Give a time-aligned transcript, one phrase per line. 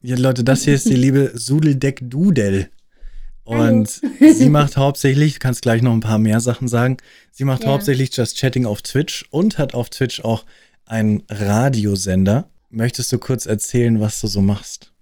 [0.00, 2.68] Ja, Leute, das hier ist die liebe Sudeldeck Dudel.
[3.42, 6.98] Und sie macht hauptsächlich, du kannst gleich noch ein paar mehr Sachen sagen,
[7.32, 7.70] sie macht ja.
[7.70, 10.44] hauptsächlich Just Chatting auf Twitch und hat auf Twitch auch
[10.84, 12.50] einen Radiosender.
[12.68, 14.92] Möchtest du kurz erzählen, was du so machst?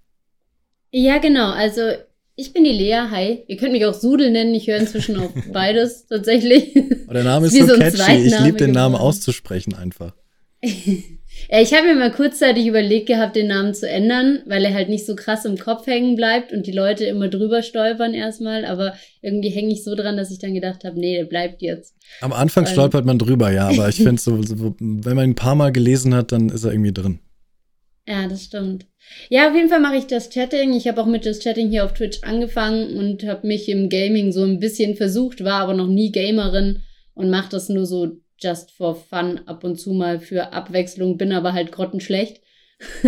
[0.91, 1.51] Ja, genau.
[1.51, 1.81] Also
[2.35, 3.43] ich bin die Lea, hi.
[3.47, 6.73] Ihr könnt mich auch Sudel nennen, ich höre inzwischen auf beides tatsächlich.
[7.07, 10.13] Oh, der Name ist, so catchy, ich liebe den Namen auszusprechen einfach.
[11.49, 14.89] Ja, ich habe mir mal kurzzeitig überlegt gehabt, den Namen zu ändern, weil er halt
[14.89, 18.65] nicht so krass im Kopf hängen bleibt und die Leute immer drüber stolpern erstmal.
[18.65, 21.95] Aber irgendwie hänge ich so dran, dass ich dann gedacht habe, nee, der bleibt jetzt.
[22.19, 25.31] Am Anfang ähm, stolpert man drüber, ja, aber ich finde so, so, wenn man ihn
[25.31, 27.19] ein paar Mal gelesen hat, dann ist er irgendwie drin.
[28.05, 28.85] Ja, das stimmt.
[29.29, 30.73] Ja, auf jeden Fall mache ich das Chatting.
[30.73, 34.31] Ich habe auch mit das Chatting hier auf Twitch angefangen und habe mich im Gaming
[34.31, 36.81] so ein bisschen versucht, war aber noch nie Gamerin
[37.13, 41.31] und mache das nur so just for fun ab und zu mal für Abwechslung, bin
[41.31, 42.41] aber halt grottenschlecht.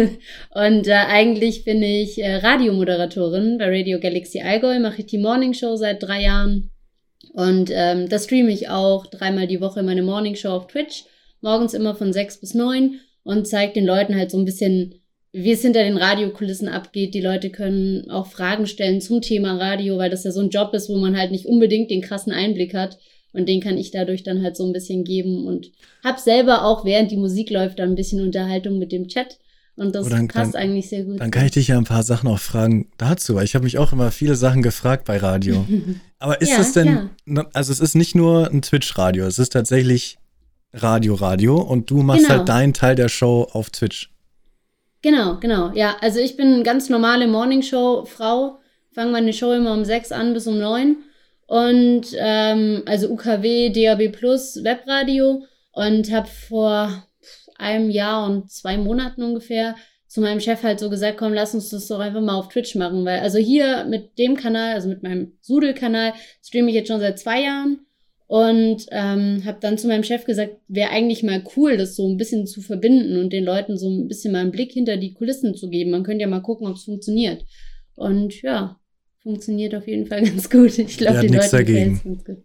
[0.55, 5.53] und äh, eigentlich bin ich äh, Radiomoderatorin bei Radio Galaxy Allgäu, mache ich die Morning
[5.53, 6.71] Show seit drei Jahren.
[7.33, 11.03] Und ähm, da streame ich auch dreimal die Woche meine Morning Show auf Twitch,
[11.41, 14.95] morgens immer von sechs bis neun und zeige den Leuten halt so ein bisschen,
[15.31, 17.13] wie es hinter den Radiokulissen abgeht.
[17.13, 20.73] Die Leute können auch Fragen stellen zum Thema Radio, weil das ja so ein Job
[20.73, 22.97] ist, wo man halt nicht unbedingt den krassen Einblick hat.
[23.31, 25.71] Und den kann ich dadurch dann halt so ein bisschen geben und
[26.03, 29.37] hab selber auch, während die Musik läuft, dann ein bisschen Unterhaltung mit dem Chat.
[29.75, 31.21] Und das oh, dann, passt dann, eigentlich sehr gut.
[31.21, 33.77] Dann kann ich dich ja ein paar Sachen auch fragen dazu, weil ich habe mich
[33.77, 35.65] auch immer viele Sachen gefragt bei Radio.
[36.19, 37.45] Aber ist ja, das denn, ja.
[37.53, 40.17] also es ist nicht nur ein Twitch-Radio, es ist tatsächlich
[40.73, 42.39] Radio-Radio und du machst genau.
[42.39, 44.11] halt deinen Teil der Show auf Twitch.
[45.01, 45.71] Genau, genau.
[45.73, 48.59] Ja, also ich bin eine ganz normale Morningshow-Frau,
[48.91, 50.97] fange meine Show immer um sechs an bis um neun
[51.49, 57.07] und ähm, also UKW, DAB Plus, Webradio und habe vor
[57.57, 59.75] einem Jahr und zwei Monaten ungefähr
[60.07, 62.75] zu meinem Chef halt so gesagt, komm, lass uns das doch einfach mal auf Twitch
[62.75, 66.13] machen, weil also hier mit dem Kanal, also mit meinem Sudel-Kanal,
[66.45, 67.79] streame ich jetzt schon seit zwei Jahren
[68.27, 72.17] und ähm, habe dann zu meinem Chef gesagt, wäre eigentlich mal cool, das so ein
[72.17, 75.55] bisschen zu verbinden und den Leuten so ein bisschen mal einen Blick hinter die Kulissen
[75.55, 75.89] zu geben.
[75.89, 77.43] Man könnte ja mal gucken, ob es funktioniert.
[77.95, 78.78] Und ja,
[79.21, 80.77] funktioniert auf jeden Fall ganz gut.
[80.77, 82.37] Ich glaube, die Leute gefällt es ganz gut.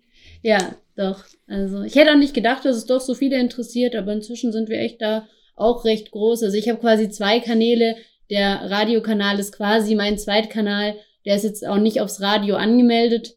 [0.43, 1.25] Ja, doch.
[1.47, 4.69] Also ich hätte auch nicht gedacht, dass es doch so viele interessiert, aber inzwischen sind
[4.69, 5.27] wir echt da
[5.57, 6.43] auch recht groß.
[6.43, 7.97] Also ich habe quasi zwei Kanäle.
[8.31, 10.97] Der Radiokanal ist quasi mein Zweitkanal.
[11.25, 13.37] Der ist jetzt auch nicht aufs Radio angemeldet,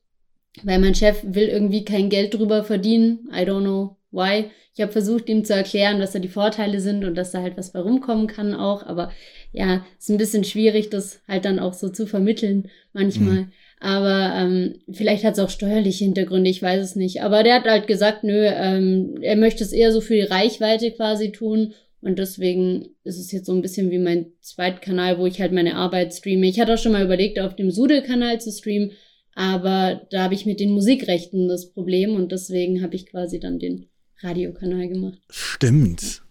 [0.64, 3.30] weil mein Chef will irgendwie kein Geld drüber verdienen.
[3.31, 4.50] I don't know why.
[4.73, 7.57] Ich habe versucht, ihm zu erklären, was da die Vorteile sind und dass da halt
[7.57, 8.85] was bei rumkommen kann auch.
[8.85, 9.11] Aber
[9.53, 13.44] ja, ist ein bisschen schwierig, das halt dann auch so zu vermitteln manchmal.
[13.44, 13.51] Mhm.
[13.79, 17.22] Aber ähm, vielleicht hat es auch steuerliche Hintergründe, ich weiß es nicht.
[17.22, 20.91] Aber der hat halt gesagt, nö, ähm, er möchte es eher so für die Reichweite
[20.91, 21.73] quasi tun.
[22.01, 25.75] Und deswegen ist es jetzt so ein bisschen wie mein Zweitkanal, wo ich halt meine
[25.75, 26.47] Arbeit streame.
[26.47, 28.91] Ich hatte auch schon mal überlegt, auf dem Sude-Kanal zu streamen,
[29.33, 33.59] aber da habe ich mit den Musikrechten das Problem und deswegen habe ich quasi dann
[33.59, 33.88] den
[34.22, 35.19] Radiokanal gemacht.
[35.29, 36.23] Stimmt.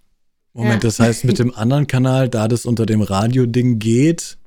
[0.52, 0.88] Moment, ja.
[0.88, 4.38] das heißt mit dem anderen Kanal, da das unter dem Radio-Ding geht.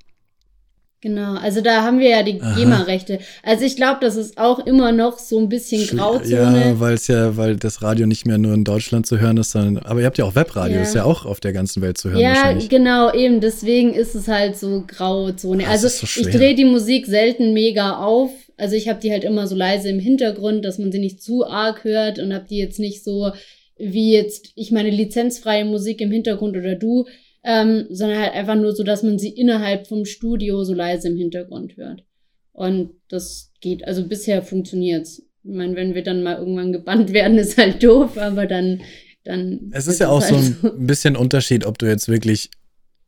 [1.01, 3.19] Genau, also da haben wir ja die GEMA-Rechte.
[3.41, 6.29] Also ich glaube, das ist auch immer noch so ein bisschen Grauzone.
[6.71, 9.51] Ja, weil es ja, weil das Radio nicht mehr nur in Deutschland zu hören ist,
[9.51, 10.81] sondern, aber ihr habt ja auch Webradio, ja.
[10.81, 12.19] ist ja auch auf der ganzen Welt zu hören.
[12.19, 15.63] Ja, genau, eben, deswegen ist es halt so Grauzone.
[15.67, 18.31] Ach, also so ich drehe die Musik selten mega auf.
[18.59, 21.45] Also ich habe die halt immer so leise im Hintergrund, dass man sie nicht zu
[21.45, 23.31] arg hört und habe die jetzt nicht so
[23.79, 27.05] wie jetzt ich meine lizenzfreie Musik im Hintergrund oder du,
[27.43, 31.15] ähm, sondern halt einfach nur so, dass man sie innerhalb vom Studio so leise im
[31.15, 32.03] Hintergrund hört.
[32.51, 35.23] Und das geht, also bisher funktioniert's.
[35.43, 38.81] Ich meine, wenn wir dann mal irgendwann gebannt werden, ist halt doof, aber dann,
[39.23, 39.71] dann.
[39.71, 42.49] Es ist ja auch halt so ein bisschen Unterschied, ob du jetzt wirklich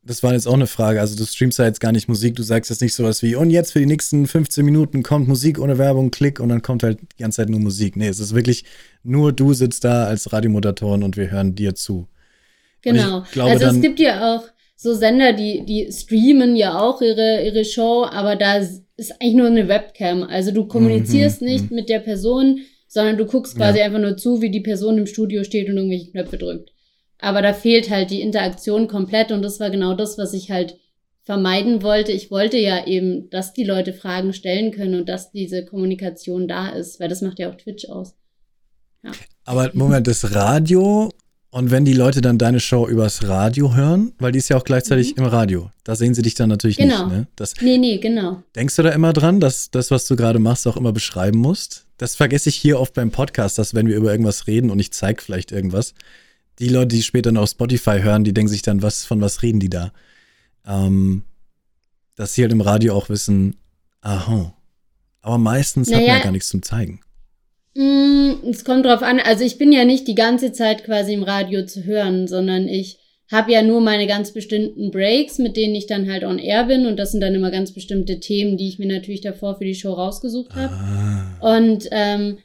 [0.03, 0.99] das war jetzt auch eine Frage.
[0.99, 3.51] Also du streamst ja jetzt gar nicht Musik, du sagst jetzt nicht sowas wie, und
[3.51, 6.99] jetzt für die nächsten 15 Minuten kommt Musik ohne Werbung, Klick und dann kommt halt
[7.01, 7.95] die ganze Zeit nur Musik.
[7.95, 8.65] Nee, es ist wirklich
[9.03, 12.07] nur du sitzt da als Radiomoderatorin und wir hören dir zu.
[12.81, 13.23] Genau.
[13.31, 14.43] Glaube, also es gibt ja auch
[14.75, 18.83] so Sender, die, die streamen ja auch ihre, ihre Show, aber da ist
[19.19, 20.23] eigentlich nur eine Webcam.
[20.23, 21.75] Also du kommunizierst mhm, nicht mhm.
[21.75, 23.85] mit der Person, sondern du guckst quasi ja.
[23.85, 26.70] einfach nur zu, wie die Person im Studio steht und irgendwelche Knöpfe drückt.
[27.21, 30.77] Aber da fehlt halt die Interaktion komplett und das war genau das, was ich halt
[31.23, 32.11] vermeiden wollte.
[32.11, 36.69] Ich wollte ja eben, dass die Leute Fragen stellen können und dass diese Kommunikation da
[36.69, 38.15] ist, weil das macht ja auch Twitch aus.
[39.03, 39.11] Ja.
[39.45, 41.09] Aber Moment, das Radio
[41.53, 44.63] und wenn die Leute dann deine Show übers Radio hören, weil die ist ja auch
[44.63, 45.23] gleichzeitig mhm.
[45.23, 47.07] im Radio, da sehen sie dich dann natürlich genau.
[47.07, 47.17] nicht.
[47.17, 47.27] Ne?
[47.35, 48.41] Das, nee, nee, genau.
[48.55, 51.85] Denkst du da immer dran, dass das, was du gerade machst, auch immer beschreiben musst?
[51.97, 54.93] Das vergesse ich hier oft beim Podcast, dass wenn wir über irgendwas reden und ich
[54.93, 55.93] zeige vielleicht irgendwas,
[56.61, 59.41] die Leute, die später noch auf Spotify hören, die denken sich dann, was, von was
[59.41, 59.91] reden die da?
[60.65, 61.23] Ähm,
[62.15, 63.57] dass sie halt im Radio auch wissen,
[64.01, 64.53] aha.
[65.21, 67.01] Aber meistens naja, hat man ja gar nichts zum Zeigen.
[67.75, 69.19] Mm, es kommt drauf an.
[69.19, 72.99] Also ich bin ja nicht die ganze Zeit quasi im Radio zu hören, sondern ich
[73.31, 76.85] habe ja nur meine ganz bestimmten Breaks, mit denen ich dann halt on air bin.
[76.85, 79.75] Und das sind dann immer ganz bestimmte Themen, die ich mir natürlich davor für die
[79.75, 80.73] Show rausgesucht habe.
[80.75, 81.57] Ah.
[81.57, 82.37] Und ähm,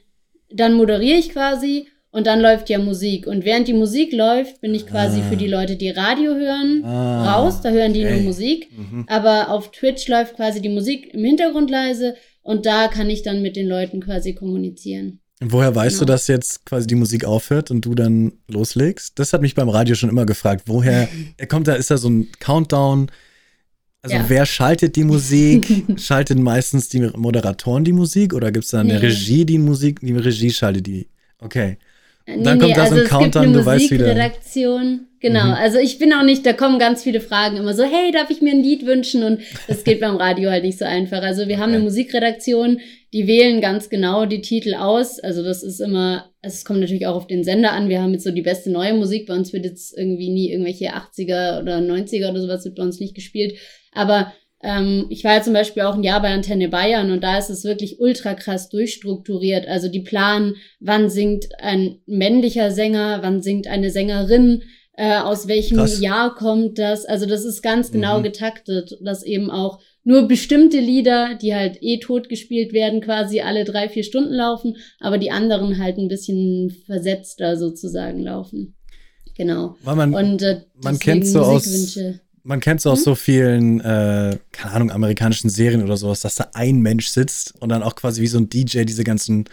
[0.49, 1.87] dann moderiere ich quasi
[2.17, 3.27] und dann läuft ja Musik.
[3.27, 5.29] Und während die Musik läuft, bin ich quasi ah.
[5.29, 7.35] für die Leute, die Radio hören, ah.
[7.35, 7.61] raus.
[7.61, 8.15] Da hören die okay.
[8.15, 8.69] nur Musik.
[8.75, 9.05] Mhm.
[9.07, 12.15] Aber auf Twitch läuft quasi die Musik im Hintergrund leise.
[12.41, 15.19] Und da kann ich dann mit den Leuten quasi kommunizieren.
[15.41, 16.07] Woher weißt genau.
[16.07, 19.19] du, dass jetzt quasi die Musik aufhört und du dann loslegst?
[19.19, 20.63] Das hat mich beim Radio schon immer gefragt.
[20.65, 21.07] Woher
[21.49, 23.11] kommt da, ist da so ein Countdown?
[24.01, 24.25] Also ja.
[24.27, 25.67] wer schaltet die Musik?
[25.99, 29.05] Schalten meistens die Moderatoren die Musik oder gibt es da eine nee.
[29.05, 31.09] Regie, die Musik, die Regie schaltet die?
[31.37, 31.77] Okay.
[32.27, 34.07] Nee, dann kommt nee, da so ein also Countdown, du weißt wieder.
[34.07, 35.07] Redaktion.
[35.19, 35.53] Genau, mhm.
[35.53, 38.41] also ich bin auch nicht, da kommen ganz viele Fragen immer so, hey, darf ich
[38.41, 39.23] mir ein Lied wünschen?
[39.23, 41.23] Und das geht beim Radio halt nicht so einfach.
[41.23, 42.79] Also wir haben eine Musikredaktion,
[43.13, 45.19] die wählen ganz genau die Titel aus.
[45.19, 47.89] Also das ist immer, es kommt natürlich auch auf den Sender an.
[47.89, 49.27] Wir haben jetzt so die beste neue Musik.
[49.27, 52.99] Bei uns wird jetzt irgendwie nie irgendwelche 80er oder 90er oder sowas wird bei uns
[52.99, 53.57] nicht gespielt.
[53.93, 54.33] Aber
[55.09, 57.63] ich war ja zum Beispiel auch ein Jahr bei Antenne Bayern und da ist es
[57.63, 59.67] wirklich ultra krass durchstrukturiert.
[59.67, 65.77] Also die planen, wann singt ein männlicher Sänger, wann singt eine Sängerin, äh, aus welchem
[65.77, 66.01] Krass.
[66.01, 67.05] Jahr kommt das.
[67.05, 68.23] Also das ist ganz genau mhm.
[68.23, 73.63] getaktet, dass eben auch nur bestimmte Lieder, die halt eh tot gespielt werden, quasi alle
[73.63, 78.75] drei, vier Stunden laufen, aber die anderen halt ein bisschen versetzter sozusagen laufen.
[79.35, 79.75] Genau.
[79.83, 81.99] Weil man, Und äh, man kennt so aus,
[82.47, 82.91] man kennt hm?
[82.91, 87.53] aus so vielen, äh, keine Ahnung, amerikanischen Serien oder sowas, dass da ein Mensch sitzt
[87.59, 89.45] und dann auch quasi wie so ein DJ diese ganzen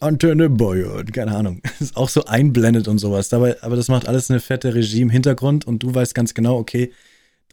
[0.00, 1.62] Antenne Bayern, keine Ahnung.
[1.80, 3.28] Ist auch so einblendet und sowas.
[3.28, 6.58] Dabei, aber das macht alles eine fette Regie im Hintergrund und du weißt ganz genau,
[6.58, 6.92] okay,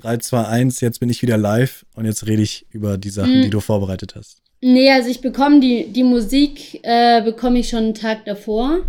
[0.01, 3.38] 3, 2, 1, jetzt bin ich wieder live und jetzt rede ich über die Sachen,
[3.38, 3.44] mhm.
[3.44, 4.42] die du vorbereitet hast.
[4.62, 8.80] Nee, also ich bekomme die, die Musik, äh, bekomme ich schon einen Tag davor.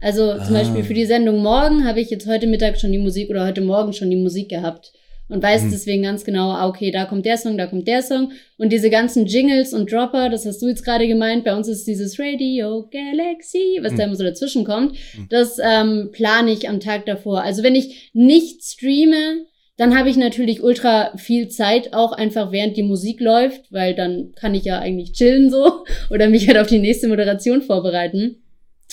[0.00, 0.58] Also zum ah.
[0.58, 3.60] Beispiel für die Sendung morgen habe ich jetzt heute Mittag schon die Musik oder heute
[3.60, 4.92] Morgen schon die Musik gehabt
[5.28, 5.70] und weiß mhm.
[5.70, 8.32] deswegen ganz genau, ah, okay, da kommt der Song, da kommt der Song.
[8.58, 11.86] Und diese ganzen Jingles und Dropper, das hast du jetzt gerade gemeint, bei uns ist
[11.86, 13.96] dieses Radio Galaxy, was mhm.
[13.96, 15.26] da immer so dazwischen kommt, mhm.
[15.28, 17.42] das ähm, plane ich am Tag davor.
[17.42, 19.46] Also wenn ich nicht streame,
[19.76, 24.32] dann habe ich natürlich ultra viel Zeit, auch einfach während die Musik läuft, weil dann
[24.36, 28.42] kann ich ja eigentlich chillen so oder mich halt auf die nächste Moderation vorbereiten.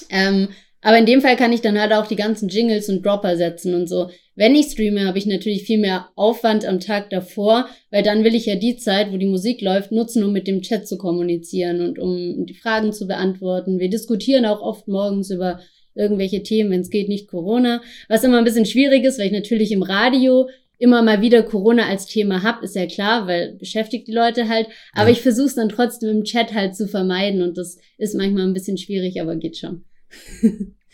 [0.10, 0.50] Ähm,
[0.84, 3.74] aber in dem Fall kann ich dann halt auch die ganzen Jingles und Dropper setzen
[3.74, 4.10] und so.
[4.36, 8.36] Wenn ich streame, habe ich natürlich viel mehr Aufwand am Tag davor, weil dann will
[8.36, 11.82] ich ja die Zeit, wo die Musik läuft, nutzen, um mit dem Chat zu kommunizieren
[11.82, 13.80] und um die Fragen zu beantworten.
[13.80, 15.60] Wir diskutieren auch oft morgens über
[15.96, 17.82] irgendwelche Themen, wenn es geht, nicht Corona.
[18.10, 21.88] Was immer ein bisschen schwierig ist, weil ich natürlich im Radio immer mal wieder Corona
[21.88, 24.68] als Thema hab, ist ja klar, weil beschäftigt die Leute halt.
[24.94, 25.14] Aber ja.
[25.14, 28.54] ich versuche es dann trotzdem im Chat halt zu vermeiden und das ist manchmal ein
[28.54, 29.86] bisschen schwierig, aber geht schon.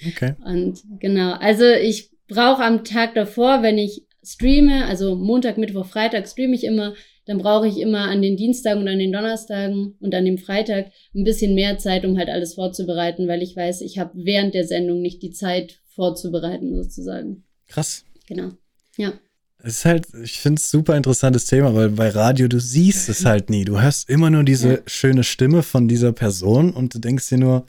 [0.08, 0.36] Okay.
[0.46, 6.28] Und genau, also ich brauche am Tag davor, wenn ich streame, also Montag, Mittwoch, Freitag
[6.28, 6.94] streame ich immer,
[7.26, 10.92] dann brauche ich immer an den Dienstagen und an den Donnerstagen und an dem Freitag
[11.14, 14.66] ein bisschen mehr Zeit, um halt alles vorzubereiten, weil ich weiß, ich habe während der
[14.66, 17.44] Sendung nicht die Zeit vorzubereiten, sozusagen.
[17.68, 18.04] Krass.
[18.28, 18.52] Genau.
[18.98, 19.14] Ja.
[19.62, 23.26] Es ist halt, ich finde es super interessantes Thema, weil bei Radio, du siehst es
[23.26, 23.66] halt nie.
[23.66, 24.80] Du hörst immer nur diese ja.
[24.88, 27.68] schöne Stimme von dieser Person und du denkst dir nur,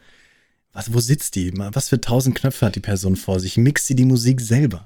[0.72, 1.52] was, wo sitzt die?
[1.56, 3.56] Was für tausend Knöpfe hat die Person vor sich?
[3.56, 4.84] Mixt sie die Musik selber?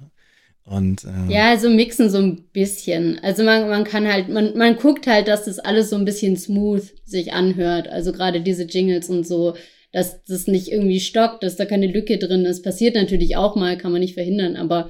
[0.64, 3.19] Und, ähm, ja, also mixen so ein bisschen.
[3.23, 6.37] Also man, man kann halt, man, man guckt halt, dass das alles so ein bisschen
[6.37, 7.88] smooth sich anhört.
[7.88, 9.55] Also gerade diese Jingles und so,
[9.93, 12.64] dass das nicht irgendwie stockt, dass da keine Lücke drin ist.
[12.64, 14.88] Passiert natürlich auch mal, kann man nicht verhindern, aber.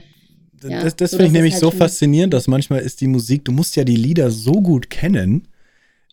[0.62, 3.44] Ja, das das so, finde ich nämlich halt so faszinierend, dass manchmal ist die Musik,
[3.44, 5.48] du musst ja die Lieder so gut kennen,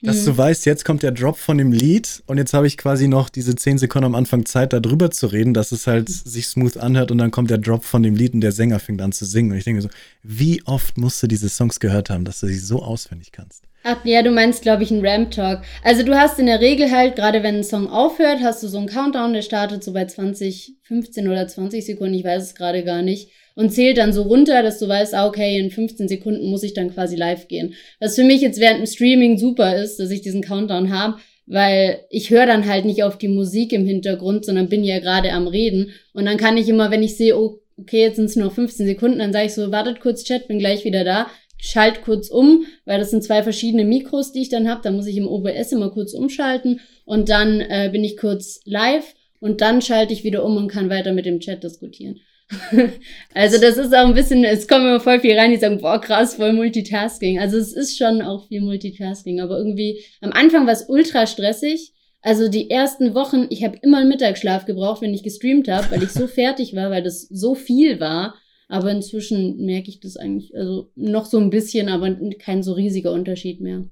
[0.02, 0.26] dass mhm.
[0.26, 3.30] du weißt, jetzt kommt der Drop von dem Lied und jetzt habe ich quasi noch
[3.30, 6.14] diese 10 Sekunden am Anfang Zeit, da drüber zu reden, dass es halt mhm.
[6.14, 9.02] sich smooth anhört und dann kommt der Drop von dem Lied und der Sänger fängt
[9.02, 9.52] an zu singen.
[9.52, 9.90] Und ich denke so,
[10.24, 13.64] wie oft musst du diese Songs gehört haben, dass du sie so auswendig kannst?
[13.84, 15.62] Ach ja, du meinst, glaube ich, einen Ramp-Talk.
[15.84, 18.78] Also du hast in der Regel halt, gerade wenn ein Song aufhört, hast du so
[18.78, 22.84] einen Countdown, der startet so bei 20, 15 oder 20 Sekunden, ich weiß es gerade
[22.84, 26.50] gar nicht und zählt dann so runter, dass du weißt, ah, okay, in 15 Sekunden
[26.50, 27.74] muss ich dann quasi live gehen.
[28.00, 32.00] Was für mich jetzt während dem Streaming super ist, dass ich diesen Countdown habe, weil
[32.10, 35.48] ich höre dann halt nicht auf die Musik im Hintergrund, sondern bin ja gerade am
[35.48, 35.92] Reden.
[36.14, 38.86] Und dann kann ich immer, wenn ich sehe, oh, okay, jetzt sind es nur 15
[38.86, 41.28] Sekunden, dann sage ich so, wartet kurz, Chat, bin gleich wieder da.
[41.64, 44.82] Schalt kurz um, weil das sind zwei verschiedene Mikros, die ich dann habe.
[44.84, 49.14] Da muss ich im OBS immer kurz umschalten und dann äh, bin ich kurz live
[49.40, 52.20] und dann schalte ich wieder um und kann weiter mit dem Chat diskutieren.
[53.34, 56.00] also das ist auch ein bisschen, es kommen immer voll viel rein, die sagen, boah,
[56.00, 57.40] krass, voll Multitasking.
[57.40, 61.94] Also es ist schon auch viel Multitasking, aber irgendwie, am Anfang war es ultra stressig.
[62.22, 66.04] Also die ersten Wochen, ich habe immer einen Mittagsschlaf gebraucht, wenn ich gestreamt habe, weil
[66.04, 68.36] ich so fertig war, weil das so viel war.
[68.68, 73.12] Aber inzwischen merke ich das eigentlich, also noch so ein bisschen, aber kein so riesiger
[73.12, 73.86] Unterschied mehr.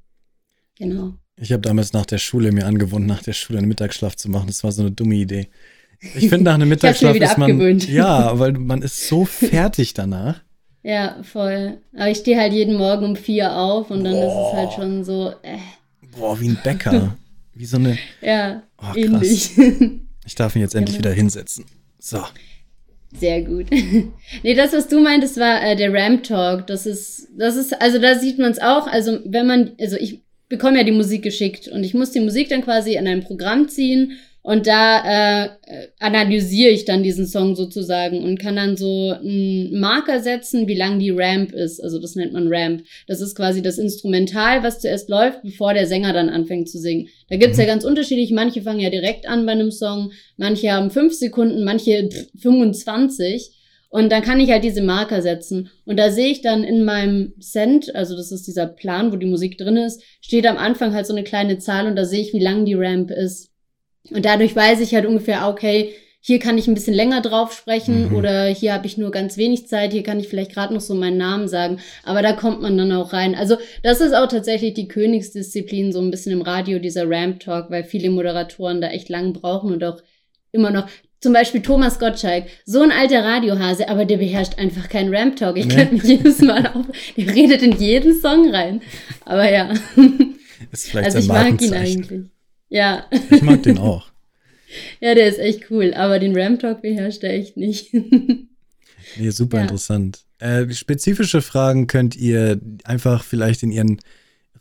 [0.78, 1.16] Genau.
[1.42, 4.48] Ich habe damals nach der Schule mir angewohnt, nach der Schule einen Mittagsschlaf zu machen.
[4.48, 5.50] Das war so eine dumme Idee.
[6.02, 7.52] Ich finde, nach einem Mittagsschlaf ist man.
[7.52, 7.90] Abgewöhnt.
[7.90, 10.42] Ja, weil man ist so fertig danach.
[10.82, 11.78] Ja, voll.
[11.94, 14.26] Aber ich stehe halt jeden Morgen um vier auf und dann Boah.
[14.26, 15.34] ist es halt schon so.
[15.44, 15.58] Äh.
[16.18, 17.18] Boah, wie ein Bäcker.
[17.54, 17.98] wie so eine.
[18.22, 19.52] Ja, oh, ähnlich.
[20.26, 21.10] Ich darf ihn jetzt endlich genau.
[21.10, 21.66] wieder hinsetzen.
[21.98, 22.24] So.
[23.18, 23.68] Sehr gut.
[24.44, 26.68] nee, das, was du meintest, war äh, der Ramp Talk.
[26.68, 28.88] Das ist, das ist, also da sieht man es auch.
[28.88, 32.50] Also, wenn man, also ich bekomme ja die Musik geschickt und ich muss die Musik
[32.50, 35.50] dann quasi in ein Programm ziehen und da äh,
[36.00, 40.98] analysiere ich dann diesen Song sozusagen und kann dann so einen Marker setzen, wie lang
[40.98, 41.84] die Ramp ist.
[41.84, 42.84] Also das nennt man Ramp.
[43.08, 47.10] Das ist quasi das Instrumental, was zuerst läuft, bevor der Sänger dann anfängt zu singen.
[47.30, 47.64] Da gibt's mhm.
[47.64, 48.32] ja ganz unterschiedlich.
[48.32, 52.08] Manche fangen ja direkt an bei einem Song, manche haben fünf Sekunden, manche
[52.40, 53.52] 25.
[53.92, 55.70] Und dann kann ich halt diese Marker setzen.
[55.84, 59.26] Und da sehe ich dann in meinem Cent, also das ist dieser Plan, wo die
[59.26, 62.32] Musik drin ist, steht am Anfang halt so eine kleine Zahl und da sehe ich,
[62.32, 63.50] wie lang die Ramp ist.
[64.12, 68.10] Und dadurch weiß ich halt ungefähr, okay, hier kann ich ein bisschen länger drauf sprechen
[68.10, 68.16] mhm.
[68.16, 70.94] oder hier habe ich nur ganz wenig Zeit, hier kann ich vielleicht gerade noch so
[70.94, 73.36] meinen Namen sagen, aber da kommt man dann auch rein.
[73.36, 77.72] Also das ist auch tatsächlich die Königsdisziplin so ein bisschen im Radio, dieser Ramp Talk,
[77.72, 80.02] weil viele Moderatoren da echt lang brauchen und auch
[80.52, 80.88] immer noch.
[81.22, 85.58] Zum Beispiel Thomas Gottschalk, so ein alter Radiohase, aber der beherrscht einfach keinen Ramp Talk.
[85.58, 88.82] Ich könnte mich jedes Mal auf, der redet in jeden Song rein.
[89.26, 89.72] Aber ja.
[90.72, 92.30] Ist vielleicht also ich mag ihn eigentlich.
[92.70, 93.06] Ja.
[93.32, 94.10] Ich mag den auch.
[95.02, 97.94] ja, der ist echt cool, aber den Ram Talk beherrscht er echt nicht.
[99.18, 99.64] nee, super ja.
[99.64, 100.24] interessant.
[100.40, 104.00] Äh, spezifische Fragen könnt ihr einfach vielleicht in ihren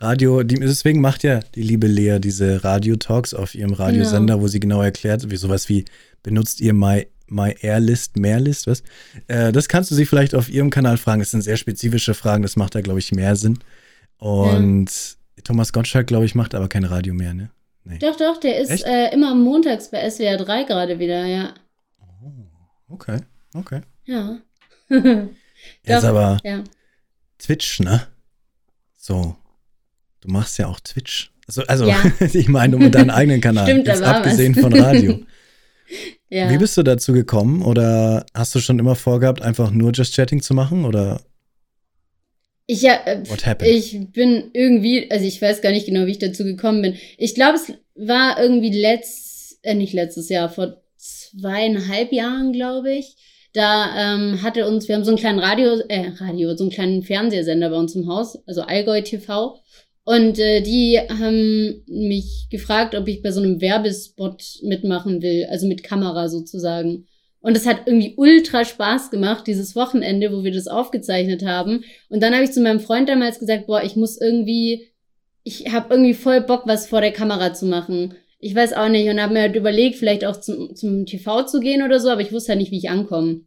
[0.01, 4.45] Radio, die, deswegen macht ja die liebe Lea diese Radio-Talks auf ihrem Radiosender, genau.
[4.45, 5.85] wo sie genau erklärt, wie sowas wie
[6.23, 8.83] benutzt ihr My, My Airlist, Mehrlist, was?
[9.27, 11.21] Äh, das kannst du sie vielleicht auf ihrem Kanal fragen.
[11.21, 13.59] Das sind sehr spezifische Fragen, das macht da, glaube ich, mehr Sinn.
[14.19, 15.43] Und ja.
[15.43, 17.51] Thomas Gottschalk, glaube ich, macht aber kein Radio mehr, ne?
[17.89, 17.99] Nee.
[18.01, 21.55] Doch, doch, der ist äh, immer montags bei SWR 3 gerade wieder, ja.
[22.03, 23.21] Oh, okay,
[23.55, 23.81] okay.
[24.05, 24.41] Ja.
[25.85, 26.65] Jetzt aber ja.
[27.39, 28.07] Twitch, ne?
[28.95, 29.37] So,
[30.21, 31.33] du machst ja auch Twitch.
[31.47, 31.97] Also, also ja.
[32.21, 34.63] ich meine, um deinen eigenen Kanal, Stimmt, jetzt abgesehen was.
[34.63, 35.21] von Radio.
[36.29, 36.51] ja.
[36.51, 37.63] Wie bist du dazu gekommen?
[37.63, 40.85] Oder hast du schon immer vorgehabt, einfach nur Just Chatting zu machen?
[40.85, 41.23] Oder
[42.71, 43.23] ich, äh,
[43.65, 46.97] ich bin irgendwie, also ich weiß gar nicht genau, wie ich dazu gekommen bin.
[47.17, 53.17] Ich glaube, es war irgendwie letzt, äh, nicht letztes Jahr, vor zweieinhalb Jahren, glaube ich.
[53.55, 57.03] Da ähm, hatte uns, wir haben so einen kleinen Radio, äh, Radio, so einen kleinen
[57.03, 59.59] Fernsehsender bei uns im Haus, also Allgäu TV.
[60.05, 65.67] Und äh, die haben mich gefragt, ob ich bei so einem Werbespot mitmachen will, also
[65.67, 67.08] mit Kamera sozusagen.
[67.41, 71.85] Und es hat irgendwie ultra Spaß gemacht, dieses Wochenende, wo wir das aufgezeichnet haben.
[72.09, 74.89] Und dann habe ich zu meinem Freund damals gesagt, boah, ich muss irgendwie,
[75.45, 78.15] ich habe irgendwie voll Bock, was vor der Kamera zu machen.
[78.41, 81.61] Ich weiß auch nicht und habe mir halt überlegt, vielleicht auch zum, zum TV zu
[81.61, 83.41] gehen oder so, aber ich wusste halt nicht, wie ich ankomme.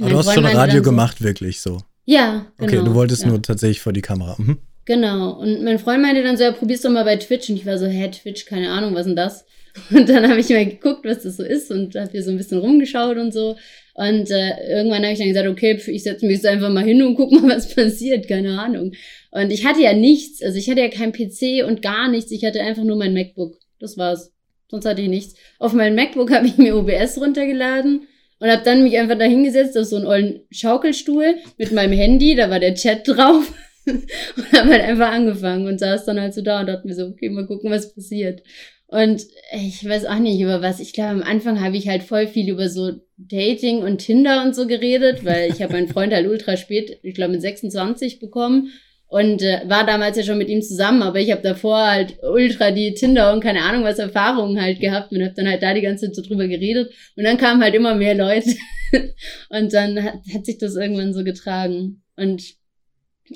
[0.00, 1.78] Aber du hast Freund schon Radio so, gemacht, wirklich so.
[2.04, 2.72] Ja, genau.
[2.72, 3.28] Okay, du wolltest ja.
[3.28, 4.36] nur tatsächlich vor die Kamera.
[4.38, 4.58] Mhm.
[4.84, 5.32] Genau.
[5.38, 7.48] Und mein Freund meinte dann so, ja, probier's doch mal bei Twitch.
[7.50, 9.44] Und ich war so, hä, Twitch, keine Ahnung, was denn das?
[9.90, 12.36] Und dann habe ich mal geguckt, was das so ist und habe hier so ein
[12.36, 13.56] bisschen rumgeschaut und so.
[13.94, 17.02] Und äh, irgendwann habe ich dann gesagt, okay, ich setze mich jetzt einfach mal hin
[17.02, 18.92] und guck mal, was passiert, keine Ahnung.
[19.30, 22.44] Und ich hatte ja nichts, also ich hatte ja kein PC und gar nichts, ich
[22.44, 23.58] hatte einfach nur mein MacBook.
[23.80, 24.32] Das war's.
[24.70, 25.34] Sonst hatte ich nichts.
[25.58, 28.06] Auf meinem MacBook habe ich mir OBS runtergeladen
[28.38, 32.34] und habe dann mich einfach da hingesetzt auf so einen ollen Schaukelstuhl mit meinem Handy,
[32.34, 33.52] da war der Chat drauf
[33.86, 37.06] und habe halt einfach angefangen und saß dann halt so da und dachte mir so,
[37.06, 38.42] okay, mal gucken, was passiert.
[38.92, 39.22] Und
[39.58, 40.78] ich weiß auch nicht über was.
[40.78, 44.54] Ich glaube, am Anfang habe ich halt voll viel über so Dating und Tinder und
[44.54, 48.70] so geredet, weil ich habe meinen Freund halt ultra spät, ich glaube mit 26 bekommen
[49.08, 52.70] und äh, war damals ja schon mit ihm zusammen, aber ich habe davor halt ultra
[52.70, 55.80] die Tinder und keine Ahnung was Erfahrungen halt gehabt und habe dann halt da die
[55.80, 58.50] ganze Zeit so drüber geredet und dann kamen halt immer mehr Leute
[59.48, 62.42] und dann hat, hat sich das irgendwann so getragen und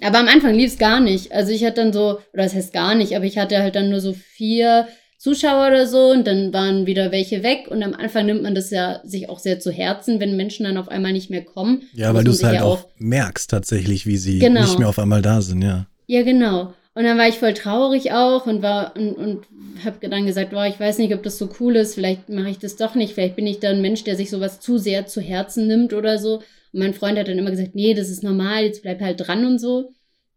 [0.02, 1.32] aber am Anfang lief es gar nicht.
[1.32, 3.88] Also ich hatte dann so, oder das heißt gar nicht, aber ich hatte halt dann
[3.88, 8.26] nur so vier Zuschauer oder so und dann waren wieder welche weg und am Anfang
[8.26, 11.30] nimmt man das ja sich auch sehr zu Herzen, wenn Menschen dann auf einmal nicht
[11.30, 11.82] mehr kommen.
[11.94, 14.60] Ja, weil du es halt ja auch merkst tatsächlich, wie sie genau.
[14.60, 15.86] nicht mehr auf einmal da sind, ja.
[16.06, 16.74] Ja, genau.
[16.94, 19.46] Und dann war ich voll traurig auch und war und, und
[19.84, 22.58] habe dann gesagt, boah, ich weiß nicht, ob das so cool ist, vielleicht mache ich
[22.58, 25.20] das doch nicht, vielleicht bin ich da ein Mensch, der sich sowas zu sehr zu
[25.20, 26.36] Herzen nimmt oder so.
[26.36, 29.44] Und mein Freund hat dann immer gesagt, nee, das ist normal, jetzt bleib halt dran
[29.44, 29.92] und so.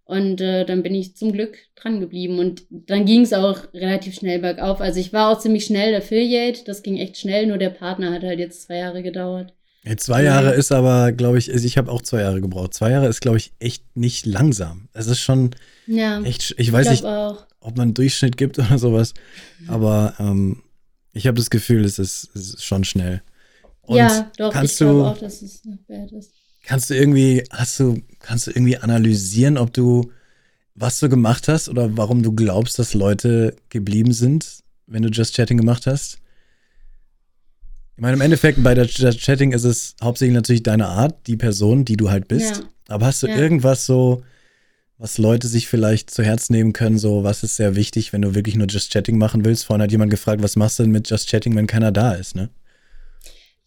[0.09, 2.39] Und äh, dann bin ich zum Glück dran geblieben.
[2.39, 4.81] Und dann ging es auch relativ schnell bergauf.
[4.81, 6.63] Also ich war auch ziemlich schnell Affiliate.
[6.65, 9.53] Das ging echt schnell, nur der Partner hat halt jetzt zwei Jahre gedauert.
[9.85, 12.73] Ja, zwei Jahre ist aber, glaube ich, also ich habe auch zwei Jahre gebraucht.
[12.73, 14.89] Zwei Jahre ist, glaube ich, echt nicht langsam.
[14.93, 15.51] Es ist schon
[15.85, 17.45] ja, echt, ich weiß ich nicht, auch.
[17.59, 19.13] ob man einen Durchschnitt gibt oder sowas.
[19.67, 20.63] Aber ähm,
[21.13, 23.21] ich habe das Gefühl, es ist, es ist schon schnell.
[23.83, 26.33] Und ja, doch, kannst ich glaube auch, dass es noch bad ist.
[26.63, 30.11] Kannst du irgendwie, hast du, kannst du irgendwie analysieren, ob du,
[30.75, 35.35] was du gemacht hast oder warum du glaubst, dass Leute geblieben sind, wenn du Just
[35.35, 36.19] Chatting gemacht hast?
[37.95, 41.35] Ich meine, im Endeffekt bei der Just Chatting ist es hauptsächlich natürlich deine Art, die
[41.35, 42.57] Person, die du halt bist.
[42.57, 42.63] Ja.
[42.87, 43.35] Aber hast du ja.
[43.35, 44.23] irgendwas so,
[44.97, 48.35] was Leute sich vielleicht zu Herzen nehmen können, so was ist sehr wichtig, wenn du
[48.35, 49.65] wirklich nur Just Chatting machen willst?
[49.65, 52.35] Vorhin hat jemand gefragt, was machst du denn mit Just Chatting, wenn keiner da ist,
[52.35, 52.49] ne?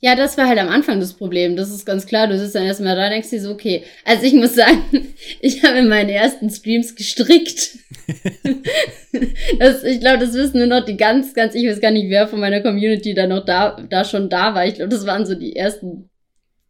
[0.05, 1.55] Ja, das war halt am Anfang das Problem.
[1.55, 2.27] Das ist ganz klar.
[2.27, 3.85] Du sitzt dann erstmal da, denkst dir so, okay.
[4.05, 4.83] Also ich muss sagen,
[5.41, 7.79] ich habe in meinen ersten Streams gestrickt.
[9.61, 12.27] das, ich glaube, das wissen nur noch die ganz, ganz, ich weiß gar nicht, wer
[12.27, 14.67] von meiner Community da noch da, da schon da war.
[14.67, 16.11] Ich glaube, das waren so die ersten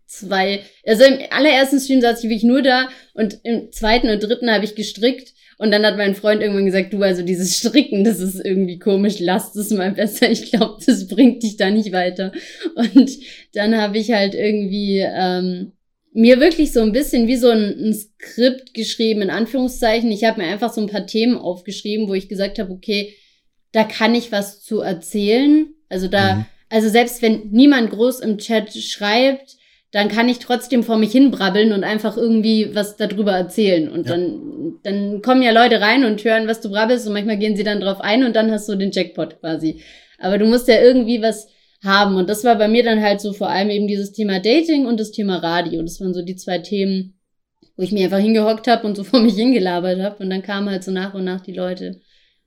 [0.05, 0.61] zwei.
[0.87, 4.67] Also im allerersten Stream saß ich wirklich nur da und im zweiten und dritten habe
[4.67, 5.33] ich gestrickt.
[5.59, 9.17] Und dann hat mein Freund irgendwann gesagt, du, also dieses Stricken, das ist irgendwie komisch,
[9.21, 10.31] lass das mal besser.
[10.31, 12.33] Ich glaube, das bringt dich da nicht weiter.
[12.75, 13.11] Und
[13.55, 15.73] dann habe ich halt irgendwie ähm,
[16.13, 20.11] mir wirklich so ein bisschen wie so ein, ein Skript geschrieben, in Anführungszeichen.
[20.11, 23.15] Ich habe mir einfach so ein paar Themen aufgeschrieben, wo ich gesagt habe, okay,
[23.73, 25.73] da kann ich was zu erzählen.
[25.89, 26.45] Also da, mhm.
[26.69, 29.57] also selbst wenn niemand groß im Chat schreibt,
[29.93, 33.91] dann kann ich trotzdem vor mich hinbrabbeln und einfach irgendwie was darüber erzählen.
[33.91, 34.13] Und ja.
[34.13, 37.65] dann, dann kommen ja Leute rein und hören, was du brabbelst und manchmal gehen sie
[37.65, 39.83] dann drauf ein und dann hast du den Jackpot quasi.
[40.19, 41.47] Aber du musst ja irgendwie was
[41.85, 42.17] haben.
[42.17, 44.99] Und das war bei mir dann halt so vor allem eben dieses Thema Dating und
[44.99, 45.83] das Thema Radio.
[45.83, 47.19] Das waren so die zwei Themen,
[47.77, 50.23] wo ich mir einfach hingehockt habe und so vor mich hingelabert habe.
[50.23, 52.01] Und dann kamen halt so nach und nach die Leute.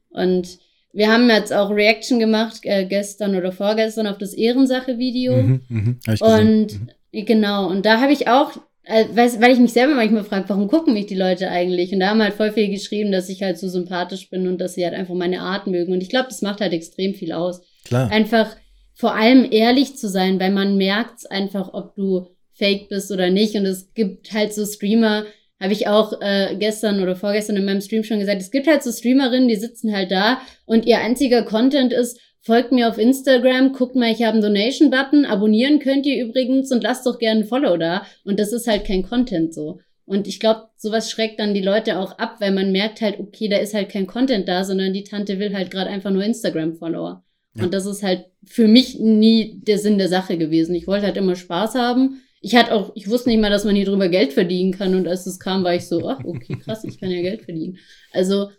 [0.09, 0.57] Und
[0.93, 5.35] wir haben jetzt auch Reaction gemacht, äh, gestern oder vorgestern auf das Ehrensache-Video.
[5.35, 6.89] Mhm, mh, und mhm.
[7.23, 8.51] Genau, und da habe ich auch,
[8.83, 11.93] äh, weil ich mich selber manchmal frage, warum gucken mich die Leute eigentlich?
[11.93, 14.73] Und da haben halt voll viel geschrieben, dass ich halt so sympathisch bin und dass
[14.73, 15.93] sie halt einfach meine Art mögen.
[15.93, 17.61] Und ich glaube, das macht halt extrem viel aus.
[17.85, 18.11] Klar.
[18.11, 18.55] Einfach
[18.93, 23.55] vor allem ehrlich zu sein, weil man merkt einfach, ob du fake bist oder nicht.
[23.55, 25.25] Und es gibt halt so Streamer,
[25.59, 28.83] habe ich auch äh, gestern oder vorgestern in meinem Stream schon gesagt, es gibt halt
[28.83, 33.73] so Streamerinnen, die sitzen halt da und ihr einziger Content ist, Folgt mir auf Instagram,
[33.73, 37.47] guckt mal, ich habe einen Donation-Button, abonnieren könnt ihr übrigens und lasst doch gerne ein
[37.47, 38.05] Follow da.
[38.23, 39.79] Und das ist halt kein Content so.
[40.05, 43.47] Und ich glaube, sowas schreckt dann die Leute auch ab, weil man merkt halt, okay,
[43.47, 47.23] da ist halt kein Content da, sondern die Tante will halt gerade einfach nur Instagram-Follower.
[47.55, 47.63] Ja.
[47.63, 50.75] Und das ist halt für mich nie der Sinn der Sache gewesen.
[50.75, 52.21] Ich wollte halt immer Spaß haben.
[52.41, 54.93] Ich hatte auch, ich wusste nicht mal, dass man hier drüber Geld verdienen kann.
[54.93, 57.79] Und als es kam, war ich so, ach, okay, krass, ich kann ja Geld verdienen.
[58.11, 58.51] Also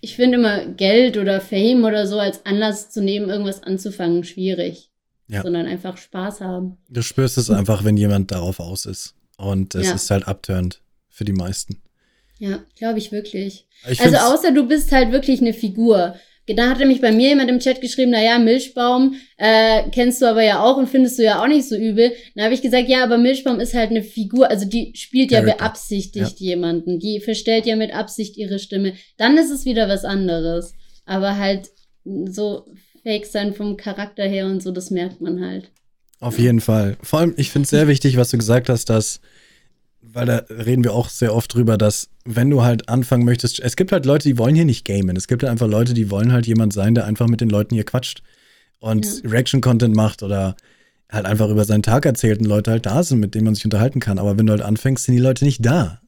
[0.00, 4.90] ich finde immer Geld oder Fame oder so als Anlass zu nehmen, irgendwas anzufangen, schwierig.
[5.28, 5.42] Ja.
[5.42, 6.78] Sondern einfach Spaß haben.
[6.88, 9.14] Du spürst es einfach, wenn jemand darauf aus ist.
[9.36, 9.94] Und es ja.
[9.94, 11.80] ist halt abturnt für die meisten.
[12.38, 13.68] Ja, glaube ich wirklich.
[13.88, 16.16] Ich also außer du bist halt wirklich eine Figur.
[16.46, 20.42] Da hat nämlich bei mir jemand im Chat geschrieben, naja, Milchbaum äh, kennst du aber
[20.42, 22.12] ja auch und findest du ja auch nicht so übel.
[22.34, 25.50] Dann habe ich gesagt, ja, aber Milchbaum ist halt eine Figur, also die spielt Character.
[25.50, 26.48] ja beabsichtigt ja.
[26.48, 28.94] jemanden, die verstellt ja mit Absicht ihre Stimme.
[29.16, 30.74] Dann ist es wieder was anderes.
[31.04, 31.70] Aber halt
[32.04, 32.66] so
[33.02, 35.70] fake sein vom Charakter her und so, das merkt man halt.
[36.20, 36.96] Auf jeden Fall.
[37.02, 39.20] Vor allem, ich finde es sehr wichtig, was du gesagt hast, dass
[40.12, 43.76] weil da reden wir auch sehr oft drüber, dass wenn du halt anfangen möchtest, es
[43.76, 45.16] gibt halt Leute, die wollen hier nicht gamen.
[45.16, 47.74] Es gibt halt einfach Leute, die wollen halt jemand sein, der einfach mit den Leuten
[47.74, 48.22] hier quatscht
[48.78, 49.30] und ja.
[49.30, 50.56] Reaction-Content macht oder
[51.10, 53.64] halt einfach über seinen Tag erzählt und Leute halt da sind, mit denen man sich
[53.64, 54.18] unterhalten kann.
[54.18, 56.00] Aber wenn du halt anfängst, sind die Leute nicht da.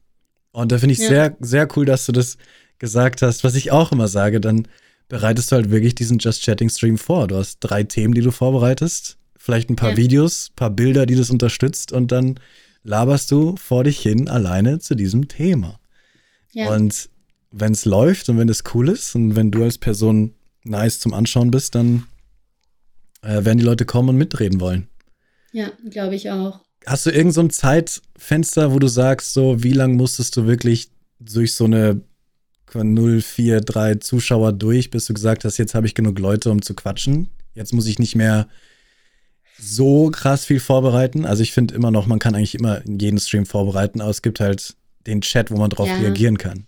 [0.51, 1.07] Und da finde ich ja.
[1.07, 2.37] sehr, sehr cool, dass du das
[2.79, 4.67] gesagt hast, was ich auch immer sage, dann
[5.09, 7.27] bereitest du halt wirklich diesen Just Chatting Stream vor.
[7.27, 9.97] Du hast drei Themen, die du vorbereitest, vielleicht ein paar ja.
[9.97, 12.39] Videos, paar Bilder, die das unterstützt und dann
[12.83, 15.79] laberst du vor dich hin alleine zu diesem Thema.
[16.51, 16.69] Ja.
[16.69, 17.09] Und
[17.51, 21.13] wenn es läuft und wenn es cool ist und wenn du als Person nice zum
[21.13, 22.05] Anschauen bist, dann
[23.21, 24.87] äh, werden die Leute kommen und mitreden wollen.
[25.51, 26.61] Ja, glaube ich auch.
[26.85, 30.89] Hast du irgend so ein Zeitfenster, wo du sagst, so wie lange musstest du wirklich
[31.19, 32.01] durch so eine
[32.73, 36.61] 0, 4, 3 Zuschauer durch, bis du gesagt hast, jetzt habe ich genug Leute, um
[36.61, 37.29] zu quatschen?
[37.53, 38.47] Jetzt muss ich nicht mehr
[39.57, 41.25] so krass viel vorbereiten.
[41.25, 44.39] Also ich finde immer noch, man kann eigentlich immer jeden Stream vorbereiten, aber es gibt
[44.39, 45.95] halt den Chat, wo man drauf ja.
[45.97, 46.65] reagieren kann.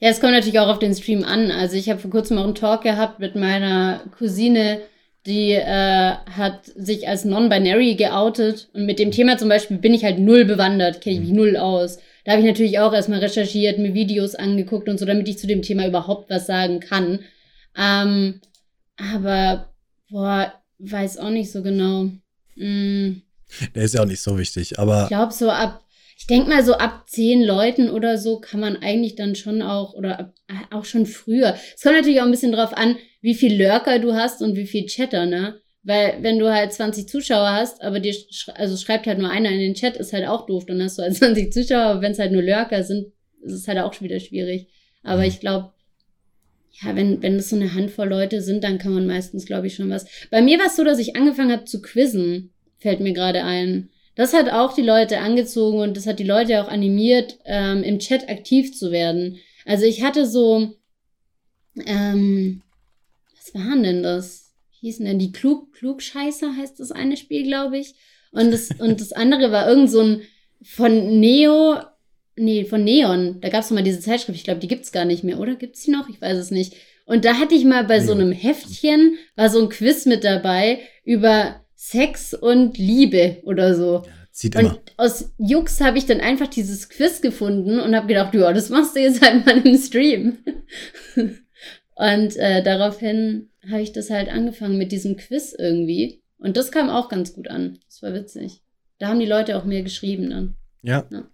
[0.00, 1.50] Ja, es kommt natürlich auch auf den Stream an.
[1.50, 4.80] Also ich habe vor kurzem auch einen Talk gehabt mit meiner Cousine,
[5.26, 10.04] die äh, hat sich als non-binary geoutet und mit dem Thema zum Beispiel bin ich
[10.04, 11.98] halt null bewandert, kenne ich mich null aus.
[12.24, 15.46] Da habe ich natürlich auch erstmal recherchiert, mir Videos angeguckt und so, damit ich zu
[15.46, 17.20] dem Thema überhaupt was sagen kann.
[17.76, 18.40] Ähm,
[18.96, 19.72] aber,
[20.10, 22.10] boah, weiß auch nicht so genau.
[22.56, 23.22] Mm.
[23.74, 25.04] Der ist ja auch nicht so wichtig, aber.
[25.04, 25.84] Ich glaube, so ab,
[26.16, 29.94] ich denke mal, so ab zehn Leuten oder so kann man eigentlich dann schon auch,
[29.94, 31.54] oder ab, äh, auch schon früher.
[31.74, 34.66] Es kommt natürlich auch ein bisschen drauf an, wie viel Lurker du hast und wie
[34.66, 35.60] viel Chatter, ne?
[35.82, 38.14] Weil wenn du halt 20 Zuschauer hast, aber dir
[38.54, 40.66] also schreibt halt nur einer in den Chat, ist halt auch doof.
[40.66, 43.12] Dann hast du halt 20 Zuschauer, aber wenn es halt nur Lurker sind,
[43.42, 44.68] ist es halt auch schon wieder schwierig.
[45.02, 45.28] Aber mhm.
[45.28, 45.72] ich glaube,
[46.82, 49.74] ja, wenn, wenn es so eine Handvoll Leute sind, dann kann man meistens, glaube ich,
[49.74, 50.06] schon was.
[50.30, 53.90] Bei mir war es so, dass ich angefangen habe zu quizzen, fällt mir gerade ein.
[54.14, 57.98] Das hat auch die Leute angezogen und das hat die Leute auch animiert, ähm, im
[57.98, 59.38] Chat aktiv zu werden.
[59.64, 60.74] Also ich hatte so,
[61.86, 62.62] ähm,
[63.36, 64.52] was waren denn das?
[64.80, 67.94] Hießen denn die Klug, Klugscheißer heißt das eine Spiel, glaube ich.
[68.30, 70.22] Und das, und das andere war irgend so ein
[70.62, 71.76] von Neo,
[72.38, 73.40] nee, von Neon.
[73.40, 74.38] Da gab es mal diese Zeitschrift.
[74.38, 75.54] Ich glaube, die gibt's gar nicht mehr, oder?
[75.54, 76.08] Gibt's die noch?
[76.08, 76.74] Ich weiß es nicht.
[77.06, 80.80] Und da hatte ich mal bei so einem Heftchen, war so ein Quiz mit dabei
[81.04, 84.02] über Sex und Liebe oder so.
[84.04, 84.70] Ja, zieht immer.
[84.72, 88.68] Und aus Jux habe ich dann einfach dieses Quiz gefunden und habe gedacht, ja, das
[88.68, 90.38] machst du jetzt halt mal im Stream.
[91.94, 96.22] und äh, daraufhin habe ich das halt angefangen mit diesem Quiz irgendwie.
[96.38, 97.78] Und das kam auch ganz gut an.
[97.86, 98.60] Das war witzig.
[98.98, 100.56] Da haben die Leute auch mehr geschrieben dann.
[100.82, 101.06] Ja.
[101.10, 101.28] ja.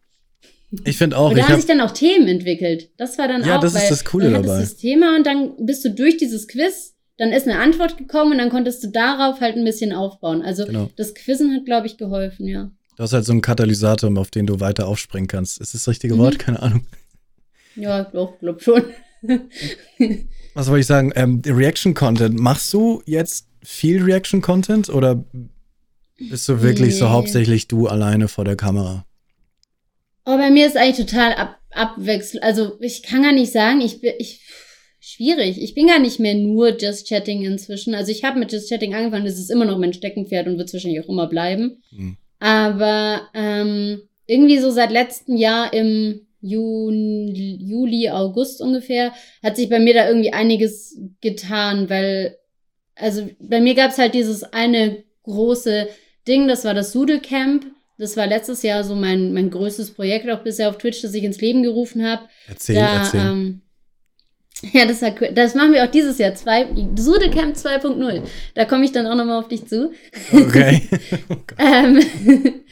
[0.85, 1.31] Ich finde auch.
[1.31, 2.91] Und da haben sich dann auch Themen entwickelt.
[2.97, 3.51] Das war dann ja, auch.
[3.55, 4.61] Ja, das ist das Coole dabei.
[4.61, 8.39] Das Thema und dann bist du durch dieses Quiz dann ist eine Antwort gekommen und
[8.39, 10.43] dann konntest du darauf halt ein bisschen aufbauen.
[10.43, 10.91] Also genau.
[10.97, 12.71] das Quizzen hat, glaube ich, geholfen, ja.
[12.97, 15.61] Du hast halt so einen Katalysator, auf den du weiter aufspringen kannst.
[15.61, 16.19] Ist das das richtige mhm.
[16.19, 16.39] Wort?
[16.39, 16.87] Keine Ahnung.
[17.77, 18.83] Ja, doch, glaub schon.
[20.55, 21.13] Was wollte ich sagen?
[21.17, 22.39] Ähm, Reaction-Content.
[22.39, 25.25] Machst du jetzt viel Reaction-Content oder
[26.19, 26.99] bist du wirklich nee.
[26.99, 29.05] so hauptsächlich du alleine vor der Kamera?
[30.27, 32.43] Oh, bei mir ist eigentlich total ab, abwechselnd.
[32.43, 34.41] Also ich kann gar nicht sagen, ich, ich
[35.01, 35.61] schwierig.
[35.63, 37.95] Ich bin gar nicht mehr nur Just Chatting inzwischen.
[37.95, 40.73] Also ich habe mit Just Chatting angefangen, das ist immer noch mein Steckenpferd und wird
[40.73, 41.83] wahrscheinlich auch immer bleiben.
[41.91, 42.17] Mhm.
[42.39, 49.79] Aber ähm, irgendwie so seit letztem Jahr im Juni, Juli, August ungefähr, hat sich bei
[49.79, 52.37] mir da irgendwie einiges getan, weil,
[52.97, 55.89] also bei mir gab es halt dieses eine große
[56.29, 57.67] Ding, das war das Sudelcamp.
[57.97, 61.23] Das war letztes Jahr so mein, mein größtes Projekt auch bisher auf Twitch, das ich
[61.23, 62.23] ins Leben gerufen habe.
[62.49, 63.21] Erzähl, da, erzähl.
[63.21, 63.61] Ähm,
[64.73, 66.35] ja, das, war das machen wir auch dieses Jahr.
[66.35, 68.23] Zwei, Sudecamp 2.0.
[68.55, 69.93] Da komme ich dann auch nochmal auf dich zu.
[70.33, 70.83] Okay.
[71.29, 72.01] oh ähm,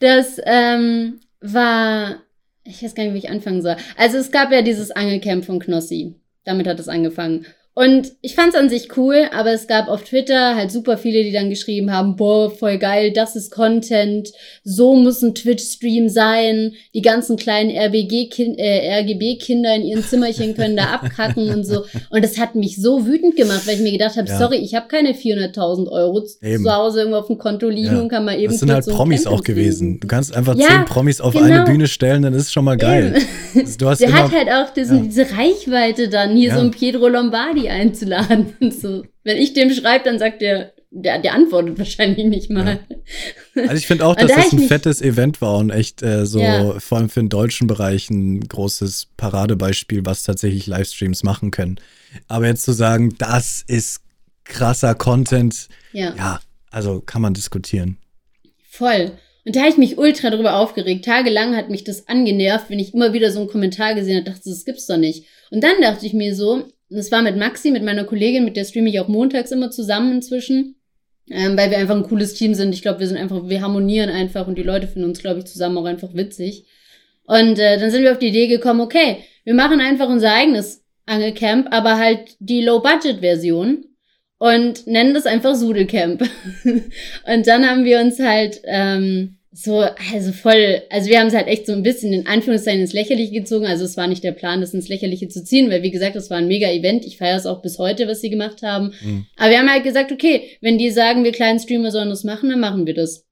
[0.00, 2.22] das ähm, war,
[2.64, 3.76] ich weiß gar nicht, wie ich anfangen soll.
[3.96, 6.14] Also es gab ja dieses Angelcamp von Knossi.
[6.44, 7.46] Damit hat es angefangen.
[7.80, 11.24] Und ich fand es an sich cool, aber es gab auf Twitter halt super viele,
[11.24, 14.28] die dann geschrieben haben, boah, voll geil, das ist Content,
[14.62, 20.76] so muss ein Twitch-Stream sein, die ganzen kleinen RBG-Kind, äh, RGB-Kinder in ihren Zimmerchen können
[20.76, 21.86] da abkacken und so.
[22.10, 24.38] Und das hat mich so wütend gemacht, weil ich mir gedacht habe, ja.
[24.38, 26.62] sorry, ich habe keine 400.000 Euro eben.
[26.62, 28.00] zu Hause irgendwo auf dem Konto liegen ja.
[28.02, 28.52] und kann mal eben.
[28.52, 30.00] Das sind halt so Promis auch gewesen.
[30.00, 31.46] Du kannst einfach ja, zehn Promis auf genau.
[31.46, 33.14] eine Bühne stellen, dann ist es schon mal geil.
[33.52, 37.08] Also, du hast Der hat halt auch diesen, diese Reichweite dann, hier so ein Pietro
[37.08, 38.54] Lombardi einzuladen.
[38.70, 39.04] so.
[39.24, 42.80] Wenn ich dem schreibe, dann sagt der, der, der antwortet wahrscheinlich nicht mal.
[43.54, 43.62] Ja.
[43.62, 46.40] Also ich finde auch, dass da das ein fettes Event war und echt äh, so,
[46.40, 46.78] ja.
[46.80, 51.78] vor allem für den deutschen Bereich, ein großes Paradebeispiel, was tatsächlich Livestreams machen können.
[52.28, 54.02] Aber jetzt zu sagen, das ist
[54.44, 57.98] krasser Content, ja, ja also kann man diskutieren.
[58.68, 59.12] Voll.
[59.44, 61.04] Und da habe ich mich ultra drüber aufgeregt.
[61.04, 64.50] Tagelang hat mich das angenervt, wenn ich immer wieder so einen Kommentar gesehen habe, dachte,
[64.50, 65.26] das gibt's doch nicht.
[65.50, 68.64] Und dann dachte ich mir so, das war mit Maxi, mit meiner Kollegin, mit der
[68.64, 70.76] streame ich auch montags immer zusammen inzwischen.
[71.30, 72.74] Ähm, weil wir einfach ein cooles Team sind.
[72.74, 75.44] Ich glaube, wir sind einfach, wir harmonieren einfach und die Leute finden uns, glaube ich,
[75.46, 76.66] zusammen auch einfach witzig.
[77.24, 80.84] Und äh, dann sind wir auf die Idee gekommen, okay, wir machen einfach unser eigenes
[81.06, 83.84] Angelcamp, aber halt die Low-Budget-Version
[84.38, 86.22] und nennen das einfach Sudelcamp.
[86.64, 91.46] und dann haben wir uns halt ähm, so, also voll, also wir haben es halt
[91.46, 93.66] echt so ein bisschen in Anführungszeichen ins Lächerliche gezogen.
[93.66, 96.30] Also es war nicht der Plan, das ins Lächerliche zu ziehen, weil wie gesagt, das
[96.30, 97.04] war ein mega Event.
[97.04, 98.94] Ich feiere es auch bis heute, was sie gemacht haben.
[99.02, 99.26] Mhm.
[99.36, 102.48] Aber wir haben halt gesagt, okay, wenn die sagen, wir kleinen Streamer sollen das machen,
[102.48, 103.26] dann machen wir das.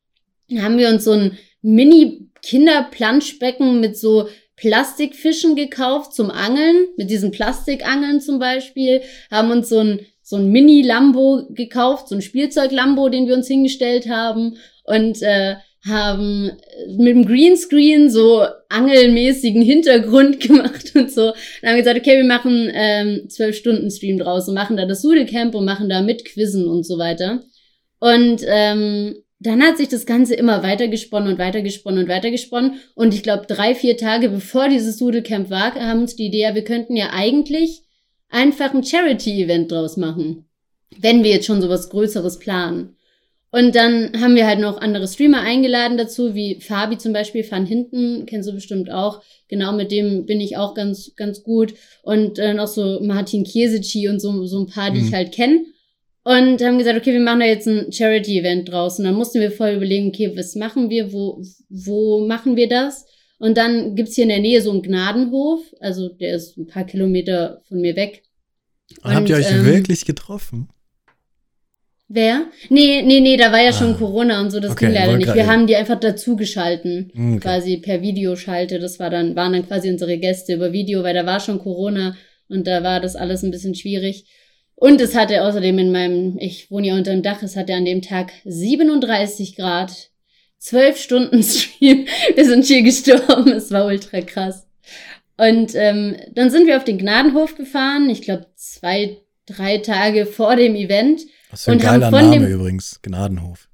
[0.51, 7.31] Dann haben wir uns so ein Mini-Kinder-Planschbecken mit so Plastikfischen gekauft zum Angeln, mit diesen
[7.31, 13.27] Plastikangeln zum Beispiel, haben uns so ein so ein Mini-Lambo gekauft, so ein Spielzeug-Lambo, den
[13.27, 15.55] wir uns hingestellt haben und äh,
[15.87, 16.51] haben
[16.97, 21.33] mit dem Greenscreen so angelmäßigen Hintergrund gemacht und so.
[21.63, 25.03] Dann haben gesagt, okay, wir machen ähm, zwölf Stunden Stream draus und machen da das
[25.03, 27.43] Sudelcamp und machen da mit Quizzen und so weiter.
[28.01, 32.81] Und ähm, dann hat sich das Ganze immer weitergesponnen und weitergesponnen und weitergesponnen.
[32.95, 36.55] Und ich glaube, drei, vier Tage bevor dieses Sudelcamp war, haben uns die Idee, ja,
[36.55, 37.83] wir könnten ja eigentlich
[38.29, 40.49] einfach ein Charity-Event draus machen.
[40.99, 42.97] Wenn wir jetzt schon sowas Größeres planen.
[43.51, 47.65] Und dann haben wir halt noch andere Streamer eingeladen dazu, wie Fabi zum Beispiel, Van
[47.65, 49.23] Hinten, kennst du bestimmt auch.
[49.49, 51.73] Genau, mit dem bin ich auch ganz, ganz gut.
[52.03, 55.07] Und äh, noch so Martin Kiesici und so, so ein paar, die mhm.
[55.07, 55.65] ich halt kenne.
[56.25, 58.99] Und haben gesagt, okay, wir machen da jetzt ein Charity-Event draus.
[58.99, 63.07] Und dann mussten wir voll überlegen, okay, was machen wir, wo, wo machen wir das?
[63.39, 66.85] Und dann gibt's hier in der Nähe so einen Gnadenhof, also der ist ein paar
[66.85, 68.25] Kilometer von mir weg.
[69.03, 70.69] Und, habt ihr euch ähm, wirklich getroffen?
[72.11, 72.47] Wer?
[72.71, 73.73] Nee, nee, nee, da war ja ah.
[73.73, 75.35] schon Corona und so, das okay, ging leider nicht.
[75.35, 77.39] Wir haben die einfach dazu geschalten, okay.
[77.39, 78.79] quasi per Videoschalte.
[78.79, 82.17] Das war dann, waren dann quasi unsere Gäste über Video, weil da war schon Corona
[82.49, 84.25] und da war das alles ein bisschen schwierig.
[84.75, 87.85] Und es hatte außerdem in meinem, ich wohne ja unter dem Dach, es hatte an
[87.85, 89.93] dem Tag 37 Grad,
[90.57, 92.07] zwölf Stunden Stream.
[92.35, 94.67] Wir sind hier gestorben, es war ultra krass.
[95.37, 100.57] Und ähm, dann sind wir auf den Gnadenhof gefahren, ich glaube zwei, drei Tage vor
[100.57, 101.21] dem Event.
[101.51, 103.69] Was für ein geiler Name dem, übrigens, Gnadenhof.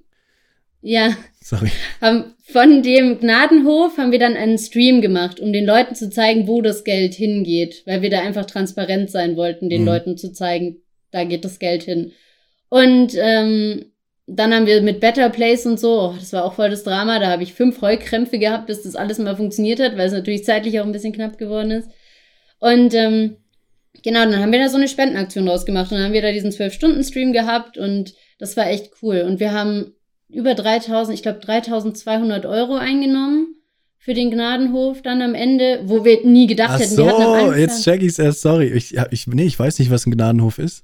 [0.81, 1.17] Ja.
[1.41, 1.71] Sorry.
[2.01, 6.47] Haben, von dem Gnadenhof haben wir dann einen Stream gemacht, um den Leuten zu zeigen,
[6.47, 9.87] wo das Geld hingeht, weil wir da einfach transparent sein wollten, den mhm.
[9.89, 12.13] Leuten zu zeigen, da geht das Geld hin.
[12.69, 13.87] Und ähm,
[14.27, 17.19] dann haben wir mit Better Place und so, oh, das war auch voll das Drama,
[17.19, 20.45] da habe ich fünf Heulkrämpfe gehabt, bis das alles mal funktioniert hat, weil es natürlich
[20.45, 21.91] zeitlich auch ein bisschen knapp geworden ist.
[22.59, 23.37] Und ähm,
[24.03, 26.33] Genau, dann haben wir da so eine Spendenaktion draus gemacht und dann haben wir da
[26.33, 29.25] diesen 12-Stunden-Stream gehabt und das war echt cool.
[29.27, 29.95] Und wir haben
[30.29, 33.55] über 3000, ich glaube 3200 Euro eingenommen
[33.99, 36.95] für den Gnadenhof dann am Ende, wo wir nie gedacht Ach hätten.
[36.95, 38.67] So, wir jetzt check ich's erst, sorry.
[38.67, 40.83] Ich, ich, nee, ich weiß nicht, was ein Gnadenhof ist.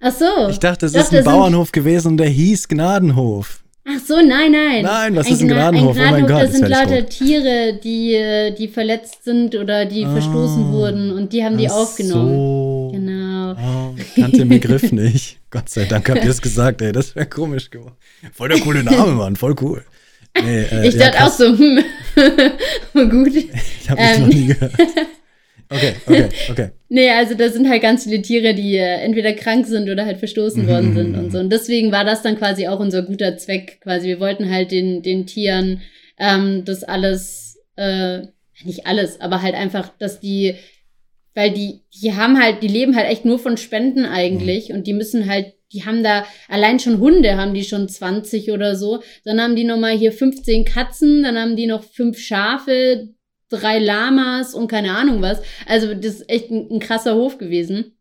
[0.00, 0.48] Ach so.
[0.48, 3.61] Ich dachte, das ist ein Bauernhof gewesen und der hieß Gnadenhof.
[3.84, 4.82] Ach so, nein, nein.
[4.82, 5.98] Nein, was ein ist ein Gnadenhof?
[5.98, 10.72] Ein Gnadenhof, oh das sind lauter Tiere, die, die verletzt sind oder die ah, verstoßen
[10.72, 12.32] wurden und die haben die aufgenommen.
[12.32, 12.90] So.
[12.92, 13.52] Genau.
[13.54, 15.38] Oh, ich kannte den Begriff nicht.
[15.50, 17.96] Gott sei Dank habt ihr es gesagt, ey, das wäre komisch geworden.
[18.32, 19.84] Voll der coole Name, Mann, voll cool.
[20.40, 21.32] Nee, äh, ich ja, dachte krass.
[21.32, 21.84] auch so, hm,
[23.10, 23.34] gut.
[23.34, 24.20] Ich habe ähm.
[24.20, 24.72] noch nie gehört.
[25.72, 26.70] Okay, okay, okay.
[26.92, 30.18] Nee, also da sind halt ganz viele Tiere, die äh, entweder krank sind oder halt
[30.18, 30.94] verstoßen worden mhm.
[30.94, 31.38] sind und so.
[31.38, 33.80] Und deswegen war das dann quasi auch unser guter Zweck.
[33.80, 35.80] Quasi, wir wollten halt den, den Tieren
[36.18, 38.20] ähm, das alles, äh,
[38.64, 40.54] nicht alles, aber halt einfach, dass die,
[41.34, 44.76] weil die, die haben halt, die leben halt echt nur von Spenden eigentlich mhm.
[44.76, 48.76] und die müssen halt die haben da, allein schon Hunde haben die schon 20 oder
[48.76, 49.02] so.
[49.24, 53.08] Dann haben die nochmal hier 15 Katzen, dann haben die noch fünf Schafe,
[53.52, 55.40] drei Lamas und keine Ahnung was.
[55.66, 57.96] Also das ist echt ein, ein krasser Hof gewesen.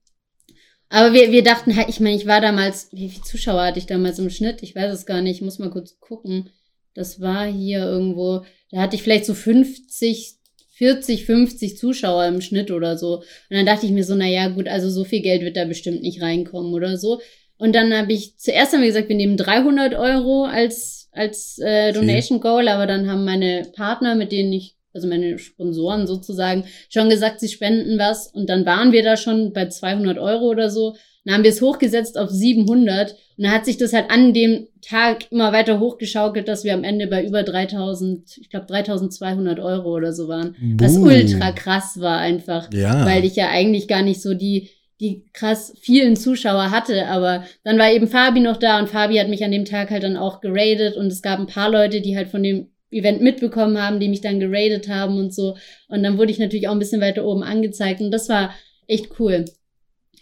[0.89, 3.85] Aber wir, wir dachten halt, ich meine, ich war damals, wie viele Zuschauer hatte ich
[3.85, 4.61] damals im Schnitt?
[4.61, 6.49] Ich weiß es gar nicht, ich muss mal kurz gucken.
[6.93, 10.35] Das war hier irgendwo, da hatte ich vielleicht so 50,
[10.73, 13.19] 40, 50 Zuschauer im Schnitt oder so.
[13.19, 16.01] Und dann dachte ich mir so, naja, gut, also so viel Geld wird da bestimmt
[16.01, 17.21] nicht reinkommen oder so.
[17.57, 21.93] Und dann habe ich, zuerst haben wir gesagt, wir nehmen 300 Euro als, als äh,
[21.93, 27.09] Donation Goal, aber dann haben meine Partner, mit denen ich also meine Sponsoren sozusagen, schon
[27.09, 28.27] gesagt, sie spenden was.
[28.27, 30.95] Und dann waren wir da schon bei 200 Euro oder so.
[31.23, 33.11] Dann haben wir es hochgesetzt auf 700.
[33.11, 36.83] Und dann hat sich das halt an dem Tag immer weiter hochgeschaukelt, dass wir am
[36.83, 40.55] Ende bei über 3000, ich glaube 3200 Euro oder so waren.
[40.59, 40.85] Buh.
[40.85, 42.69] Was ultra krass war einfach.
[42.73, 43.05] Ja.
[43.05, 47.79] Weil ich ja eigentlich gar nicht so die, die krass vielen Zuschauer hatte, aber dann
[47.79, 50.41] war eben Fabi noch da und Fabi hat mich an dem Tag halt dann auch
[50.41, 54.09] geradet und es gab ein paar Leute, die halt von dem Event mitbekommen haben, die
[54.09, 55.55] mich dann geradet haben und so.
[55.87, 58.01] Und dann wurde ich natürlich auch ein bisschen weiter oben angezeigt.
[58.01, 58.53] Und das war
[58.87, 59.45] echt cool.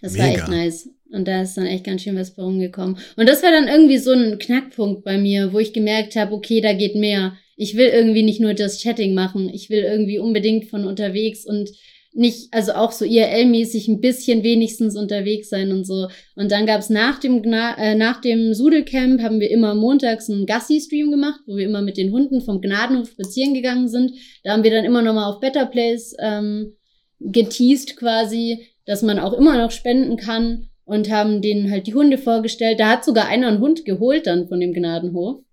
[0.02, 0.24] Das Mega.
[0.24, 0.90] war echt nice.
[1.12, 2.98] Und da ist dann echt ganz schön was bei rumgekommen.
[3.16, 6.62] Und das war dann irgendwie so ein Knackpunkt bei mir, wo ich gemerkt habe, okay,
[6.62, 7.34] da geht mehr.
[7.56, 9.50] Ich will irgendwie nicht nur das Chatting machen.
[9.52, 11.70] Ich will irgendwie unbedingt von unterwegs und
[12.14, 16.08] nicht, also auch so IRL-mäßig ein bisschen wenigstens unterwegs sein und so.
[16.36, 20.46] Und dann gab's nach dem, Gna äh, nach dem Sudelcamp haben wir immer montags einen
[20.46, 24.14] Gassi-Stream gemacht, wo wir immer mit den Hunden vom Gnadenhof spazieren gegangen sind.
[24.44, 26.74] Da haben wir dann immer nochmal auf Better Place ähm,
[27.20, 32.18] geteased quasi, dass man auch immer noch spenden kann und haben denen halt die Hunde
[32.18, 32.80] vorgestellt.
[32.80, 35.44] Da hat sogar einer einen Hund geholt dann von dem Gnadenhof.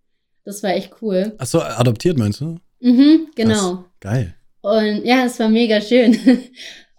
[0.44, 1.34] Das war echt cool.
[1.38, 2.56] Ach so, adoptiert meinst du?
[2.80, 3.74] Mhm, genau.
[3.74, 3.84] Krass.
[4.00, 4.35] Geil.
[4.66, 6.18] Und ja, es war mega schön.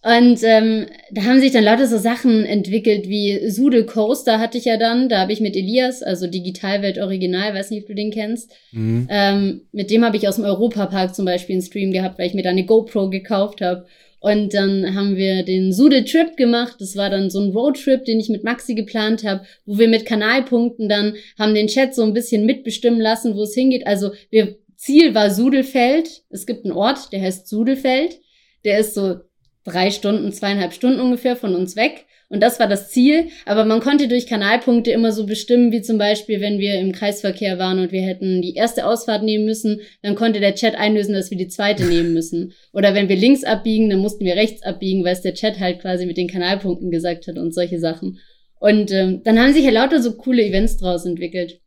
[0.01, 4.63] Und ähm, da haben sich dann lauter so Sachen entwickelt, wie Sudel Coaster hatte ich
[4.63, 5.09] ja dann.
[5.09, 8.53] Da habe ich mit Elias, also Digitalwelt Original, weiß nicht, ob du den kennst.
[8.71, 9.07] Mhm.
[9.11, 12.33] Ähm, mit dem habe ich aus dem Europapark zum Beispiel einen Stream gehabt, weil ich
[12.33, 13.85] mir da eine GoPro gekauft habe.
[14.21, 16.77] Und dann haben wir den Sudel Trip gemacht.
[16.79, 20.05] Das war dann so ein Roadtrip, den ich mit Maxi geplant habe, wo wir mit
[20.05, 23.85] Kanalpunkten dann haben den Chat so ein bisschen mitbestimmen lassen, wo es hingeht.
[23.85, 26.23] Also wir Ziel war Sudelfeld.
[26.29, 28.19] Es gibt einen Ort, der heißt Sudelfeld.
[28.63, 29.17] Der ist so
[29.65, 32.05] drei Stunden, zweieinhalb Stunden ungefähr von uns weg.
[32.29, 33.27] Und das war das Ziel.
[33.45, 37.57] Aber man konnte durch Kanalpunkte immer so bestimmen, wie zum Beispiel, wenn wir im Kreisverkehr
[37.57, 41.31] waren und wir hätten die erste Ausfahrt nehmen müssen, dann konnte der Chat einlösen, dass
[41.31, 42.53] wir die zweite nehmen müssen.
[42.73, 45.79] Oder wenn wir links abbiegen, dann mussten wir rechts abbiegen, weil es der Chat halt
[45.81, 48.19] quasi mit den Kanalpunkten gesagt hat und solche Sachen.
[48.59, 51.61] Und ähm, dann haben sich ja lauter so coole Events draus entwickelt.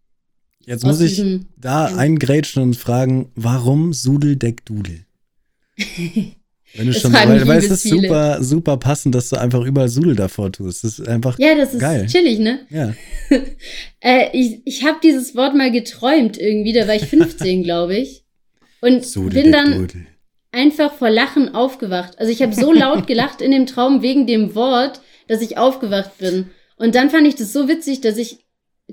[0.70, 1.20] Jetzt muss ich
[1.56, 5.04] da eingrätschen und fragen, warum Sudeldeck Dudel?
[6.74, 10.14] Wenn du schon, weil, weil es ist super, super passend, dass du einfach überall Sudel
[10.14, 10.85] davor tust.
[10.85, 12.06] Das ist einfach Ja, das ist geil.
[12.06, 12.61] chillig, ne?
[12.70, 12.94] Ja.
[14.00, 18.24] äh, ich ich habe dieses Wort mal geträumt irgendwie, da war ich 15, glaube ich.
[18.80, 20.06] Und Sudel bin dann Dudel.
[20.52, 22.16] einfach vor Lachen aufgewacht.
[22.20, 26.18] Also ich habe so laut gelacht in dem Traum wegen dem Wort, dass ich aufgewacht
[26.18, 26.50] bin.
[26.76, 28.38] Und dann fand ich das so witzig, dass ich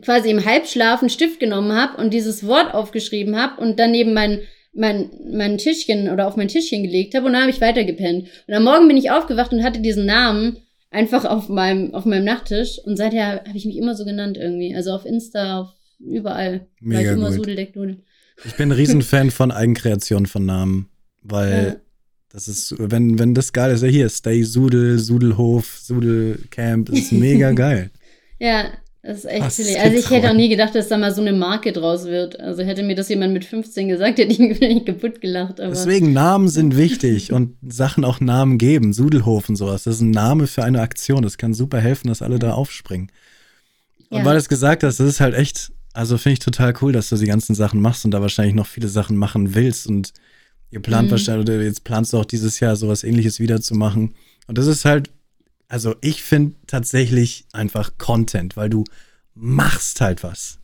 [0.02, 4.14] quasi im Halbschlaf einen Stift genommen habe und dieses Wort aufgeschrieben habe und dann neben
[4.14, 4.42] mein,
[4.74, 8.28] mein, mein Tischchen oder auf mein Tischchen gelegt habe und dann habe ich weitergepennt.
[8.48, 10.58] Und am Morgen bin ich aufgewacht und hatte diesen Namen
[10.90, 14.76] einfach auf meinem, auf meinem Nachttisch und seither habe ich mich immer so genannt irgendwie.
[14.76, 16.68] Also auf Insta, auf überall.
[16.80, 18.04] Mega war ich immer Sudeldecknudel.
[18.46, 20.90] Ich bin ein Riesenfan von Eigenkreation von Namen,
[21.24, 21.76] weil ja.
[22.30, 27.52] das ist, wenn, wenn das geil ist, ja hier, Stay Sudel, Sudelhof, Sudelcamp, ist mega
[27.54, 27.90] geil.
[28.40, 28.66] ja,
[29.08, 29.78] das ist echt silly.
[29.78, 32.38] Also ich hätte auch nie gedacht, dass da mal so eine Marke draus wird.
[32.42, 35.62] Also hätte mir das jemand mit 15 gesagt, hätte ich mich nicht kaputt gelacht.
[35.62, 38.92] Aber Deswegen, Namen sind wichtig und Sachen auch Namen geben.
[38.92, 39.84] Sudelhof und sowas.
[39.84, 41.24] Das ist ein Name für eine Aktion.
[41.24, 43.10] Das kann super helfen, dass alle da aufspringen.
[44.10, 44.26] Und ja.
[44.26, 47.08] weil du es gesagt hast, das ist halt echt, also finde ich total cool, dass
[47.08, 49.88] du die ganzen Sachen machst und da wahrscheinlich noch viele Sachen machen willst.
[49.88, 50.12] Und
[50.70, 51.12] ihr plant mhm.
[51.12, 54.16] wahrscheinlich, oder jetzt planst du auch dieses Jahr sowas ähnliches wieder zu machen.
[54.48, 55.12] Und das ist halt
[55.68, 58.84] also ich finde tatsächlich einfach Content, weil du
[59.34, 60.60] machst halt was.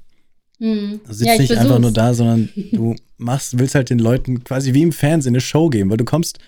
[0.60, 1.02] Hm.
[1.06, 1.66] Du sitzt ja, nicht versuch's.
[1.66, 5.42] einfach nur da, sondern du machst, willst halt den Leuten quasi wie im Fernsehen eine
[5.42, 6.40] Show geben, weil du kommst,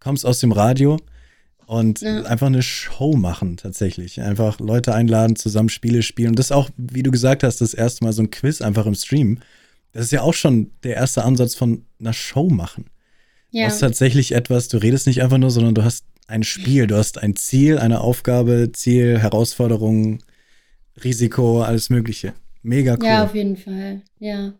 [0.00, 0.98] kommst aus dem Radio
[1.66, 2.22] und ja.
[2.24, 4.20] einfach eine Show machen tatsächlich.
[4.20, 6.30] Einfach Leute einladen, zusammen Spiele spielen.
[6.30, 8.94] Und das auch, wie du gesagt hast, das erste Mal so ein Quiz einfach im
[8.94, 9.38] Stream.
[9.92, 12.86] Das ist ja auch schon der erste Ansatz von einer Show machen.
[13.50, 13.66] Ja.
[13.66, 16.86] Du hast tatsächlich etwas, du redest nicht einfach nur, sondern du hast ein Spiel.
[16.86, 20.18] Du hast ein Ziel, eine Aufgabe, Ziel, Herausforderung,
[21.04, 22.34] Risiko, alles Mögliche.
[22.62, 23.06] Mega cool.
[23.06, 24.02] Ja, auf jeden Fall.
[24.18, 24.54] Ja.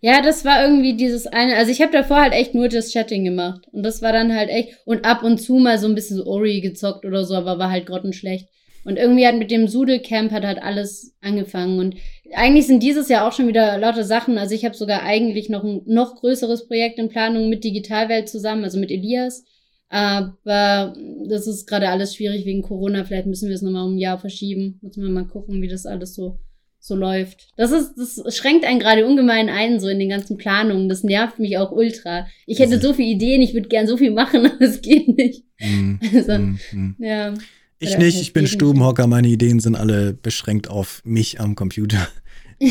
[0.00, 1.56] Ja, das war irgendwie dieses eine.
[1.56, 3.66] Also ich habe davor halt echt nur das Chatting gemacht.
[3.72, 4.78] Und das war dann halt echt.
[4.84, 7.70] Und ab und zu mal so ein bisschen so Ori gezockt oder so, aber war
[7.70, 8.48] halt grottenschlecht.
[8.84, 11.80] Und irgendwie hat mit dem Sudel-Camp hat halt alles angefangen.
[11.80, 11.96] Und
[12.34, 14.38] eigentlich sind dieses Jahr auch schon wieder lauter Sachen.
[14.38, 18.64] Also ich habe sogar eigentlich noch ein noch größeres Projekt in Planung mit Digitalwelt zusammen,
[18.64, 19.44] also mit Elias.
[19.90, 20.94] Aber
[21.28, 23.04] das ist gerade alles schwierig wegen Corona.
[23.04, 24.78] Vielleicht müssen wir es nochmal um ein Jahr verschieben.
[24.82, 26.38] Müssen wir mal gucken, wie das alles so,
[26.78, 27.48] so läuft.
[27.56, 30.88] Das ist, das schränkt einen gerade ungemein ein, so in den ganzen Planungen.
[30.88, 32.26] Das nervt mich auch ultra.
[32.46, 35.44] Ich hätte so viele Ideen, ich würde gern so viel machen, aber es geht nicht.
[35.60, 36.96] Mm, also, mm, mm.
[36.98, 37.34] ja.
[37.80, 42.08] Ich nicht, ich bin Stubenhocker, meine Ideen sind alle beschränkt auf mich am Computer.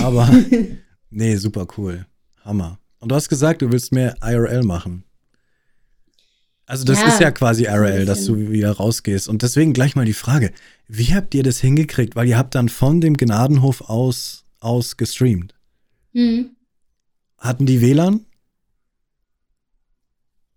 [0.02, 0.30] Aber
[1.10, 2.06] nee, super cool.
[2.42, 2.80] Hammer.
[3.00, 5.04] Und du hast gesagt, du willst mehr IRL machen.
[6.68, 9.30] Also das ja, ist ja quasi RL, dass du wieder rausgehst.
[9.30, 10.52] Und deswegen gleich mal die Frage,
[10.90, 12.18] wie habt ihr das hingekriegt?
[12.18, 15.56] Weil ihr habt dann von dem Gnadenhof aus, aus gestreamt.
[16.12, 16.52] Mhm.
[17.38, 18.26] Hatten die WLAN?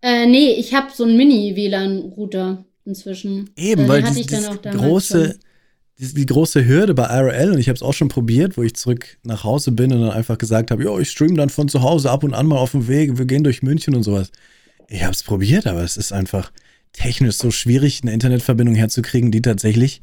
[0.03, 3.51] Äh, nee, ich habe so einen Mini-WLAN-Router inzwischen.
[3.57, 5.38] Eben, weil die, große,
[5.99, 8.75] die, die, große Hürde bei RL, und ich habe es auch schon probiert, wo ich
[8.75, 11.83] zurück nach Hause bin und dann einfach gesagt habe, jo, ich stream dann von zu
[11.83, 14.33] Hause ab und an mal auf dem Weg, wir gehen durch München und sowas.
[14.90, 16.50] Ich habe es probiert, aber es ist einfach
[16.92, 20.00] technisch so schwierig, eine Internetverbindung herzukriegen, die tatsächlich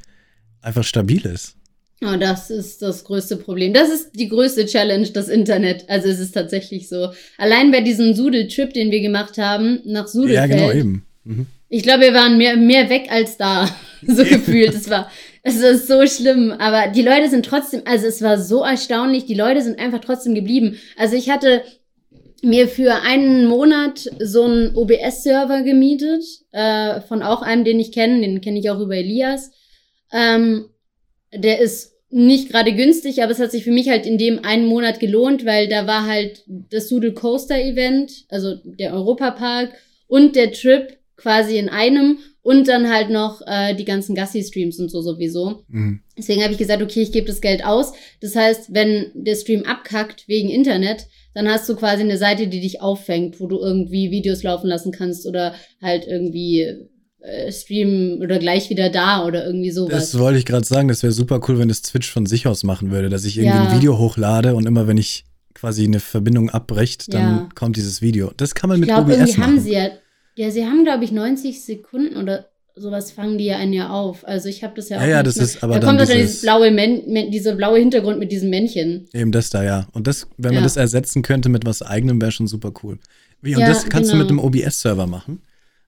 [0.61, 1.55] einfach stabil ist.
[2.01, 3.73] Oh, das ist das größte Problem.
[3.73, 5.89] Das ist die größte Challenge, das Internet.
[5.89, 7.11] Also es ist tatsächlich so.
[7.37, 10.51] Allein bei diesem Sudel-Trip, den wir gemacht haben, nach Sudelfeld.
[10.51, 11.05] Ja, genau, eben.
[11.25, 11.47] Mhm.
[11.69, 13.67] Ich glaube, wir waren mehr, mehr weg als da.
[14.07, 14.73] so gefühlt.
[14.73, 15.11] Es war,
[15.43, 16.51] es ist so schlimm.
[16.51, 19.25] Aber die Leute sind trotzdem, also es war so erstaunlich.
[19.25, 20.77] Die Leute sind einfach trotzdem geblieben.
[20.97, 21.63] Also ich hatte
[22.43, 28.21] mir für einen Monat so einen OBS-Server gemietet, äh, von auch einem, den ich kenne,
[28.21, 29.51] den kenne ich auch über Elias.
[30.11, 30.65] Ähm,
[31.33, 34.65] der ist nicht gerade günstig, aber es hat sich für mich halt in dem einen
[34.65, 39.73] Monat gelohnt, weil da war halt das Doodle Coaster Event, also der Europapark
[40.07, 44.89] und der Trip quasi in einem und dann halt noch äh, die ganzen Gassi-Streams und
[44.89, 45.65] so sowieso.
[45.67, 45.99] Mhm.
[46.17, 47.91] Deswegen habe ich gesagt, okay, ich gebe das Geld aus.
[48.21, 51.07] Das heißt, wenn der Stream abkackt wegen Internet,
[51.37, 54.91] dann hast du quasi eine Seite, die dich auffängt, wo du irgendwie Videos laufen lassen
[54.91, 56.61] kannst oder halt irgendwie
[57.19, 60.11] äh, streamen oder gleich wieder da oder irgendwie sowas.
[60.11, 62.63] Das wollte ich gerade sagen, das wäre super cool, wenn das Twitch von sich aus
[62.63, 63.69] machen würde, dass ich irgendwie ja.
[63.69, 67.49] ein Video hochlade und immer wenn ich quasi eine Verbindung abbricht, dann ja.
[67.53, 68.31] kommt dieses Video.
[68.35, 69.43] Das kann man mit ich glaub, OBS irgendwie machen.
[69.43, 69.89] haben sie ja,
[70.33, 72.47] ja, sie haben glaube ich 90 Sekunden oder
[72.77, 74.27] sowas fangen die ja einen ja auf.
[74.27, 75.01] Also ich habe das ja auch.
[75.01, 75.45] Ja, ja, das mehr.
[75.45, 79.07] ist aber da dann kommt dieses, dieses blaue Män dieser blaue Hintergrund mit diesem Männchen.
[79.13, 79.87] Eben das da, ja.
[79.93, 80.63] Und das, wenn man ja.
[80.63, 82.99] das ersetzen könnte mit was eigenem, wäre schon super cool.
[83.41, 84.23] Wie, und ja, das kannst genau.
[84.23, 85.41] du mit einem OBS-Server machen?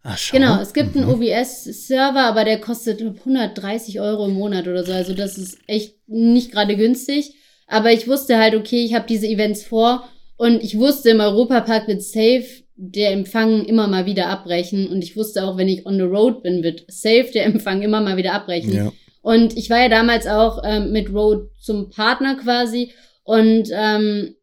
[0.03, 1.03] Ach, genau, es gibt mhm.
[1.03, 4.93] einen OBS-Server, aber der kostet 130 Euro im Monat oder so.
[4.93, 7.33] Also das ist echt nicht gerade günstig.
[7.67, 11.87] Aber ich wusste halt, okay, ich habe diese Events vor und ich wusste, im Europapark
[11.87, 12.45] wird safe
[12.81, 14.87] der Empfang immer mal wieder abbrechen.
[14.87, 17.99] Und ich wusste auch, wenn ich on the road bin, wird safe der Empfang immer
[17.99, 18.73] mal wieder abbrechen.
[18.73, 18.91] Ja.
[19.21, 24.35] Und ich war ja damals auch ähm, mit Road zum Partner quasi und ähm,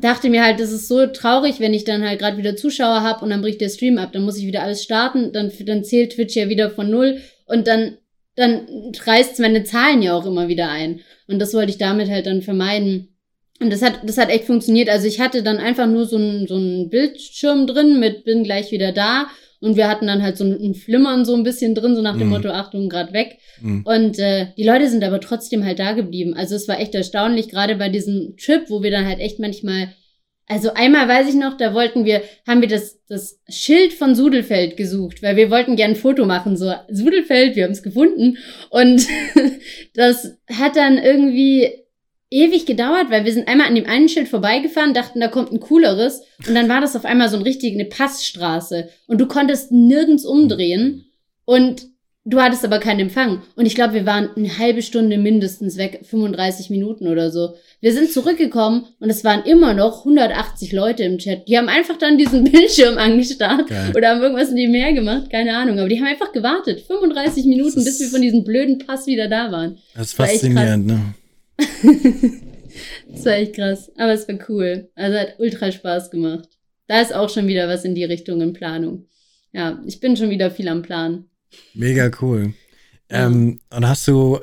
[0.00, 3.24] dachte mir halt, das ist so traurig, wenn ich dann halt gerade wieder Zuschauer habe
[3.24, 6.14] und dann bricht der Stream ab, dann muss ich wieder alles starten, dann, dann zählt
[6.14, 7.98] Twitch ja wieder von null und dann,
[8.34, 8.66] dann
[9.04, 11.00] reißt meine Zahlen ja auch immer wieder ein.
[11.28, 13.15] Und das wollte ich damit halt dann vermeiden.
[13.60, 14.88] Und das hat, das hat echt funktioniert.
[14.88, 18.70] Also ich hatte dann einfach nur so einen, so einen Bildschirm drin mit bin gleich
[18.70, 19.28] wieder da.
[19.60, 22.26] Und wir hatten dann halt so ein Flimmern so ein bisschen drin, so nach dem
[22.26, 22.34] mhm.
[22.34, 23.38] Motto, Achtung, grad weg.
[23.62, 23.82] Mhm.
[23.84, 26.34] Und äh, die Leute sind aber trotzdem halt da geblieben.
[26.34, 29.88] Also es war echt erstaunlich, gerade bei diesem Trip, wo wir dann halt echt manchmal,
[30.46, 34.76] also einmal weiß ich noch, da wollten wir, haben wir das, das Schild von Sudelfeld
[34.76, 38.36] gesucht, weil wir wollten gern ein Foto machen, so Sudelfeld, wir haben es gefunden.
[38.68, 39.06] Und
[39.94, 41.85] das hat dann irgendwie
[42.30, 45.60] ewig gedauert, weil wir sind einmal an dem einen Schild vorbeigefahren, dachten, da kommt ein
[45.60, 49.70] cooleres und dann war das auf einmal so ein richtig eine Passstraße und du konntest
[49.70, 51.04] nirgends umdrehen
[51.44, 51.86] und
[52.24, 56.00] du hattest aber keinen Empfang und ich glaube, wir waren eine halbe Stunde mindestens weg,
[56.02, 57.54] 35 Minuten oder so.
[57.80, 61.46] Wir sind zurückgekommen und es waren immer noch 180 Leute im Chat.
[61.46, 63.92] Die haben einfach dann diesen Bildschirm angestarrt Geil.
[63.94, 67.44] oder haben irgendwas in die Meer gemacht, keine Ahnung, aber die haben einfach gewartet, 35
[67.44, 69.78] Minuten, bis wir von diesem blöden Pass wieder da waren.
[69.94, 71.14] Das ist faszinierend, ne?
[71.56, 73.90] Das war echt krass.
[73.96, 74.90] Aber es war cool.
[74.94, 76.48] Also hat ultra Spaß gemacht.
[76.88, 79.06] Da ist auch schon wieder was in die Richtung in Planung.
[79.52, 81.24] Ja, ich bin schon wieder viel am Plan.
[81.74, 82.54] Mega cool.
[83.08, 84.38] Ähm, und hast du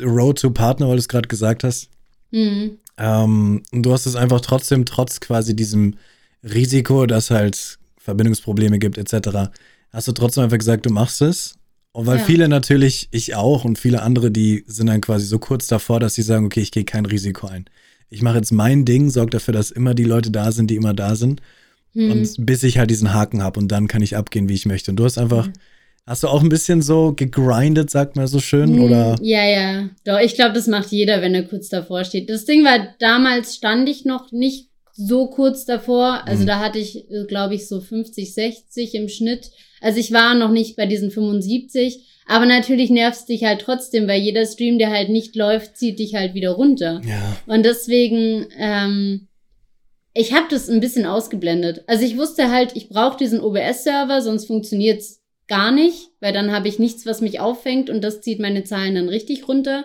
[0.00, 1.90] Road to Partner, weil du es gerade gesagt hast?
[2.30, 2.78] Mhm.
[2.98, 5.96] Ähm, und du hast es einfach trotzdem, trotz quasi diesem
[6.42, 9.50] Risiko, dass halt Verbindungsprobleme gibt, etc.,
[9.90, 11.58] hast du trotzdem einfach gesagt, du machst es
[11.96, 12.24] und weil ja.
[12.24, 16.12] viele natürlich, ich auch und viele andere, die sind dann quasi so kurz davor, dass
[16.14, 17.64] sie sagen, okay, ich gehe kein Risiko ein.
[18.10, 20.92] Ich mache jetzt mein Ding, sorge dafür, dass immer die Leute da sind, die immer
[20.92, 21.40] da sind.
[21.94, 22.10] Mhm.
[22.10, 24.90] Und bis ich halt diesen Haken habe und dann kann ich abgehen, wie ich möchte.
[24.90, 25.54] Und du hast einfach, mhm.
[26.06, 28.82] hast du auch ein bisschen so gegrindet, sagt man so schön, mhm.
[28.82, 29.16] oder?
[29.22, 29.88] Ja, ja.
[30.04, 32.28] Doch, ich glaube, das macht jeder, wenn er kurz davor steht.
[32.28, 36.26] Das Ding war, damals stand ich noch nicht so kurz davor.
[36.26, 36.46] Also mhm.
[36.46, 39.50] da hatte ich, äh, glaube ich, so 50, 60 im Schnitt.
[39.80, 44.20] Also ich war noch nicht bei diesen 75, aber natürlich nervst dich halt trotzdem, weil
[44.20, 47.00] jeder Stream, der halt nicht läuft, zieht dich halt wieder runter.
[47.06, 47.36] Ja.
[47.46, 49.28] Und deswegen, ähm,
[50.14, 51.84] ich habe das ein bisschen ausgeblendet.
[51.86, 56.68] Also ich wusste halt, ich brauche diesen OBS-Server, sonst funktioniert's gar nicht, weil dann habe
[56.68, 59.84] ich nichts, was mich auffängt und das zieht meine Zahlen dann richtig runter.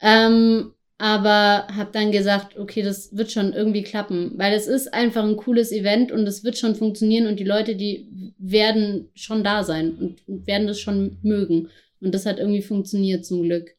[0.00, 5.24] Ähm, aber habe dann gesagt, okay, das wird schon irgendwie klappen, weil es ist einfach
[5.24, 9.62] ein cooles Event und es wird schon funktionieren und die Leute, die werden schon da
[9.62, 9.94] sein
[10.26, 11.68] und werden das schon mögen.
[12.00, 13.74] Und das hat irgendwie funktioniert zum Glück.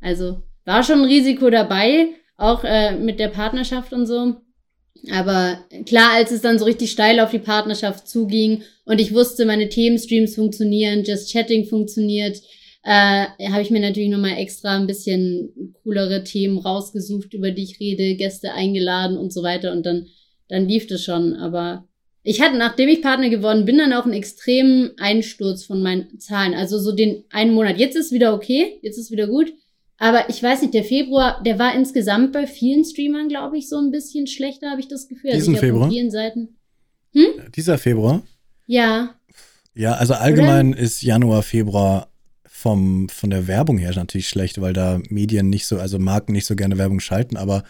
[0.00, 4.36] Also war schon ein Risiko dabei, auch äh, mit der Partnerschaft und so.
[5.12, 9.44] Aber klar, als es dann so richtig steil auf die Partnerschaft zuging und ich wusste,
[9.44, 12.40] meine Themenstreams funktionieren, Just Chatting funktioniert,
[12.86, 17.80] äh, habe ich mir natürlich nochmal extra ein bisschen coolere Themen rausgesucht, über die ich
[17.80, 20.06] rede, Gäste eingeladen und so weiter und dann,
[20.48, 21.34] dann lief das schon.
[21.34, 21.88] Aber
[22.22, 26.54] ich hatte, nachdem ich Partner geworden bin, dann auch einen extremen Einsturz von meinen Zahlen.
[26.54, 27.76] Also so den einen Monat.
[27.76, 29.52] Jetzt ist wieder okay, jetzt ist wieder gut.
[29.98, 33.78] Aber ich weiß nicht, der Februar, der war insgesamt bei vielen Streamern, glaube ich, so
[33.78, 35.30] ein bisschen schlechter, habe ich das Gefühl.
[35.30, 35.90] Also Diesen also Februar?
[35.90, 36.56] vielen Seiten.
[37.14, 37.50] Hm?
[37.56, 38.22] Dieser Februar?
[38.66, 39.16] Ja.
[39.74, 40.78] Ja, also allgemein Oder?
[40.78, 42.12] ist Januar, Februar
[42.66, 46.46] vom, von der Werbung her natürlich schlecht, weil da Medien nicht so, also Marken nicht
[46.46, 47.62] so gerne Werbung schalten, aber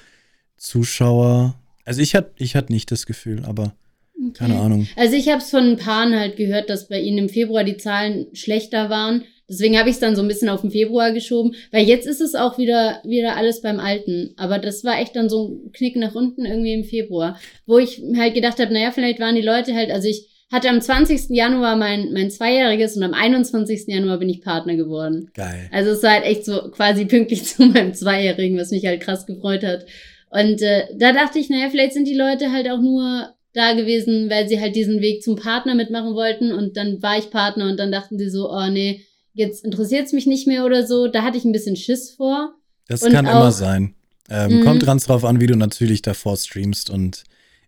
[0.56, 3.74] Zuschauer, also ich hatte ich hatte nicht das Gefühl, aber
[4.14, 4.32] okay.
[4.32, 4.88] keine Ahnung.
[4.96, 7.76] Also ich habe es von ein paar halt gehört, dass bei ihnen im Februar die
[7.76, 9.24] Zahlen schlechter waren.
[9.50, 12.22] Deswegen habe ich es dann so ein bisschen auf den Februar geschoben, weil jetzt ist
[12.22, 14.32] es auch wieder, wieder alles beim Alten.
[14.38, 18.02] Aber das war echt dann so ein Knick nach unten irgendwie im Februar, wo ich
[18.16, 21.30] halt gedacht habe, naja, vielleicht waren die Leute halt, also ich hatte am 20.
[21.30, 23.84] Januar mein, mein Zweijähriges und am 21.
[23.88, 25.30] Januar bin ich Partner geworden.
[25.34, 25.68] Geil.
[25.72, 29.26] Also es war halt echt so quasi pünktlich zu meinem Zweijährigen, was mich halt krass
[29.26, 29.86] gefreut hat.
[30.30, 34.28] Und äh, da dachte ich, naja, vielleicht sind die Leute halt auch nur da gewesen,
[34.30, 36.52] weil sie halt diesen Weg zum Partner mitmachen wollten.
[36.52, 39.00] Und dann war ich Partner und dann dachten sie so, oh nee,
[39.32, 41.08] jetzt interessiert es mich nicht mehr oder so.
[41.08, 42.54] Da hatte ich ein bisschen Schiss vor.
[42.88, 43.94] Das Und kann auch- immer sein.
[44.28, 44.64] Ähm, Mhm.
[44.64, 47.22] Kommt ganz drauf an, wie du natürlich davor streamst und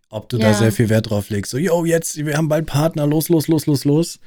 [0.09, 0.53] ob du da Ja.
[0.53, 1.51] sehr viel Wert drauf legst.
[1.51, 4.19] So, yo, jetzt, wir haben bald Partner, los, los, los, los, los.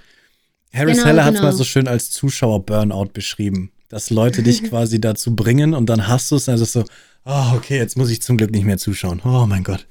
[0.72, 1.50] Harris Genau, Heller hat es genau.
[1.52, 6.30] mal so schön als Zuschauer-Burnout beschrieben, dass Leute dich quasi dazu bringen und dann hast
[6.30, 6.84] du es, also so,
[7.26, 9.20] oh, okay, jetzt muss ich zum Glück nicht mehr zuschauen.
[9.24, 9.86] Oh mein Gott.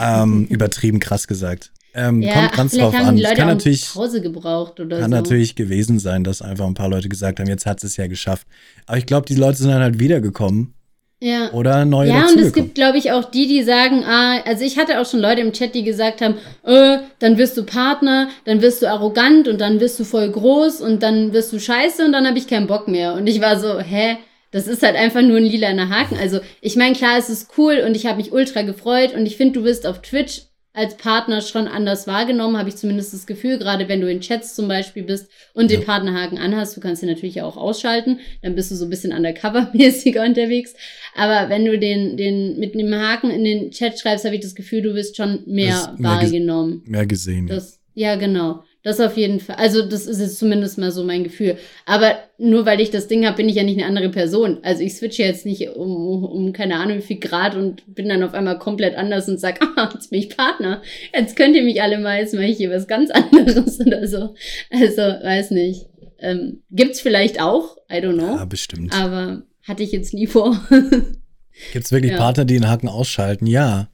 [0.00, 1.70] Ähm, übertrieben krass gesagt.
[1.94, 3.16] Ähm, Ja, kommt ganz drauf an.
[3.16, 5.16] Leute kann natürlich, Pause gebraucht oder kann so.
[5.16, 8.46] natürlich gewesen sein, dass einfach ein paar Leute gesagt haben, jetzt hat es ja geschafft.
[8.86, 10.74] Aber ich glaube, die Leute sind dann halt wiedergekommen
[11.18, 11.50] Ja.
[11.52, 14.78] oder neue Ja, und es gibt, glaube ich, auch die, die sagen, ah, also ich
[14.78, 18.60] hatte auch schon Leute im Chat, die gesagt haben, äh, dann wirst du Partner, dann
[18.60, 22.12] wirst du arrogant und dann wirst du voll groß und dann wirst du scheiße und
[22.12, 23.14] dann habe ich keinen Bock mehr.
[23.14, 24.18] Und ich war so, hä?
[24.50, 26.16] Das ist halt einfach nur ein lilaner Haken.
[26.18, 29.36] Also ich meine, klar, es ist cool und ich habe mich ultra gefreut und ich
[29.36, 30.42] finde, du wirst auf Twitch
[30.76, 34.54] als Partner schon anders wahrgenommen, habe ich zumindest das Gefühl, gerade wenn du in Chats
[34.54, 35.86] zum Beispiel bist und den Ja.
[35.86, 40.24] Partnerhaken anhast, du kannst ihn natürlich auch ausschalten, dann bist du so ein bisschen undercover-mäßiger
[40.26, 40.74] unterwegs.
[41.14, 44.54] Aber wenn du den, den mit einem Haken in den Chat schreibst, habe ich das
[44.54, 46.82] Gefühl, du wirst schon mehr Das- mehr ges- wahrgenommen.
[46.86, 47.46] Mehr gesehen.
[47.46, 48.62] Das, ja, genau.
[48.86, 49.56] Das auf jeden Fall.
[49.56, 51.58] Also, das ist jetzt zumindest mal so mein Gefühl.
[51.86, 54.60] Aber nur weil ich das Ding habe, bin ich ja nicht eine andere Person.
[54.62, 58.22] Also, ich switche jetzt nicht um, um keine Ahnung wie viel Grad und bin dann
[58.22, 60.82] auf einmal komplett anders und sag, ah, jetzt bin ich Partner.
[61.12, 64.34] Jetzt könnt ihr mich alle mal, jetzt mache ich hier was ganz anderes oder so.
[64.70, 65.86] Also, weiß nicht.
[66.20, 68.36] Ähm, gibt's vielleicht auch, I don't know.
[68.36, 68.94] Ja, bestimmt.
[68.94, 70.64] Aber hatte ich jetzt nie vor.
[71.72, 72.18] Gibt es wirklich ja.
[72.18, 73.48] Partner, die den Haken ausschalten?
[73.48, 73.88] Ja.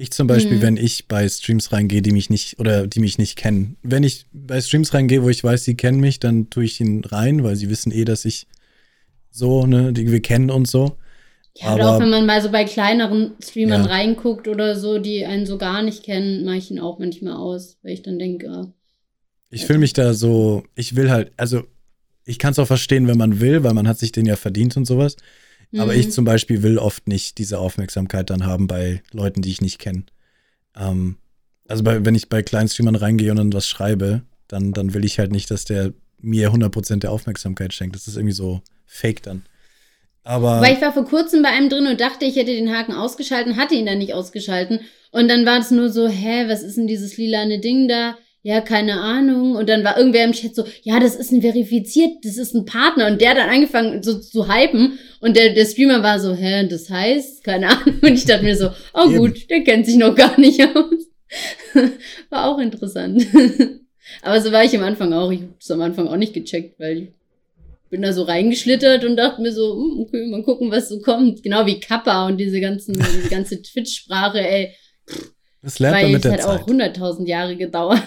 [0.00, 0.62] Ich zum Beispiel, Mhm.
[0.62, 3.76] wenn ich bei Streams reingehe, die mich nicht oder die mich nicht kennen.
[3.82, 7.04] Wenn ich bei Streams reingehe, wo ich weiß, sie kennen mich, dann tue ich ihn
[7.04, 8.46] rein, weil sie wissen eh, dass ich
[9.30, 10.96] so, ne, die wir kennen und so.
[11.58, 13.88] Ja, oder auch wenn man mal so bei kleineren Streamern Ja.
[13.90, 17.76] reinguckt oder so, die einen so gar nicht kennen, mache ich ihn auch manchmal aus,
[17.82, 18.72] weil ich dann denke, ah,
[19.50, 21.64] Ich fühle mich da so, ich will halt, also
[22.24, 24.78] ich kann es auch verstehen, wenn man will, weil man hat sich den ja verdient
[24.78, 25.16] und sowas.
[25.76, 26.00] Aber mhm.
[26.00, 29.78] ich zum Beispiel will oft nicht diese Aufmerksamkeit dann haben bei Leuten, die ich nicht
[29.78, 30.04] kenne.
[30.76, 31.16] Ähm,
[31.68, 35.04] also bei, wenn ich bei kleinen Streamern reingehe und dann was schreibe, dann, dann will
[35.04, 37.94] ich halt nicht, dass der mir 100% der Aufmerksamkeit schenkt.
[37.94, 39.44] Das ist irgendwie so fake dann.
[40.22, 42.92] Aber Weil ich war vor kurzem bei einem drin und dachte, ich hätte den Haken
[42.92, 44.80] ausgeschalten, hatte ihn dann nicht ausgeschalten.
[45.12, 48.18] Und dann war es nur so, hä, was ist denn dieses lilane Ding da?
[48.42, 49.54] Ja, keine Ahnung.
[49.54, 52.64] Und dann war irgendwer im Chat so, ja, das ist ein verifiziert, das ist ein
[52.64, 53.06] Partner.
[53.06, 54.98] Und der hat dann angefangen so zu hypen.
[55.20, 57.98] Und der, der Streamer war so, hä, das heißt, keine Ahnung.
[58.00, 59.18] Und ich dachte mir so, oh Eben.
[59.18, 61.08] gut, der kennt sich noch gar nicht aus.
[62.30, 63.26] war auch interessant.
[64.22, 65.30] Aber so war ich am Anfang auch.
[65.30, 67.08] Ich habe es am Anfang auch nicht gecheckt, weil ich
[67.90, 71.42] bin da so reingeschlittert und dachte mir so, hm, okay, mal gucken, was so kommt.
[71.42, 74.74] Genau wie Kappa und diese ganzen, diese ganze Twitch-Sprache, ey.
[75.62, 76.96] Das lernt man Weil mit es der hat auch Zeit.
[76.96, 78.02] 100.000 Jahre gedauert.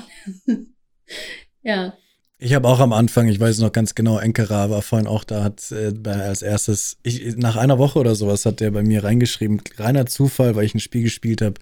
[1.63, 1.93] ja.
[2.39, 5.43] Ich habe auch am Anfang, ich weiß noch ganz genau, Enkera war vorhin auch da,
[5.43, 9.61] hat äh, als erstes, ich, nach einer Woche oder sowas hat der bei mir reingeschrieben,
[9.77, 11.53] reiner Zufall, weil ich ein Spiel gespielt habe,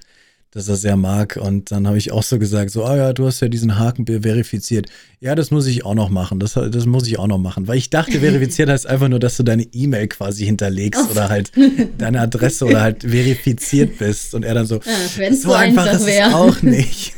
[0.51, 1.37] das er sehr mag.
[1.41, 4.05] Und dann habe ich auch so gesagt, so, ah ja, du hast ja diesen Haken
[4.05, 4.87] verifiziert.
[5.19, 6.39] Ja, das muss ich auch noch machen.
[6.39, 7.67] Das, das muss ich auch noch machen.
[7.67, 11.51] Weil ich dachte, verifiziert heißt einfach nur, dass du deine E-Mail quasi hinterlegst oder halt
[11.97, 14.33] deine Adresse oder halt verifiziert bist.
[14.35, 16.35] Und er dann so, Ah, Wenn es so, so, einfach einfach ist es wäre.
[16.35, 17.13] auch nicht.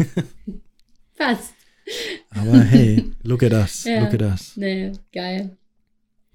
[1.16, 1.54] Fast.
[2.30, 4.02] Aber hey, look at us, Ja.
[4.04, 4.54] look at us.
[4.56, 5.58] Nee, geil.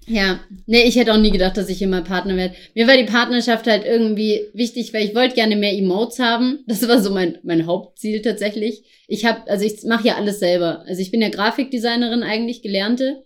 [0.09, 2.55] Ja, nee, ich hätte auch nie gedacht, dass ich immer Partner werde.
[2.73, 6.63] Mir war die Partnerschaft halt irgendwie wichtig, weil ich wollte gerne mehr Emotes haben.
[6.67, 8.83] Das war so mein, mein Hauptziel tatsächlich.
[9.07, 10.83] Ich habe, also ich mache ja alles selber.
[10.87, 13.23] Also ich bin ja Grafikdesignerin eigentlich, gelernte.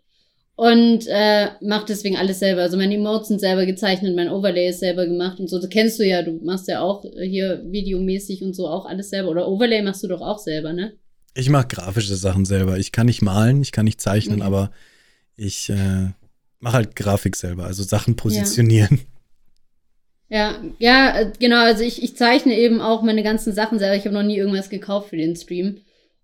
[0.55, 2.61] Und äh, mache deswegen alles selber.
[2.61, 5.57] Also meine Emotes sind selber gezeichnet, mein Overlay ist selber gemacht und so.
[5.59, 9.09] Das kennst du ja, du machst ja auch äh, hier videomäßig und so auch alles
[9.09, 9.29] selber.
[9.29, 10.93] Oder Overlay machst du doch auch selber, ne?
[11.34, 12.77] Ich mache grafische Sachen selber.
[12.77, 14.47] Ich kann nicht malen, ich kann nicht zeichnen, Okay.
[14.47, 14.71] aber
[15.36, 16.09] ich äh,
[16.64, 19.01] mache halt Grafik selber, also Sachen positionieren.
[20.30, 21.61] Ja, ja, äh, genau.
[21.64, 23.95] Also ich, ich zeichne eben auch meine ganzen Sachen selber.
[23.95, 25.82] Ich habe noch nie irgendwas gekauft für den Stream.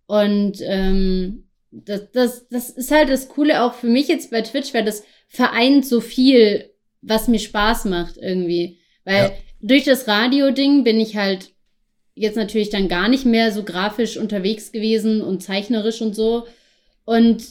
[0.07, 4.73] Und ähm, das, das, das ist halt das Coole auch für mich jetzt bei Twitch,
[4.73, 6.71] weil das vereint so viel,
[7.01, 8.79] was mir Spaß macht irgendwie.
[9.03, 9.31] Weil Ja.
[9.61, 11.51] durch das Radio-Ding bin ich halt
[12.15, 16.47] jetzt natürlich dann gar nicht mehr so grafisch unterwegs gewesen und zeichnerisch und so.
[17.05, 17.43] Und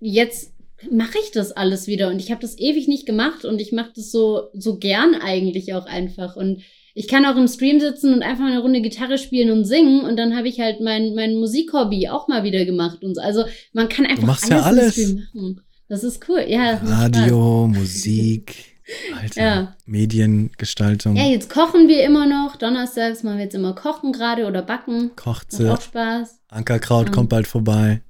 [0.00, 0.51] jetzt
[0.90, 3.92] mache ich das alles wieder und ich habe das ewig nicht gemacht und ich mache
[3.94, 6.62] das so so gern eigentlich auch einfach und
[6.94, 10.16] ich kann auch im Stream sitzen und einfach eine Runde Gitarre spielen und singen und
[10.16, 13.20] dann habe ich halt mein, mein Musikhobby auch mal wieder gemacht und so.
[13.20, 15.14] Also man kann einfach du machst alles ja alles.
[15.14, 15.60] machen.
[15.88, 16.44] Das ist cool.
[16.48, 18.76] Ja, Radio, Musik,
[19.20, 19.76] Alter, ja.
[19.86, 21.16] Mediengestaltung.
[21.16, 22.56] Ja, jetzt kochen wir immer noch.
[22.56, 25.10] Donnerstags machen wir jetzt immer kochen gerade oder backen.
[25.16, 25.64] Kocht sie.
[25.64, 26.40] Macht auch Spaß.
[26.48, 27.12] Ankerkraut ja.
[27.12, 28.02] kommt bald vorbei.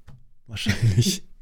[0.47, 1.23] Wahrscheinlich.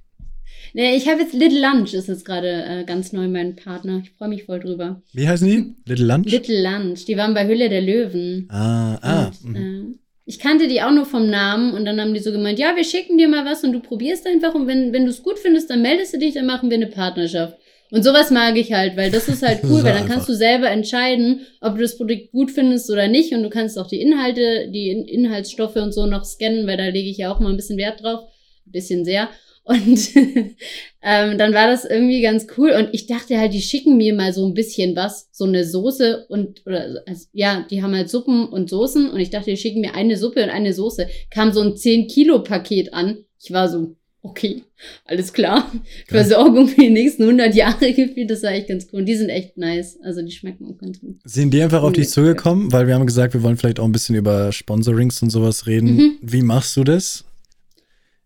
[0.74, 4.02] nee, ich habe jetzt Little Lunch, ist jetzt gerade äh, ganz neu mein Partner.
[4.04, 5.02] Ich freue mich voll drüber.
[5.14, 5.76] Wie heißen die?
[5.86, 6.32] Little Lunch?
[6.32, 7.06] Little Lunch.
[7.06, 8.48] Die waren bei Hülle der Löwen.
[8.50, 9.32] Ah, ah.
[9.44, 12.60] Und, äh, ich kannte die auch nur vom Namen und dann haben die so gemeint,
[12.60, 15.24] ja, wir schicken dir mal was und du probierst einfach und wenn, wenn du es
[15.24, 17.58] gut findest, dann meldest du dich, dann machen wir eine Partnerschaft.
[17.90, 20.70] Und sowas mag ich halt, weil das ist halt cool, weil dann kannst du selber
[20.70, 24.70] entscheiden, ob du das Produkt gut findest oder nicht und du kannst auch die Inhalte,
[24.72, 27.78] die Inhaltsstoffe und so noch scannen, weil da lege ich ja auch mal ein bisschen
[27.78, 28.22] Wert drauf,
[28.66, 29.30] ein bisschen sehr.
[29.64, 30.16] Und
[31.02, 32.72] ähm, dann war das irgendwie ganz cool.
[32.72, 36.26] Und ich dachte halt, die schicken mir mal so ein bisschen was, so eine Soße
[36.30, 39.10] und, oder, also, ja, die haben halt Suppen und Soßen.
[39.10, 41.08] Und ich dachte, die schicken mir eine Suppe und eine Soße.
[41.30, 43.24] Kam so ein 10-Kilo-Paket an.
[43.40, 44.64] Ich war so, okay,
[45.06, 45.72] alles klar.
[46.08, 48.30] Versorgung für die nächsten 100 Jahre gefühlt.
[48.30, 49.02] Das war echt ganz cool.
[49.02, 50.00] Und die sind echt nice.
[50.04, 51.20] Also die schmecken auch ganz gut.
[51.24, 52.72] Sind die einfach auf dich zugekommen?
[52.72, 55.96] Weil wir haben gesagt, wir wollen vielleicht auch ein bisschen über Sponsorings und sowas reden.
[55.96, 56.18] Mhm.
[56.22, 57.26] Wie machst du das?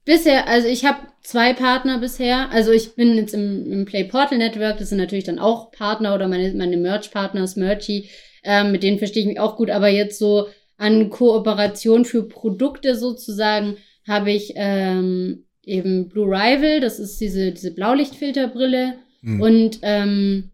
[0.05, 2.49] Bisher, also ich habe zwei Partner bisher.
[2.51, 6.15] Also ich bin jetzt im, im Play Portal Network, das sind natürlich dann auch Partner
[6.15, 8.09] oder meine, meine Merch-Partner, Merchy,
[8.43, 10.47] ähm, mit denen verstehe ich mich auch gut, aber jetzt so
[10.77, 17.73] an Kooperation für Produkte sozusagen habe ich ähm, eben Blue Rival, das ist diese, diese
[17.73, 19.41] Blaulichtfilterbrille mhm.
[19.41, 20.51] und, ähm,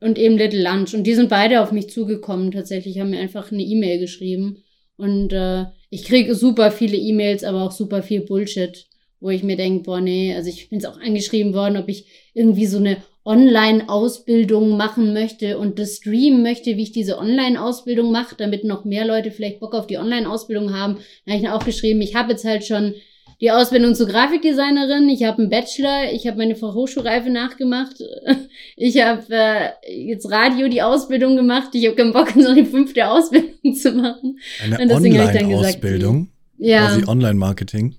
[0.00, 0.94] und eben Little Lunch.
[0.94, 4.62] Und die sind beide auf mich zugekommen tatsächlich, haben mir einfach eine E-Mail geschrieben.
[4.96, 8.86] Und äh, ich kriege super viele E-Mails, aber auch super viel Bullshit,
[9.20, 12.06] wo ich mir denke, boah, nee, also ich bin es auch angeschrieben worden, ob ich
[12.34, 18.34] irgendwie so eine Online-Ausbildung machen möchte und das streamen möchte, wie ich diese Online-Ausbildung mache,
[18.36, 20.98] damit noch mehr Leute vielleicht Bock auf die Online-Ausbildung haben.
[21.26, 22.94] Da habe ich auch geschrieben, ich habe jetzt halt schon
[23.40, 27.96] die Ausbildung zur Grafikdesignerin, ich habe einen Bachelor, ich habe meine Fachhochschulreife nachgemacht,
[28.76, 33.08] ich habe äh, jetzt Radio die Ausbildung gemacht, ich habe keinen Bock, so eine fünfte
[33.08, 34.38] Ausbildung zu machen.
[34.62, 36.28] Eine Online-Ausbildung?
[36.58, 36.86] Ja.
[36.86, 37.96] Quasi Online-Marketing?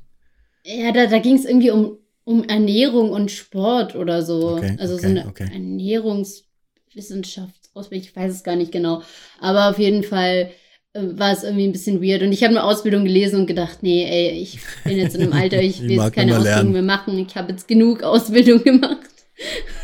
[0.66, 4.58] Ja, da, da ging es irgendwie um, um Ernährung und Sport oder so.
[4.58, 5.48] Okay, also okay, so eine okay.
[5.52, 9.02] Ernährungswissenschaftsausbildung, ich weiß es gar nicht genau.
[9.40, 10.52] Aber auf jeden Fall
[10.94, 12.22] äh, war es irgendwie ein bisschen weird.
[12.22, 15.34] Und ich habe eine Ausbildung gelesen und gedacht, nee, ey, ich bin jetzt in einem
[15.34, 17.18] Alter, ich will jetzt keine Ausbildung mehr machen.
[17.18, 19.10] Ich habe jetzt genug Ausbildung gemacht.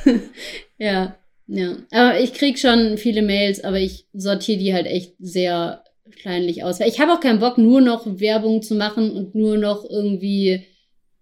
[0.78, 1.16] ja,
[1.48, 1.78] ja.
[1.92, 6.80] Aber ich krieg schon viele Mails, aber ich sortiere die halt echt sehr kleinlich aus.
[6.80, 10.66] Weil ich habe auch keinen Bock, nur noch Werbung zu machen und nur noch irgendwie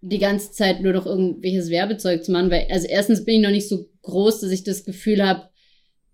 [0.01, 2.51] die ganze Zeit nur noch irgendwelches Werbezeug zu machen.
[2.51, 5.49] Weil, also erstens bin ich noch nicht so groß, dass ich das Gefühl habe,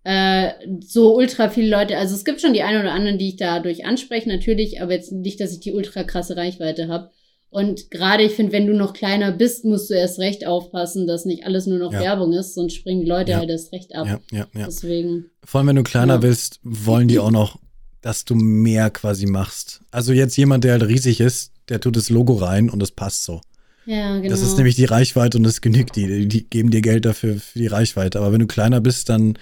[0.03, 3.36] äh, so ultra viele Leute, also es gibt schon die einen oder anderen, die ich
[3.36, 7.11] dadurch anspreche, natürlich, aber jetzt nicht, dass ich die ultra krasse Reichweite habe.
[7.51, 11.26] Und gerade ich finde, wenn du noch kleiner bist, musst du erst recht aufpassen, dass
[11.26, 11.99] nicht alles nur noch ja.
[11.99, 13.39] Werbung ist, sonst springen die Leute ja.
[13.39, 14.07] halt erst recht ab.
[14.07, 14.65] Ja, ja, ja.
[14.67, 15.26] Deswegen.
[15.43, 17.59] Vor allem, wenn du kleiner bist, wollen die auch noch,
[18.02, 19.82] dass du mehr quasi machst.
[19.91, 23.24] Also jetzt jemand, der halt riesig ist, der tut das Logo rein und das passt
[23.24, 23.41] so.
[23.86, 24.30] Ja, genau.
[24.30, 26.28] Das ist nämlich die Reichweite und das genügt die.
[26.28, 28.20] Die geben dir Geld dafür für die Reichweite.
[28.20, 29.38] Aber wenn du kleiner bist, dann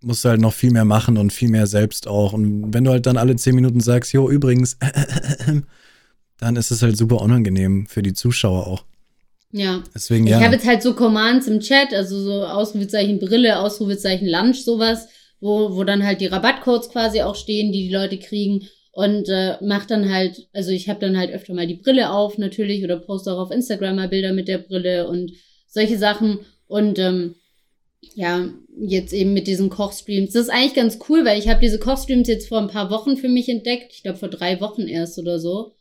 [0.00, 2.32] musst du halt noch viel mehr machen und viel mehr selbst auch.
[2.32, 4.76] Und wenn du halt dann alle zehn Minuten sagst, jo, übrigens,
[6.38, 8.84] dann ist es halt super unangenehm für die Zuschauer auch.
[9.52, 9.82] Ja.
[9.94, 10.38] Deswegen, ja.
[10.38, 15.08] Ich habe jetzt halt so Commands im Chat, also so Ausrufezeichen Brille, Ausrufezeichen Lunch, sowas,
[15.40, 18.68] wo, wo dann halt die Rabattcodes quasi auch stehen, die die Leute kriegen.
[18.92, 22.38] Und äh, mach dann halt, also ich habe dann halt öfter mal die Brille auf
[22.38, 25.32] natürlich oder poste auch auf Instagram mal Bilder mit der Brille und
[25.68, 26.40] solche Sachen.
[26.66, 27.36] Und ähm,
[28.14, 30.32] ja, jetzt eben mit diesen Kochstreams.
[30.32, 33.16] Das ist eigentlich ganz cool, weil ich habe diese Kochstreams jetzt vor ein paar Wochen
[33.16, 33.92] für mich entdeckt.
[33.92, 35.74] Ich glaube vor drei Wochen erst oder so.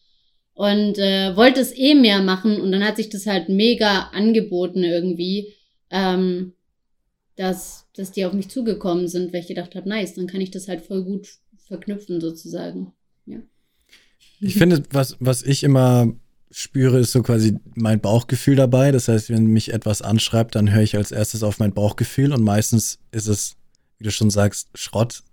[0.53, 4.83] Und äh, wollte es eh mehr machen und dann hat sich das halt mega angeboten
[4.83, 5.53] irgendwie,
[5.89, 6.53] ähm,
[7.39, 10.51] dass, dass die auf mich zugekommen sind, weil ich gedacht habe, nice, dann kann ich
[10.51, 11.29] das halt voll gut
[11.67, 12.91] verknüpfen sozusagen.
[13.25, 13.37] Ja.
[14.41, 16.13] Ich finde, was, was ich immer
[16.51, 18.91] spüre, ist so quasi mein Bauchgefühl dabei.
[18.91, 22.43] Das heißt, wenn mich etwas anschreibt, dann höre ich als erstes auf mein Bauchgefühl und
[22.43, 23.55] meistens ist es,
[23.99, 25.23] wie du schon sagst, Schrott.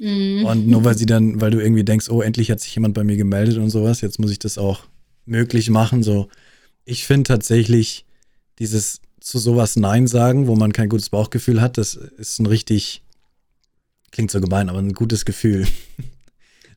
[0.00, 0.44] Mhm.
[0.44, 3.04] Und nur weil sie dann, weil du irgendwie denkst, oh, endlich hat sich jemand bei
[3.04, 4.80] mir gemeldet und sowas, jetzt muss ich das auch
[5.26, 6.02] möglich machen.
[6.02, 6.26] So,
[6.84, 8.04] ich finde tatsächlich
[8.58, 13.02] dieses zu sowas Nein sagen, wo man kein gutes Bauchgefühl hat, das ist ein richtig,
[14.10, 15.66] klingt so gemein, aber ein gutes Gefühl.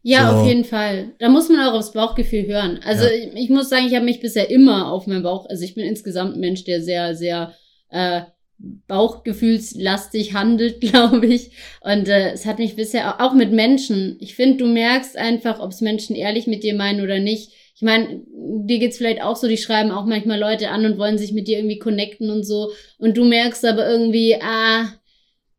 [0.08, 0.38] Ja, so.
[0.38, 1.16] auf jeden Fall.
[1.18, 2.80] Da muss man auch aufs Bauchgefühl hören.
[2.86, 3.10] Also ja.
[3.10, 5.84] ich, ich, muss sagen, ich habe mich bisher immer auf meinen Bauch, also ich bin
[5.84, 7.56] insgesamt ein Mensch, der sehr, sehr
[7.89, 8.22] äh,
[8.60, 11.50] bauchgefühlslastig handelt, glaube ich.
[11.82, 14.18] Und äh, es hat mich bisher auch, auch mit Menschen.
[14.20, 17.54] Ich finde, du merkst einfach, ob es Menschen ehrlich mit dir meinen oder nicht.
[17.76, 21.17] Ich meine, dir geht's vielleicht auch so, die schreiben auch manchmal Leute an und wollen
[21.17, 22.71] sich mit dir irgendwie connecten und so.
[22.97, 24.93] Und du merkst aber irgendwie, ah,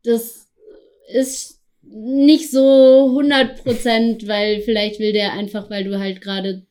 [0.03, 0.47] das
[1.13, 6.63] ist nicht so 100 Prozent, weil vielleicht will der einfach, weil du halt gerade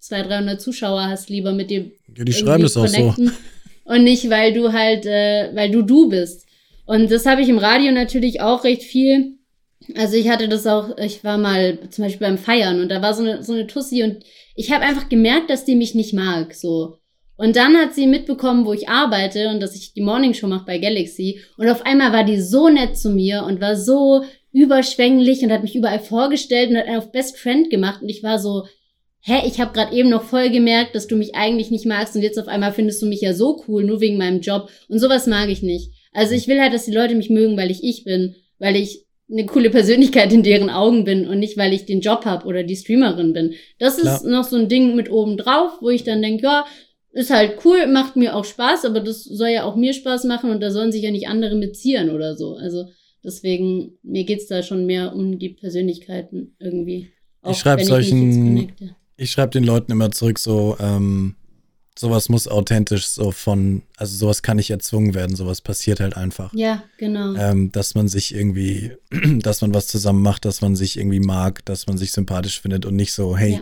[0.00, 1.90] 200, 300 Zuschauer hast, lieber mit dir.
[2.16, 3.14] Ja, die schreiben das auch so.
[3.84, 6.46] Und nicht, weil du halt, äh, weil du du bist.
[6.86, 9.34] Und das habe ich im Radio natürlich auch recht viel.
[9.94, 13.14] Also ich hatte das auch, ich war mal zum Beispiel beim Feiern und da war
[13.14, 14.24] so eine, so eine Tussi und
[14.56, 16.98] ich habe einfach gemerkt, dass die mich nicht mag, so.
[17.36, 20.64] Und dann hat sie mitbekommen, wo ich arbeite und dass ich die Morning Show mache
[20.64, 21.40] bei Galaxy.
[21.58, 25.62] Und auf einmal war die so nett zu mir und war so überschwänglich und hat
[25.62, 28.00] mich überall vorgestellt und hat auf Best Friend gemacht.
[28.00, 28.64] Und ich war so,
[29.20, 32.22] hä, ich habe gerade eben noch voll gemerkt, dass du mich eigentlich nicht magst und
[32.22, 34.70] jetzt auf einmal findest du mich ja so cool, nur wegen meinem Job.
[34.88, 35.90] Und sowas mag ich nicht.
[36.12, 39.05] Also ich will halt, dass die Leute mich mögen, weil ich ich bin, weil ich
[39.30, 42.62] eine coole Persönlichkeit in deren Augen bin und nicht, weil ich den Job habe oder
[42.62, 43.54] die Streamerin bin.
[43.78, 44.16] Das Klar.
[44.16, 46.64] ist noch so ein Ding mit oben drauf, wo ich dann denke, ja,
[47.12, 50.50] ist halt cool, macht mir auch Spaß, aber das soll ja auch mir Spaß machen
[50.50, 52.56] und da sollen sich ja nicht andere mitziehen oder so.
[52.56, 52.84] Also
[53.24, 57.10] deswegen, mir geht's da schon mehr um die Persönlichkeiten irgendwie.
[57.48, 58.70] ich schreibe solchen,
[59.16, 61.36] ich schreibe den Leuten immer zurück, so, ähm,
[61.98, 66.52] sowas muss authentisch so von, also sowas kann nicht erzwungen werden, sowas passiert halt einfach.
[66.52, 67.34] Ja, genau.
[67.34, 68.92] Ähm, dass man sich irgendwie,
[69.38, 72.84] dass man was zusammen macht, dass man sich irgendwie mag, dass man sich sympathisch findet
[72.84, 73.60] und nicht so, hey, ja.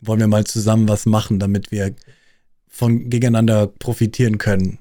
[0.00, 1.94] wollen wir mal zusammen was machen, damit wir
[2.68, 4.78] von gegeneinander profitieren können.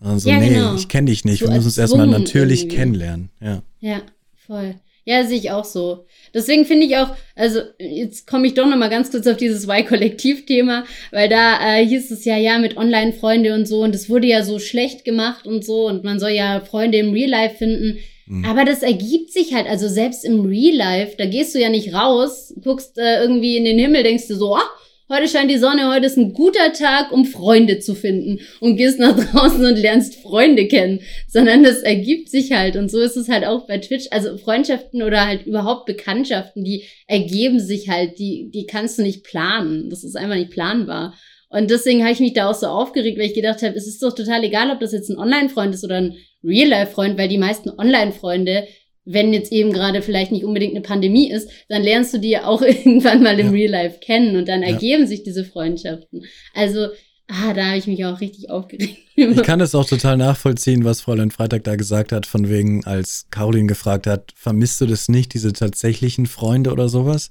[0.00, 0.74] Also, ja, nee, genau.
[0.74, 1.40] ich kenne dich nicht.
[1.40, 2.76] So wir müssen uns erstmal natürlich irgendwie.
[2.76, 3.30] kennenlernen.
[3.40, 3.62] Ja.
[3.80, 4.02] Ja,
[4.46, 4.76] voll.
[5.08, 6.04] Ja, sehe ich auch so.
[6.34, 9.64] Deswegen finde ich auch, also jetzt komme ich doch noch mal ganz kurz auf dieses
[9.64, 14.26] Y-Kollektiv-Thema, weil da äh, hieß es ja, ja, mit Online-Freunde und so und das wurde
[14.26, 17.98] ja so schlecht gemacht und so und man soll ja Freunde im Real Life finden.
[18.26, 18.44] Mhm.
[18.46, 21.94] Aber das ergibt sich halt, also selbst im Real Life, da gehst du ja nicht
[21.94, 24.68] raus, guckst äh, irgendwie in den Himmel, denkst du so, ah,
[25.08, 28.40] heute scheint die Sonne, heute ist ein guter Tag, um Freunde zu finden.
[28.60, 32.76] Und gehst nach draußen und lernst Freunde kennen, sondern das ergibt sich halt.
[32.76, 36.84] Und so ist es halt auch bei Twitch, also Freundschaften oder halt überhaupt Bekanntschaften, die
[37.06, 41.14] ergeben sich halt, die, die kannst du nicht planen, das ist einfach nicht planbar.
[41.48, 44.02] Und deswegen habe ich mich da auch so aufgeregt, weil ich gedacht habe, es ist
[44.02, 47.70] doch total egal, ob das jetzt ein Online-Freund ist oder ein Real-Life-Freund, weil die meisten
[47.70, 48.66] Online-Freunde
[49.06, 52.44] wenn jetzt eben gerade vielleicht nicht unbedingt eine Pandemie ist, dann lernst du die ja
[52.44, 53.52] auch irgendwann mal im ja.
[53.52, 54.68] Real Life kennen und dann ja.
[54.68, 56.24] ergeben sich diese Freundschaften.
[56.54, 56.88] Also,
[57.28, 58.98] ah, da habe ich mich auch richtig aufgeregt.
[59.18, 63.28] Ich kann es auch total nachvollziehen, was Fräulein Freitag da gesagt hat, von wegen, als
[63.30, 67.30] Caroline gefragt hat, vermisst du das nicht, diese tatsächlichen Freunde oder sowas?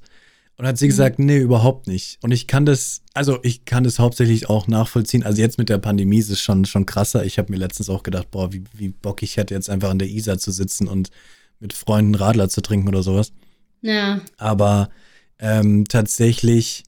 [0.58, 0.90] Und hat sie mhm.
[0.90, 2.18] gesagt, nee, überhaupt nicht.
[2.24, 5.22] Und ich kann das, also ich kann das hauptsächlich auch nachvollziehen.
[5.22, 7.24] Also jetzt mit der Pandemie ist es schon, schon krasser.
[7.24, 10.00] Ich habe mir letztens auch gedacht, boah, wie, wie Bock ich hätte, jetzt einfach an
[10.00, 11.12] der Isar zu sitzen und
[11.60, 13.32] mit Freunden Radler zu trinken oder sowas.
[13.82, 14.22] Ja.
[14.38, 14.89] Aber
[15.39, 16.84] ähm, tatsächlich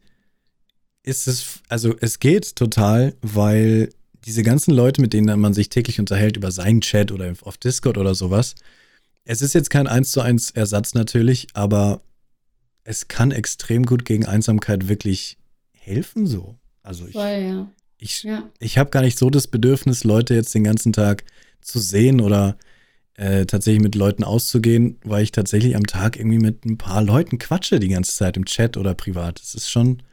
[1.03, 3.89] ist es, also es geht total, weil
[4.25, 7.97] diese ganzen Leute, mit denen man sich täglich unterhält über seinen Chat oder auf Discord
[7.97, 8.55] oder sowas,
[9.23, 12.01] es ist jetzt kein 1 zu 1 Ersatz natürlich, aber
[12.83, 15.37] es kann extrem gut gegen Einsamkeit wirklich
[15.71, 16.55] helfen so.
[16.83, 17.71] Also ich, Voll, ja.
[17.97, 18.49] ich, ja.
[18.59, 21.23] ich habe gar nicht so das Bedürfnis, Leute jetzt den ganzen Tag
[21.61, 22.57] zu sehen oder
[23.17, 27.39] äh, tatsächlich mit Leuten auszugehen, weil ich tatsächlich am Tag irgendwie mit ein paar Leuten
[27.39, 29.39] quatsche die ganze Zeit im Chat oder privat.
[29.39, 30.03] Das ist schon.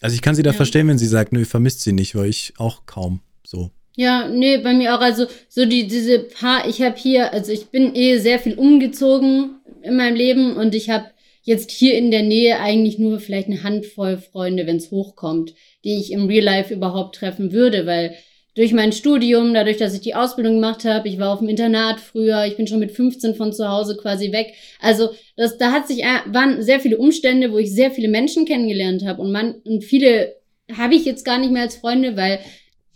[0.00, 0.56] Also ich kann sie da ja.
[0.56, 3.70] verstehen, wenn sie sagt, nö, vermisst sie nicht, weil ich auch kaum so.
[3.96, 5.00] Ja, nee, bei mir auch.
[5.00, 9.60] Also so die diese paar, ich habe hier, also ich bin eh sehr viel umgezogen
[9.82, 11.06] in meinem Leben und ich habe
[11.42, 15.54] jetzt hier in der Nähe eigentlich nur vielleicht eine Handvoll Freunde, wenn es hochkommt,
[15.84, 18.14] die ich im Real Life überhaupt treffen würde, weil
[18.54, 22.00] durch mein Studium, dadurch, dass ich die Ausbildung gemacht habe, ich war auf dem Internat
[22.00, 24.54] früher, ich bin schon mit 15 von zu Hause quasi weg.
[24.80, 28.44] Also das, da hat sich äh, waren sehr viele Umstände, wo ich sehr viele Menschen
[28.44, 30.36] kennengelernt habe und man und viele
[30.76, 32.40] habe ich jetzt gar nicht mehr als Freunde, weil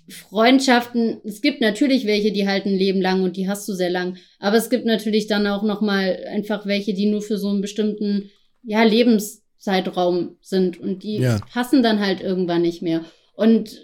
[0.08, 3.90] Freundschaften, es gibt natürlich welche, die halten ein Leben lang und die hast du sehr
[3.90, 7.48] lang, aber es gibt natürlich dann auch noch mal einfach welche, die nur für so
[7.48, 8.30] einen bestimmten
[8.62, 11.40] ja Lebenszeitraum sind und die ja.
[11.50, 13.04] passen dann halt irgendwann nicht mehr.
[13.34, 13.80] Und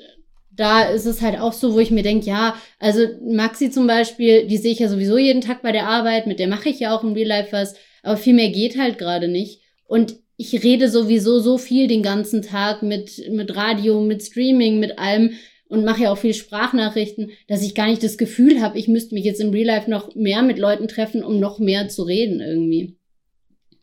[0.55, 4.47] da ist es halt auch so, wo ich mir denke, ja, also Maxi zum Beispiel,
[4.47, 6.95] die sehe ich ja sowieso jeden Tag bei der Arbeit, mit der mache ich ja
[6.95, 9.61] auch im Real Life was, aber viel mehr geht halt gerade nicht.
[9.87, 14.99] Und ich rede sowieso so viel den ganzen Tag mit, mit Radio, mit Streaming, mit
[14.99, 15.33] allem
[15.69, 19.15] und mache ja auch viel Sprachnachrichten, dass ich gar nicht das Gefühl habe, ich müsste
[19.15, 22.41] mich jetzt im Real Life noch mehr mit Leuten treffen, um noch mehr zu reden
[22.41, 22.99] irgendwie.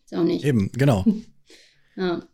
[0.05, 0.45] Ist auch nicht.
[0.45, 1.03] Eben, genau.
[1.97, 2.28] ja.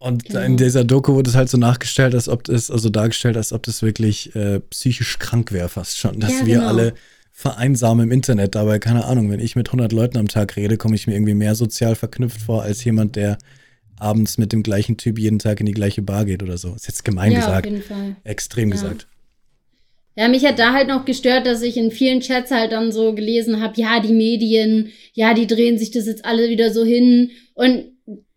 [0.00, 0.40] Und genau.
[0.40, 3.62] in dieser Doku wurde es halt so nachgestellt, als ob das, also dargestellt, als ob
[3.64, 6.18] das wirklich äh, psychisch krank wäre, fast schon.
[6.18, 6.68] Dass ja, wir genau.
[6.68, 6.94] alle
[7.32, 8.54] vereinsame im Internet.
[8.54, 11.34] Dabei, keine Ahnung, wenn ich mit 100 Leuten am Tag rede, komme ich mir irgendwie
[11.34, 13.36] mehr sozial verknüpft vor als jemand, der
[13.98, 16.74] abends mit dem gleichen Typ jeden Tag in die gleiche Bar geht oder so.
[16.74, 17.66] Ist jetzt gemein ja, gesagt.
[17.66, 18.16] Auf jeden Fall.
[18.24, 18.76] Extrem ja.
[18.76, 19.06] gesagt.
[20.16, 23.14] Ja, mich hat da halt noch gestört, dass ich in vielen Chats halt dann so
[23.14, 27.30] gelesen habe, ja, die Medien, ja, die drehen sich das jetzt alle wieder so hin.
[27.54, 27.84] Und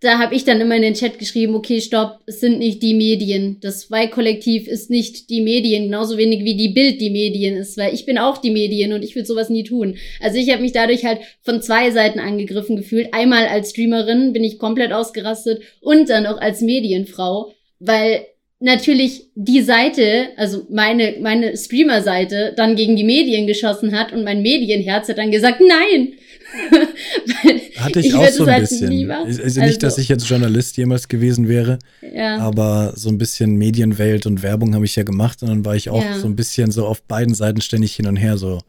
[0.03, 2.93] da habe ich dann immer in den Chat geschrieben, okay, stopp, es sind nicht die
[2.93, 3.57] Medien.
[3.61, 7.93] Das Y-Kollektiv ist nicht die Medien, genauso wenig wie die Bild die Medien ist, weil
[7.93, 9.95] ich bin auch die Medien und ich würde sowas nie tun.
[10.19, 13.13] Also ich habe mich dadurch halt von zwei Seiten angegriffen gefühlt.
[13.13, 18.25] Einmal als Streamerin bin ich komplett ausgerastet und dann auch als Medienfrau, weil
[18.59, 24.41] natürlich die Seite, also meine, meine Streamer-Seite, dann gegen die Medien geschossen hat und mein
[24.41, 26.13] Medienherz hat dann gesagt, nein,
[27.77, 29.11] Hatte ich, ich auch so ein halt bisschen.
[29.11, 32.37] Also, also nicht, dass ich jetzt Journalist jemals gewesen wäre, ja.
[32.37, 35.89] aber so ein bisschen Medienwelt und Werbung habe ich ja gemacht und dann war ich
[35.89, 36.17] auch ja.
[36.17, 38.59] so ein bisschen so auf beiden Seiten ständig hin und her so.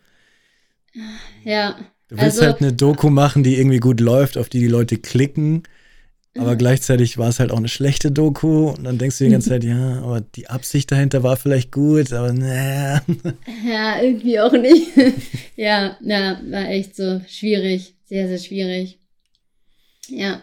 [1.44, 1.76] Ja.
[2.08, 4.98] Du willst also, halt eine Doku machen, die irgendwie gut läuft, auf die die Leute
[4.98, 5.64] klicken
[6.36, 9.48] aber gleichzeitig war es halt auch eine schlechte Doku und dann denkst du die ganze
[9.50, 13.02] Zeit, ja, aber die Absicht dahinter war vielleicht gut, aber naja.
[13.64, 14.88] Ja, irgendwie auch nicht.
[15.56, 17.94] ja, ja, war echt so schwierig.
[18.06, 18.98] Sehr, sehr schwierig.
[20.08, 20.42] Ja.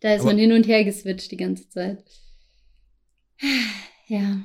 [0.00, 2.04] da ist aber man hin und her geswitcht die ganze Zeit.
[4.08, 4.42] Ja.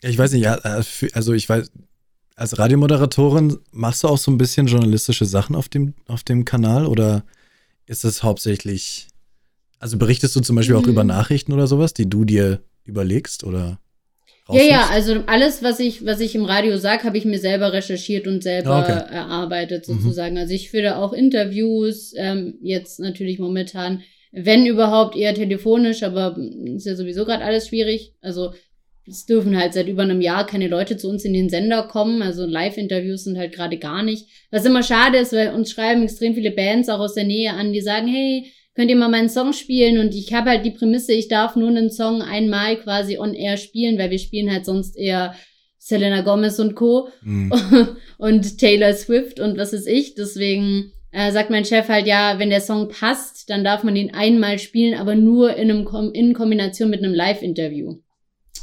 [0.00, 1.70] Ich weiß nicht, also ich weiß,
[2.36, 6.86] als Radiomoderatorin machst du auch so ein bisschen journalistische Sachen auf dem, auf dem Kanal
[6.86, 7.22] oder?
[7.86, 9.08] Ist es hauptsächlich,
[9.78, 10.82] also berichtest du zum Beispiel mhm.
[10.82, 11.08] auch über mhm.
[11.08, 13.78] Nachrichten oder sowas, die du dir überlegst oder?
[14.48, 17.72] Ja, ja, also alles, was ich, was ich im Radio sage, habe ich mir selber
[17.72, 19.14] recherchiert und selber ah, okay.
[19.14, 19.94] erarbeitet mhm.
[19.94, 20.34] sozusagen.
[20.34, 20.40] Mhm.
[20.40, 24.02] Also ich führe auch Interviews, ähm, jetzt natürlich momentan,
[24.32, 28.14] wenn überhaupt eher telefonisch, aber ist ja sowieso gerade alles schwierig.
[28.20, 28.52] Also
[29.06, 32.22] es dürfen halt seit über einem Jahr keine Leute zu uns in den Sender kommen.
[32.22, 34.28] Also Live-Interviews sind halt gerade gar nicht.
[34.50, 37.72] Was immer schade ist, weil uns schreiben extrem viele Bands auch aus der Nähe an,
[37.72, 39.98] die sagen, hey, könnt ihr mal meinen Song spielen?
[39.98, 43.56] Und ich habe halt die Prämisse, ich darf nur einen Song einmal quasi on air
[43.56, 45.34] spielen, weil wir spielen halt sonst eher
[45.78, 47.08] Selena Gomez und Co.
[47.22, 47.52] Mhm.
[48.18, 50.14] und Taylor Swift und was ist ich.
[50.14, 54.14] Deswegen äh, sagt mein Chef halt, ja, wenn der Song passt, dann darf man ihn
[54.14, 57.96] einmal spielen, aber nur in, einem Kom in Kombination mit einem Live-Interview.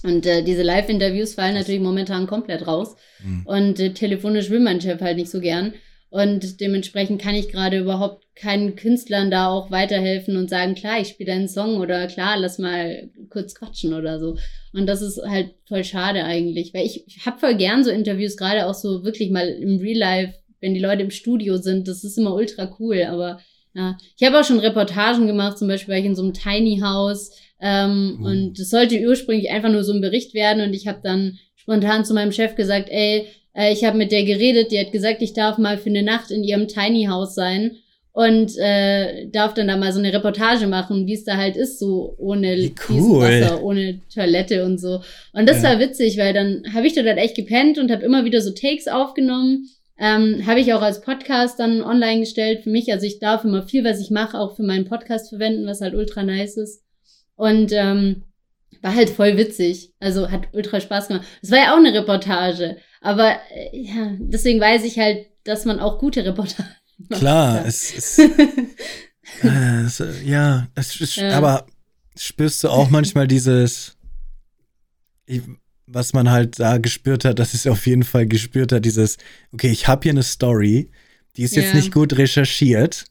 [0.03, 2.95] Und äh, diese Live-Interviews fallen natürlich momentan komplett raus.
[3.23, 3.41] Mhm.
[3.45, 5.73] Und äh, telefonisch will mein Chef halt nicht so gern.
[6.11, 11.09] Und dementsprechend kann ich gerade überhaupt keinen Künstlern da auch weiterhelfen und sagen, klar, ich
[11.09, 14.35] spiele einen Song oder klar, lass mal kurz quatschen oder so.
[14.73, 18.37] Und das ist halt voll schade eigentlich, weil ich, ich habe voll gern so Interviews,
[18.37, 22.03] gerade auch so wirklich mal im Real Life, wenn die Leute im Studio sind, das
[22.03, 23.03] ist immer ultra cool.
[23.03, 23.39] Aber
[23.75, 26.79] ja, ich habe auch schon Reportagen gemacht, zum Beispiel war ich in so einem Tiny
[26.79, 27.31] House
[27.61, 28.25] ähm, mhm.
[28.25, 30.63] Und es sollte ursprünglich einfach nur so ein Bericht werden.
[30.63, 34.23] Und ich habe dann spontan zu meinem Chef gesagt, ey, äh, ich habe mit der
[34.23, 37.77] geredet, die hat gesagt, ich darf mal für eine Nacht in ihrem Tiny House sein
[38.11, 41.79] und äh, darf dann da mal so eine Reportage machen, wie es da halt ist,
[41.79, 43.21] so ohne cool.
[43.21, 45.01] Wasser, ohne Toilette und so.
[45.33, 45.69] Und das ja.
[45.69, 48.51] war witzig, weil dann habe ich dort halt echt gepennt und habe immer wieder so
[48.51, 49.69] Takes aufgenommen.
[49.97, 52.91] Ähm, habe ich auch als Podcast dann online gestellt für mich.
[52.91, 55.93] Also ich darf immer viel, was ich mache, auch für meinen Podcast verwenden, was halt
[55.93, 56.81] ultra nice ist.
[57.39, 58.23] Und ähm,
[58.81, 59.93] war halt voll witzig.
[60.01, 61.25] Also hat ultra Spaß gemacht.
[61.41, 62.75] Es war ja auch eine Reportage.
[62.99, 66.69] Aber äh, ja, deswegen weiß ich halt, dass man auch gute Reportagen
[67.09, 67.21] macht.
[67.21, 68.19] Klar, es ist.
[69.43, 71.65] äh, es, ja, es ist, ja, aber
[72.17, 73.95] spürst du auch manchmal dieses,
[75.87, 79.15] was man halt da gespürt hat, dass es auf jeden Fall gespürt hat, dieses,
[79.53, 80.91] okay, ich habe hier eine Story,
[81.37, 81.75] die ist jetzt ja.
[81.75, 83.05] nicht gut recherchiert,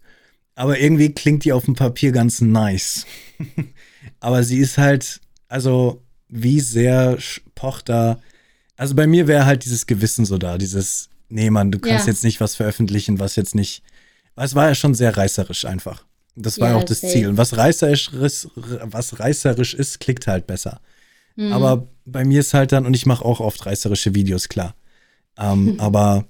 [0.54, 3.06] aber irgendwie klingt die auf dem Papier ganz nice.
[4.20, 7.18] Aber sie ist halt, also wie sehr
[7.54, 8.18] pocht da.
[8.76, 12.12] Also bei mir wäre halt dieses Gewissen so da, dieses, nee, Mann, du kannst ja.
[12.12, 13.82] jetzt nicht was veröffentlichen, was jetzt nicht.
[14.36, 16.04] Es war ja schon sehr reißerisch einfach.
[16.36, 17.12] Das war ja auch das safe.
[17.12, 17.28] Ziel.
[17.28, 20.80] Und was reißerisch, was reißerisch ist, klickt halt besser.
[21.34, 21.52] Mhm.
[21.52, 24.76] Aber bei mir ist halt dann, und ich mache auch oft reißerische Videos, klar.
[25.36, 26.26] Ähm, aber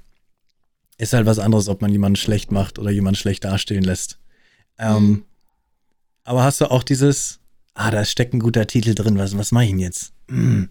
[0.96, 4.18] ist halt was anderes, ob man jemanden schlecht macht oder jemanden schlecht dastehen lässt.
[4.78, 5.24] Ähm, mhm.
[6.24, 7.40] Aber hast du auch dieses,
[7.78, 10.12] ah, da steckt ein guter Titel drin, was, was mache ich denn jetzt?
[10.28, 10.64] Mm.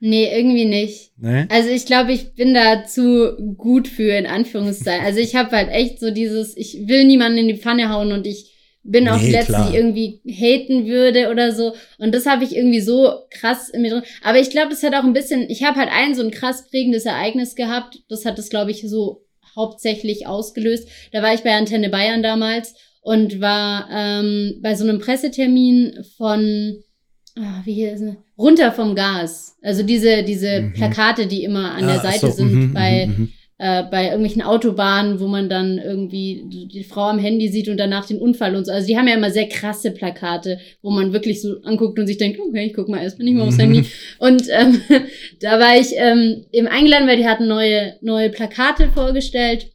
[0.00, 1.10] Nee, irgendwie nicht.
[1.16, 1.46] Nee?
[1.48, 5.04] Also ich glaube, ich bin da zu gut für, in Anführungszeichen.
[5.04, 8.26] Also ich habe halt echt so dieses, ich will niemanden in die Pfanne hauen und
[8.26, 8.54] ich
[8.84, 9.32] bin auch die
[9.76, 11.74] irgendwie haten würde oder so.
[11.98, 14.04] Und das habe ich irgendwie so krass in mir drin.
[14.22, 16.68] Aber ich glaube, das hat auch ein bisschen, ich habe halt ein so ein krass
[16.70, 17.98] prägendes Ereignis gehabt.
[18.08, 19.24] Das hat das, glaube ich, so
[19.56, 20.88] hauptsächlich ausgelöst.
[21.12, 26.82] Da war ich bei Antenne Bayern damals und war ähm, bei so einem Pressetermin von
[27.38, 28.14] ah, wie hier ist es?
[28.36, 29.56] runter vom Gas.
[29.62, 30.72] Also diese, diese mhm.
[30.72, 34.42] Plakate, die immer an ah, der Seite so, sind mm, bei, mm, äh, bei irgendwelchen
[34.42, 38.64] Autobahnen, wo man dann irgendwie die Frau am Handy sieht und danach den Unfall und
[38.64, 38.72] so.
[38.72, 42.18] Also die haben ja immer sehr krasse Plakate, wo man wirklich so anguckt und sich
[42.18, 43.84] denkt, okay, ich guck mal erstmal nicht mal aufs Handy.
[44.18, 44.80] Und ähm,
[45.40, 49.72] da war ich ähm, eben eingeladen, weil die hatten neue, neue Plakate vorgestellt.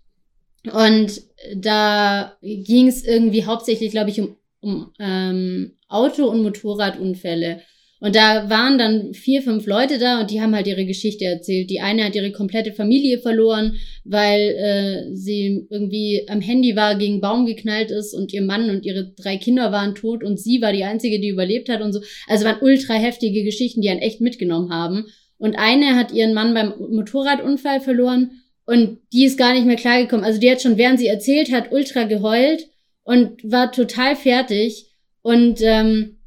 [0.72, 1.22] Und
[1.56, 7.62] da ging es irgendwie hauptsächlich, glaube ich, um, um ähm, Auto- und Motorradunfälle.
[8.04, 11.70] Und da waren dann vier, fünf Leute da und die haben halt ihre Geschichte erzählt.
[11.70, 17.22] Die eine hat ihre komplette Familie verloren, weil äh, sie irgendwie am Handy war, gegen
[17.22, 20.74] Baum geknallt ist und ihr Mann und ihre drei Kinder waren tot und sie war
[20.74, 22.02] die einzige, die überlebt hat und so.
[22.28, 25.06] Also waren ultra heftige Geschichten, die einen echt mitgenommen haben.
[25.38, 28.32] Und eine hat ihren Mann beim Motorradunfall verloren
[28.66, 30.26] und die ist gar nicht mehr klargekommen.
[30.26, 32.68] Also die hat schon, während sie erzählt hat, ultra geheult
[33.04, 34.88] und war total fertig.
[35.22, 36.18] Und ähm,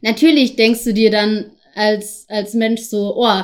[0.00, 3.42] natürlich denkst du dir dann als, als Mensch so, oh,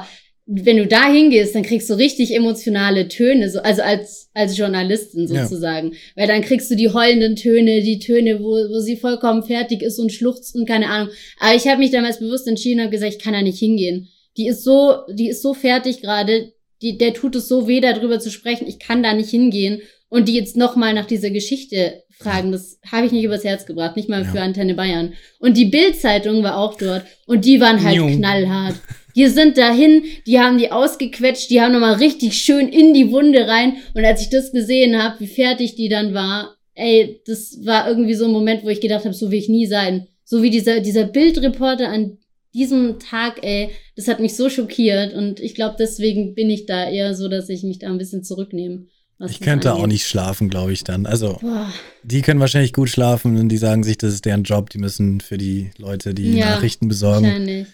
[0.53, 5.29] wenn du da hingehst, dann kriegst du richtig emotionale Töne, so, also als, als Journalistin
[5.29, 5.93] sozusagen.
[5.93, 5.99] Ja.
[6.17, 9.99] Weil dann kriegst du die heulenden Töne, die Töne, wo, wo sie vollkommen fertig ist
[10.01, 11.11] und schluchzt und keine Ahnung.
[11.39, 14.09] Aber ich habe mich damals bewusst entschieden und gesagt, ich kann da nicht hingehen.
[14.37, 18.21] Die ist so, die ist so fertig gerade, die, der tut es so weh, darüber
[18.21, 19.83] zu sprechen, ich kann da nicht hingehen.
[20.09, 22.53] Und die jetzt nochmal nach dieser Geschichte fragen.
[22.53, 24.31] Das habe ich nicht übers Herz gebracht, nicht mal ja.
[24.31, 25.15] für Antenne Bayern.
[25.39, 28.17] Und die Bild-Zeitung war auch dort und die waren halt Jung.
[28.17, 28.77] knallhart.
[29.17, 33.49] Die sind dahin, die haben die ausgequetscht, die haben nochmal richtig schön in die Wunde
[33.49, 33.77] rein.
[33.95, 38.15] Und als ich das gesehen habe, wie fertig die dann war, ey, das war irgendwie
[38.15, 40.07] so ein Moment, wo ich gedacht habe, so will ich nie sein.
[40.25, 42.19] So wie dieser, dieser Bildreporter an
[42.55, 45.15] diesem Tag, ey, das hat mich so schockiert.
[45.15, 48.25] Und ich glaube, deswegen bin ich da eher so, dass ich mich da ein bisschen
[48.25, 48.87] zurücknehme
[49.29, 49.83] ich könnte angeht.
[49.83, 51.07] auch nicht schlafen, glaube ich dann.
[51.07, 51.71] Also, Boah.
[52.03, 54.71] die können wahrscheinlich gut schlafen und die sagen sich, das ist deren Job.
[54.71, 57.27] Die müssen für die Leute die ja, Nachrichten besorgen.
[57.27, 57.69] Wahrscheinlich.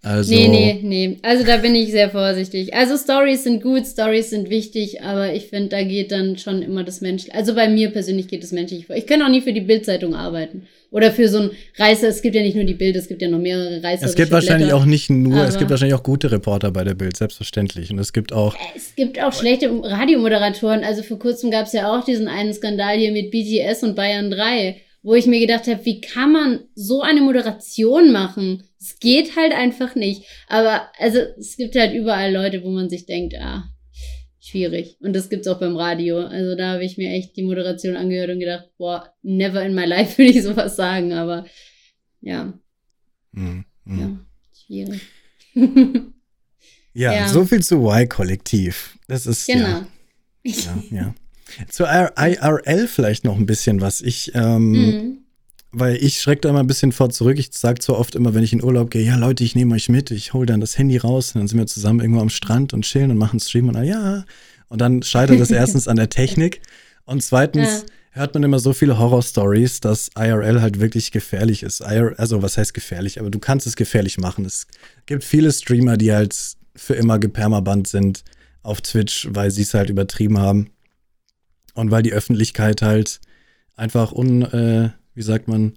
[0.00, 1.18] Also, nee, nee, nee.
[1.22, 2.72] Also da bin ich sehr vorsichtig.
[2.72, 6.84] Also Stories sind gut, Stories sind wichtig, aber ich finde, da geht dann schon immer
[6.84, 7.34] das Menschliche.
[7.34, 8.96] Also bei mir persönlich geht das Menschliche vor.
[8.96, 10.68] Ich kann auch nie für die Bildzeitung arbeiten.
[10.90, 13.28] Oder für so ein Reißer, es gibt ja nicht nur die Bild, es gibt ja
[13.28, 14.06] noch mehrere Reißer.
[14.06, 16.94] Es gibt wahrscheinlich Blätter, auch nicht nur, es gibt wahrscheinlich auch gute Reporter bei der
[16.94, 17.90] Bild, selbstverständlich.
[17.90, 18.56] Und es gibt auch.
[18.74, 20.84] Es gibt auch schlechte Radiomoderatoren.
[20.84, 24.30] Also vor kurzem gab es ja auch diesen einen Skandal hier mit BTS und Bayern
[24.30, 28.62] 3, wo ich mir gedacht habe, wie kann man so eine Moderation machen?
[28.88, 30.24] Es geht halt einfach nicht.
[30.46, 33.68] Aber also es gibt halt überall Leute, wo man sich denkt, ah,
[34.40, 34.96] schwierig.
[35.00, 36.20] Und das gibt's auch beim Radio.
[36.20, 39.84] Also da habe ich mir echt die Moderation angehört und gedacht, boah, never in my
[39.84, 41.46] life würde ich sowas sagen, aber
[42.20, 42.58] ja.
[43.32, 43.64] Mhm.
[43.84, 44.00] mhm.
[44.00, 44.26] Ja,
[44.66, 45.00] schwierig.
[46.94, 48.98] ja, ja, so viel zu Y-Kollektiv.
[49.06, 49.66] Das ist genau.
[49.68, 49.88] ja.
[50.44, 51.14] Ja, ja.
[51.68, 54.00] Zu IRL vielleicht noch ein bisschen was.
[54.00, 55.18] Ich ähm, mhm
[55.70, 57.38] weil ich schrecke da immer ein bisschen vor zurück.
[57.38, 59.88] Ich sage zwar oft immer, wenn ich in Urlaub gehe, ja Leute, ich nehme euch
[59.88, 62.72] mit, ich hole dann das Handy raus und dann sind wir zusammen irgendwo am Strand
[62.72, 64.24] und chillen und machen Stream und ah, ja.
[64.68, 66.60] Und dann scheitert das erstens an der Technik
[67.04, 68.20] und zweitens ja.
[68.20, 71.82] hört man immer so viele Horror-Stories, dass IRL halt wirklich gefährlich ist.
[71.82, 73.20] also was heißt gefährlich?
[73.20, 74.44] Aber du kannst es gefährlich machen.
[74.44, 74.66] Es
[75.06, 76.36] gibt viele Streamer, die halt
[76.76, 78.24] für immer gepermaband sind
[78.62, 80.70] auf Twitch, weil sie es halt übertrieben haben
[81.74, 83.20] und weil die Öffentlichkeit halt
[83.76, 85.74] einfach un äh, wie sagt man,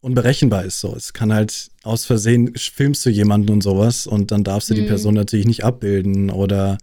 [0.00, 0.80] unberechenbar ist.
[0.80, 4.74] So, es kann halt aus Versehen filmst du jemanden und sowas und dann darfst du
[4.74, 4.78] mhm.
[4.78, 6.78] die Person natürlich nicht abbilden oder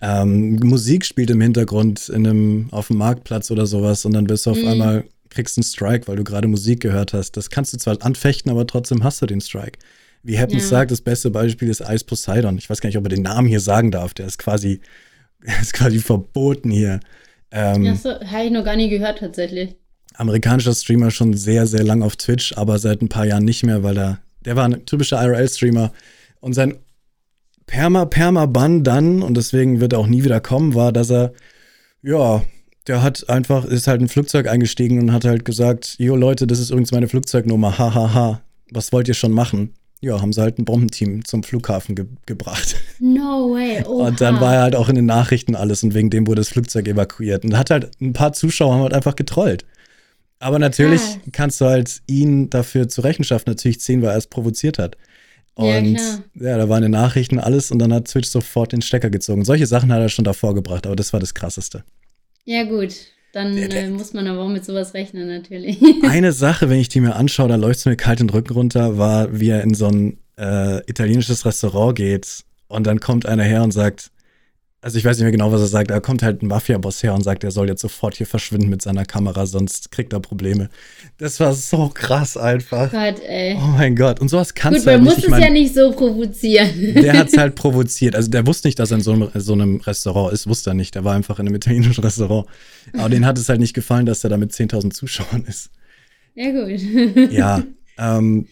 [0.00, 4.46] ähm, Musik spielt im Hintergrund in einem, auf dem Marktplatz oder sowas und dann bist
[4.46, 4.68] du auf mhm.
[4.68, 7.36] einmal, kriegst einen Strike, weil du gerade Musik gehört hast.
[7.36, 9.78] Das kannst du zwar anfechten, aber trotzdem hast du den Strike.
[10.22, 10.68] Wie Happens ja.
[10.68, 12.56] sagt, das beste Beispiel ist Ice Poseidon.
[12.58, 14.14] Ich weiß gar nicht, ob er den Namen hier sagen darf.
[14.14, 14.80] Der ist quasi,
[15.44, 17.00] der ist quasi verboten hier.
[17.50, 19.74] Ähm, ja, so, habe ich noch gar nie gehört tatsächlich
[20.20, 23.82] amerikanischer Streamer schon sehr, sehr lang auf Twitch, aber seit ein paar Jahren nicht mehr,
[23.82, 25.92] weil er, der war ein typischer IRL-Streamer
[26.40, 26.76] und sein
[27.66, 31.32] Perma-Perma-Bann dann, und deswegen wird er auch nie wieder kommen, war, dass er,
[32.02, 32.42] ja,
[32.86, 36.58] der hat einfach, ist halt ein Flugzeug eingestiegen und hat halt gesagt, jo Leute, das
[36.58, 38.40] ist übrigens meine Flugzeugnummer, hahaha, ha, ha.
[38.70, 39.74] was wollt ihr schon machen?
[40.02, 42.76] Ja, haben sie halt ein Bombenteam zum Flughafen ge gebracht.
[43.00, 43.84] No way.
[43.84, 44.06] Oha.
[44.08, 46.48] Und dann war er halt auch in den Nachrichten alles und wegen dem wurde das
[46.48, 47.44] Flugzeug evakuiert.
[47.44, 49.66] Und hat halt ein paar Zuschauer haben halt einfach getrollt.
[50.40, 51.20] Aber natürlich ah.
[51.32, 54.96] kannst du halt ihn dafür zur Rechenschaft natürlich ziehen, weil er es provoziert hat.
[55.54, 59.10] Und ja, ja, da waren die Nachrichten alles und dann hat Twitch sofort den Stecker
[59.10, 59.44] gezogen.
[59.44, 61.84] Solche Sachen hat er schon davor gebracht, aber das war das Krasseste.
[62.46, 62.94] Ja, gut.
[63.32, 65.78] Dann äh, muss man aber auch mit sowas rechnen, natürlich.
[66.02, 68.98] Eine Sache, wenn ich die mir anschaue, da läuft es mir kalt den Rücken runter,
[68.98, 73.62] war, wie er in so ein äh, italienisches Restaurant geht und dann kommt einer her
[73.62, 74.10] und sagt,
[74.82, 77.14] also ich weiß nicht mehr genau, was er sagt, da kommt halt ein Mafia-Boss her
[77.14, 80.70] und sagt, er soll jetzt sofort hier verschwinden mit seiner Kamera, sonst kriegt er Probleme.
[81.18, 82.90] Das war so krass einfach.
[82.90, 83.56] Gott, ey.
[83.56, 84.20] Oh mein Gott.
[84.20, 85.14] Und sowas kannst Gut, du halt nicht.
[85.16, 86.94] Gut, man muss es ja nicht so provozieren.
[86.94, 88.16] Der hat es halt provoziert.
[88.16, 90.74] Also der wusste nicht, dass er in so einem, so einem Restaurant ist, wusste er
[90.74, 90.94] nicht.
[90.94, 92.46] Der war einfach in einem italienischen Restaurant.
[92.94, 95.70] Aber denen hat es halt nicht gefallen, dass er da mit 10.000 Zuschauern ist.
[96.34, 96.80] Ja, gut.
[97.30, 97.62] ja,
[97.98, 98.46] ähm,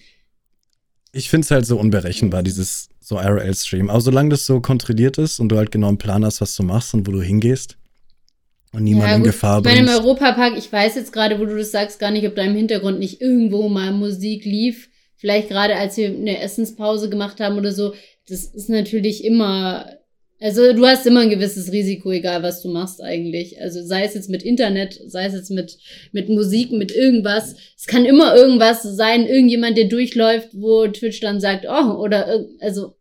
[1.12, 3.88] ich finde es halt so unberechenbar, dieses so IRL-Stream.
[3.88, 6.62] Aber solange das so kontrolliert ist und du halt genau einen Plan hast, was du
[6.62, 7.78] machst und wo du hingehst
[8.72, 9.74] und niemand ja, in Gefahr bist.
[9.74, 12.36] Ich meine, im Europapark, ich weiß jetzt gerade, wo du das sagst, gar nicht, ob
[12.36, 14.90] da im Hintergrund nicht irgendwo mal Musik lief.
[15.16, 17.94] Vielleicht gerade, als wir eine Essenspause gemacht haben oder so.
[18.28, 19.98] Das ist natürlich immer
[20.40, 23.60] also du hast immer ein gewisses Risiko, egal was du machst eigentlich.
[23.60, 25.78] Also sei es jetzt mit Internet, sei es jetzt mit,
[26.12, 27.56] mit Musik, mit irgendwas.
[27.76, 32.94] Es kann immer irgendwas sein, irgendjemand, der durchläuft, wo Twitch dann sagt, oh, oder also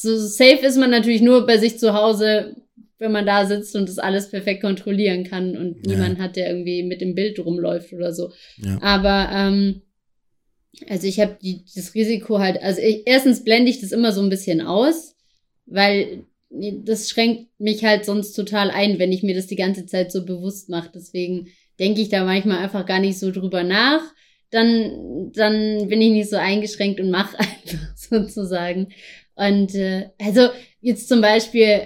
[0.00, 2.54] so safe ist man natürlich nur bei sich zu Hause,
[2.98, 5.92] wenn man da sitzt und das alles perfekt kontrollieren kann und ja.
[5.92, 8.30] niemand hat, der irgendwie mit dem Bild rumläuft oder so.
[8.58, 8.78] Ja.
[8.80, 9.82] Aber ähm,
[10.88, 11.36] also ich habe
[11.74, 15.16] das Risiko halt, also ich, erstens blende ich das immer so ein bisschen aus,
[15.66, 20.12] weil das schränkt mich halt sonst total ein, wenn ich mir das die ganze Zeit
[20.12, 20.92] so bewusst mache.
[20.94, 21.48] Deswegen
[21.80, 24.02] denke ich da manchmal einfach gar nicht so drüber nach.
[24.50, 28.92] Dann, dann bin ich nicht so eingeschränkt und mache einfach sozusagen.
[29.38, 30.48] Und äh, also
[30.80, 31.82] jetzt zum Beispiel,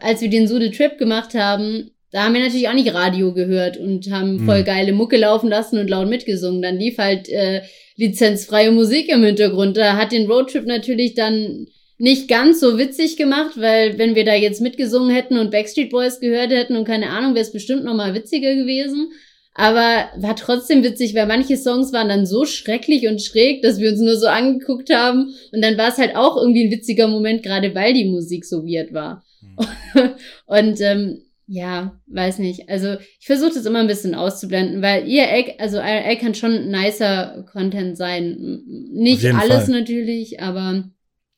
[0.00, 3.76] als wir den Sudel Trip gemacht haben, da haben wir natürlich auch nicht Radio gehört
[3.76, 4.46] und haben mhm.
[4.46, 6.62] voll geile Mucke laufen lassen und laut mitgesungen.
[6.62, 7.62] Dann lief halt äh,
[7.96, 9.76] lizenzfreie Musik im Hintergrund.
[9.76, 11.66] Da hat den Roadtrip natürlich dann
[11.98, 16.20] nicht ganz so witzig gemacht, weil wenn wir da jetzt mitgesungen hätten und Backstreet Boys
[16.20, 19.12] gehört hätten und keine Ahnung, wäre es bestimmt noch mal witziger gewesen.
[19.54, 23.90] Aber war trotzdem witzig, weil manche Songs waren dann so schrecklich und schräg, dass wir
[23.90, 25.32] uns nur so angeguckt haben.
[25.52, 28.64] Und dann war es halt auch irgendwie ein witziger Moment, gerade weil die Musik so
[28.64, 29.22] weird war.
[29.40, 30.10] Mhm.
[30.46, 32.68] und ähm, ja, weiß nicht.
[32.68, 36.70] Also ich versuche das immer ein bisschen auszublenden, weil ihr Egg, also IRL kann schon
[36.70, 38.62] nicer Content sein.
[38.92, 39.78] Nicht alles Fall.
[39.78, 40.84] natürlich, aber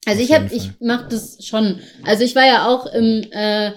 [0.06, 1.80] also ich habe, ich mache das schon.
[2.04, 3.72] Also ich war ja auch im äh,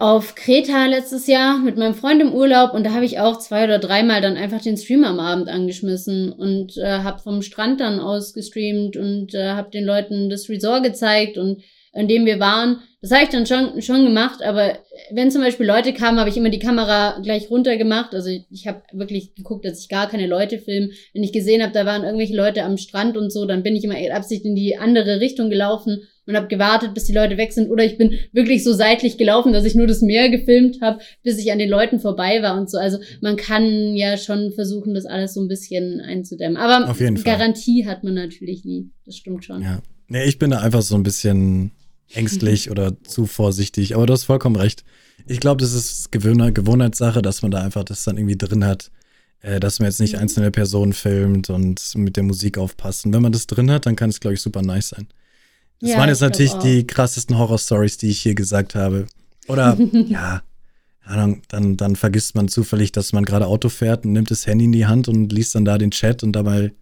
[0.00, 3.62] auf Kreta letztes Jahr mit meinem Freund im Urlaub und da habe ich auch zwei
[3.62, 8.00] oder dreimal dann einfach den Stream am Abend angeschmissen und äh, habe vom Strand dann
[8.00, 11.62] aus gestreamt und äh, habe den Leuten das Resort gezeigt und
[11.94, 12.80] in dem wir waren.
[13.02, 14.78] Das habe ich dann schon, schon gemacht, aber
[15.10, 18.14] wenn zum Beispiel Leute kamen, habe ich immer die Kamera gleich runter gemacht.
[18.14, 20.90] Also ich, ich habe wirklich geguckt, dass ich gar keine Leute filme.
[21.12, 23.84] Wenn ich gesehen habe, da waren irgendwelche Leute am Strand und so, dann bin ich
[23.84, 27.70] immer absichtlich in die andere Richtung gelaufen und habe gewartet, bis die Leute weg sind.
[27.70, 31.38] Oder ich bin wirklich so seitlich gelaufen, dass ich nur das Meer gefilmt habe, bis
[31.38, 32.78] ich an den Leuten vorbei war und so.
[32.78, 36.56] Also man kann ja schon versuchen, das alles so ein bisschen einzudämmen.
[36.56, 36.94] Aber
[37.24, 38.90] Garantie hat man natürlich nie.
[39.04, 39.62] Das stimmt schon.
[39.62, 39.82] Ja.
[40.08, 41.72] Nee, ich bin da einfach so ein bisschen
[42.12, 43.96] ängstlich oder zu vorsichtig.
[43.96, 44.84] Aber du hast vollkommen recht.
[45.26, 48.90] Ich glaube, das ist Gewohn Gewohnheitssache, dass man da einfach das dann irgendwie drin hat,
[49.40, 50.20] äh, dass man jetzt nicht mhm.
[50.20, 53.06] einzelne Personen filmt und mit der Musik aufpasst.
[53.06, 55.08] Und wenn man das drin hat, dann kann es, glaube ich, super nice sein.
[55.82, 59.06] Das ja, waren jetzt natürlich die krassesten Horror-Stories, die ich hier gesagt habe.
[59.48, 60.42] Oder, ja,
[61.04, 64.64] Ahnung, dann, dann vergisst man zufällig, dass man gerade Auto fährt und nimmt das Handy
[64.64, 66.72] in die Hand und liest dann da den Chat und dabei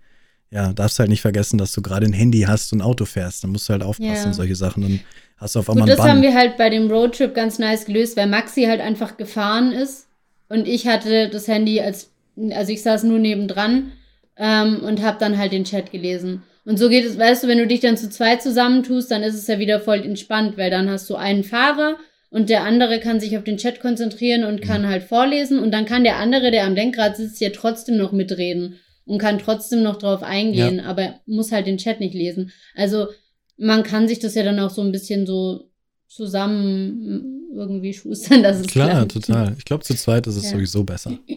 [0.51, 3.42] ja, darfst halt nicht vergessen, dass du gerade ein Handy hast und Auto fährst.
[3.42, 4.32] Dann musst du halt aufpassen, ja.
[4.32, 4.82] solche Sachen.
[4.82, 5.01] Dann
[5.38, 8.16] hast du auf einmal Gut, das haben wir halt bei dem Roadtrip ganz nice gelöst,
[8.16, 10.07] weil Maxi halt einfach gefahren ist
[10.48, 12.11] und ich hatte das Handy als,
[12.51, 13.92] also ich saß nur nebendran
[14.36, 16.42] ähm, und habe dann halt den Chat gelesen.
[16.64, 19.34] Und so geht es, weißt du, wenn du dich dann zu zweit zusammentust, dann ist
[19.34, 21.96] es ja wieder voll entspannt, weil dann hast du einen Fahrer
[22.28, 24.88] und der andere kann sich auf den Chat konzentrieren und kann mhm.
[24.88, 28.76] halt vorlesen und dann kann der andere, der am Lenkrad sitzt, ja trotzdem noch mitreden
[29.04, 30.84] und kann trotzdem noch drauf eingehen, ja.
[30.84, 32.52] aber muss halt den Chat nicht lesen.
[32.76, 33.08] Also
[33.56, 35.70] man kann sich das ja dann auch so ein bisschen so
[36.06, 39.12] zusammen irgendwie schustern, dass es Klar, klappt.
[39.12, 39.54] total.
[39.58, 40.50] Ich glaube, zu zweit ist es ja.
[40.50, 41.18] sowieso besser.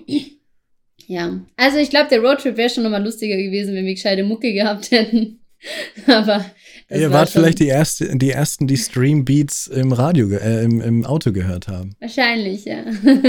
[1.08, 4.54] Ja, also ich glaube, der Roadtrip wäre schon nochmal lustiger gewesen, wenn wir gescheite Mucke
[4.54, 5.40] gehabt hätten.
[6.08, 6.46] Aber
[6.90, 11.06] Ihr wart vielleicht die, erste, die ersten, die Stream Beats im Radio, äh, im, im
[11.06, 11.96] Auto gehört haben.
[12.00, 12.84] Wahrscheinlich, ja.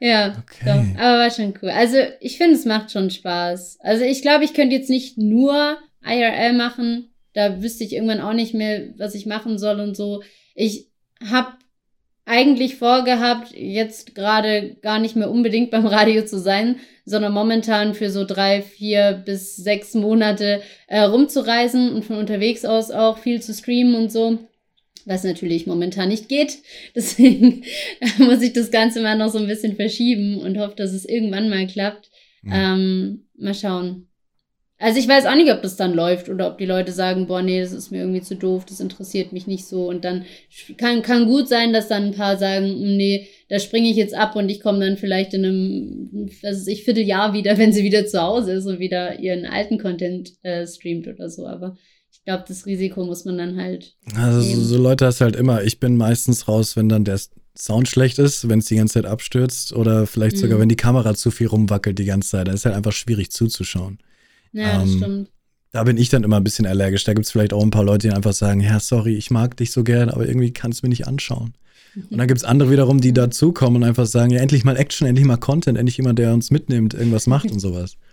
[0.00, 0.64] Ja, okay.
[0.66, 1.70] doch, aber war schon cool.
[1.70, 3.78] Also ich finde, es macht schon Spaß.
[3.80, 7.14] Also ich glaube, ich könnte jetzt nicht nur IRL machen.
[7.32, 10.22] Da wüsste ich irgendwann auch nicht mehr, was ich machen soll und so.
[10.54, 10.90] Ich
[11.30, 11.52] habe
[12.26, 18.10] eigentlich vorgehabt, jetzt gerade gar nicht mehr unbedingt beim Radio zu sein, sondern momentan für
[18.10, 23.52] so drei, vier bis sechs Monate äh, rumzureisen und von unterwegs aus auch viel zu
[23.52, 24.38] streamen und so
[25.06, 26.58] was natürlich momentan nicht geht.
[26.94, 27.64] Deswegen
[28.18, 31.50] muss ich das Ganze mal noch so ein bisschen verschieben und hoffe, dass es irgendwann
[31.50, 32.10] mal klappt.
[32.42, 32.52] Mhm.
[32.52, 34.08] Ähm, mal schauen.
[34.78, 37.42] Also ich weiß auch nicht, ob das dann läuft oder ob die Leute sagen, boah,
[37.42, 39.88] nee, das ist mir irgendwie zu doof, das interessiert mich nicht so.
[39.88, 40.24] Und dann
[40.76, 44.14] kann, kann gut sein, dass dann ein paar sagen, hm, nee, da springe ich jetzt
[44.14, 47.84] ab und ich komme dann vielleicht in einem, was weiß ich, Vierteljahr wieder, wenn sie
[47.84, 51.46] wieder zu Hause ist und wieder ihren alten Content äh, streamt oder so.
[51.46, 51.76] Aber
[52.12, 53.94] ich glaube, das Risiko muss man dann halt.
[54.16, 55.62] Also so, so Leute hast halt immer.
[55.62, 57.20] Ich bin meistens raus, wenn dann der
[57.56, 60.40] Sound schlecht ist, wenn es die ganze Zeit abstürzt oder vielleicht mhm.
[60.40, 62.48] sogar, wenn die Kamera zu viel rumwackelt die ganze Zeit.
[62.48, 63.98] Da ist halt einfach schwierig zuzuschauen.
[64.54, 65.30] Ja, das ähm, stimmt.
[65.72, 67.04] Da bin ich dann immer ein bisschen allergisch.
[67.04, 69.56] Da gibt es vielleicht auch ein paar Leute, die einfach sagen, ja, sorry, ich mag
[69.56, 71.54] dich so gern, aber irgendwie kann es mir nicht anschauen.
[71.96, 75.06] Und dann gibt es andere wiederum, die dazukommen und einfach sagen, ja, endlich mal Action,
[75.06, 77.96] endlich mal Content, endlich jemand, der uns mitnimmt, irgendwas macht und sowas.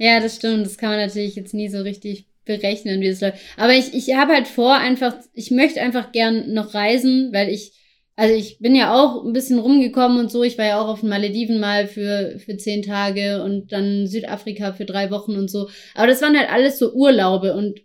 [0.00, 0.64] Ja, das stimmt.
[0.64, 3.38] Das kann man natürlich jetzt nie so richtig berechnen, wie es läuft.
[3.56, 7.72] Aber ich, ich habe halt vor, einfach, ich möchte einfach gern noch reisen, weil ich
[8.18, 10.42] also ich bin ja auch ein bisschen rumgekommen und so.
[10.42, 14.72] Ich war ja auch auf den Malediven mal für, für zehn Tage und dann Südafrika
[14.72, 15.68] für drei Wochen und so.
[15.94, 17.78] Aber das waren halt alles so Urlaube und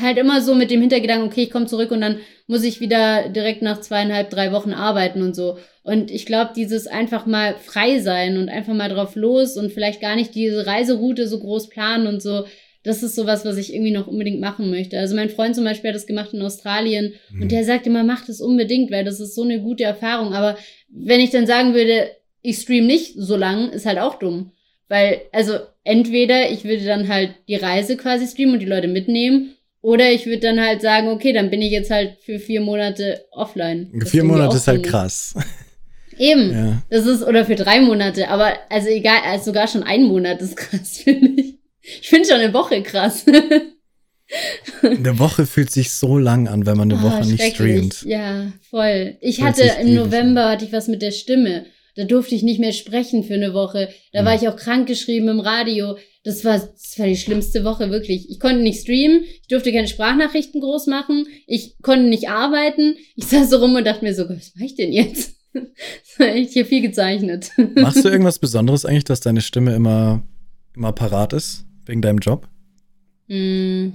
[0.00, 3.28] halt immer so mit dem Hintergedanken, okay, ich komme zurück und dann muss ich wieder
[3.28, 5.58] direkt nach zweieinhalb, drei Wochen arbeiten und so.
[5.82, 10.00] Und ich glaube, dieses einfach mal frei sein und einfach mal drauf los und vielleicht
[10.00, 12.46] gar nicht diese Reiseroute so groß planen und so,
[12.84, 14.98] das ist sowas, was ich irgendwie noch unbedingt machen möchte.
[14.98, 17.42] Also mein Freund zum Beispiel hat das gemacht in Australien mhm.
[17.42, 20.34] und der sagt immer, mach das unbedingt, weil das ist so eine gute Erfahrung.
[20.34, 20.56] Aber
[20.88, 22.10] wenn ich dann sagen würde,
[22.42, 24.52] ich stream nicht so lang, ist halt auch dumm.
[24.88, 29.54] Weil, also entweder ich würde dann halt die Reise quasi streamen und die Leute mitnehmen,
[29.80, 33.26] oder ich würde dann halt sagen, okay, dann bin ich jetzt halt für vier Monate
[33.30, 33.90] offline.
[33.92, 35.34] Das vier Monate ist halt krass.
[36.18, 36.52] Eben.
[36.52, 36.82] Ja.
[36.88, 40.56] Das ist, oder für drei Monate, aber also egal, also sogar schon ein Monat ist
[40.56, 41.58] krass, finde ich.
[42.00, 43.26] Ich finde schon eine Woche krass.
[44.82, 48.02] eine Woche fühlt sich so lang an, wenn man eine oh, Woche nicht streamt.
[48.04, 49.16] Ja, voll.
[49.20, 51.66] Ich fühlt hatte im November hatte ich was mit der Stimme.
[51.96, 53.88] Da durfte ich nicht mehr sprechen für eine Woche.
[54.12, 54.24] Da ja.
[54.24, 55.96] war ich auch krankgeschrieben im Radio.
[56.24, 58.30] Das war, das war die schlimmste Woche, wirklich.
[58.30, 62.96] Ich konnte nicht streamen, ich durfte keine Sprachnachrichten groß machen, ich konnte nicht arbeiten.
[63.14, 65.34] Ich saß so rum und dachte mir so, was mache ich denn jetzt?
[65.54, 67.52] Das war echt hier viel gezeichnet.
[67.76, 70.26] Machst du irgendwas Besonderes eigentlich, dass deine Stimme immer,
[70.74, 71.64] immer parat ist?
[71.86, 72.48] Wegen deinem Job?
[73.28, 73.92] Mm,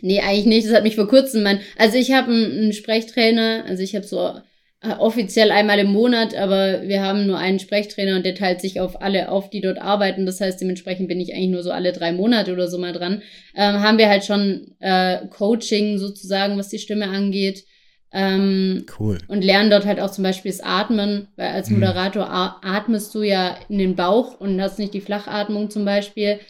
[0.00, 0.66] nee, eigentlich nicht.
[0.66, 1.60] Das hat mich vor kurzem mein.
[1.76, 4.34] Also ich habe einen, einen Sprechtrainer, also ich habe so
[4.82, 8.80] äh, offiziell einmal im Monat, aber wir haben nur einen Sprechtrainer und der teilt sich
[8.80, 10.24] auf alle auf, die dort arbeiten.
[10.24, 13.22] Das heißt, dementsprechend bin ich eigentlich nur so alle drei Monate oder so mal dran.
[13.54, 17.64] Ähm, haben wir halt schon äh, Coaching sozusagen, was die Stimme angeht.
[18.12, 19.18] Ähm, cool.
[19.28, 21.78] Und lernen dort halt auch zum Beispiel das Atmen, weil als mhm.
[21.78, 22.28] Moderator
[22.64, 26.40] atmest du ja in den Bauch und hast nicht die Flachatmung zum Beispiel.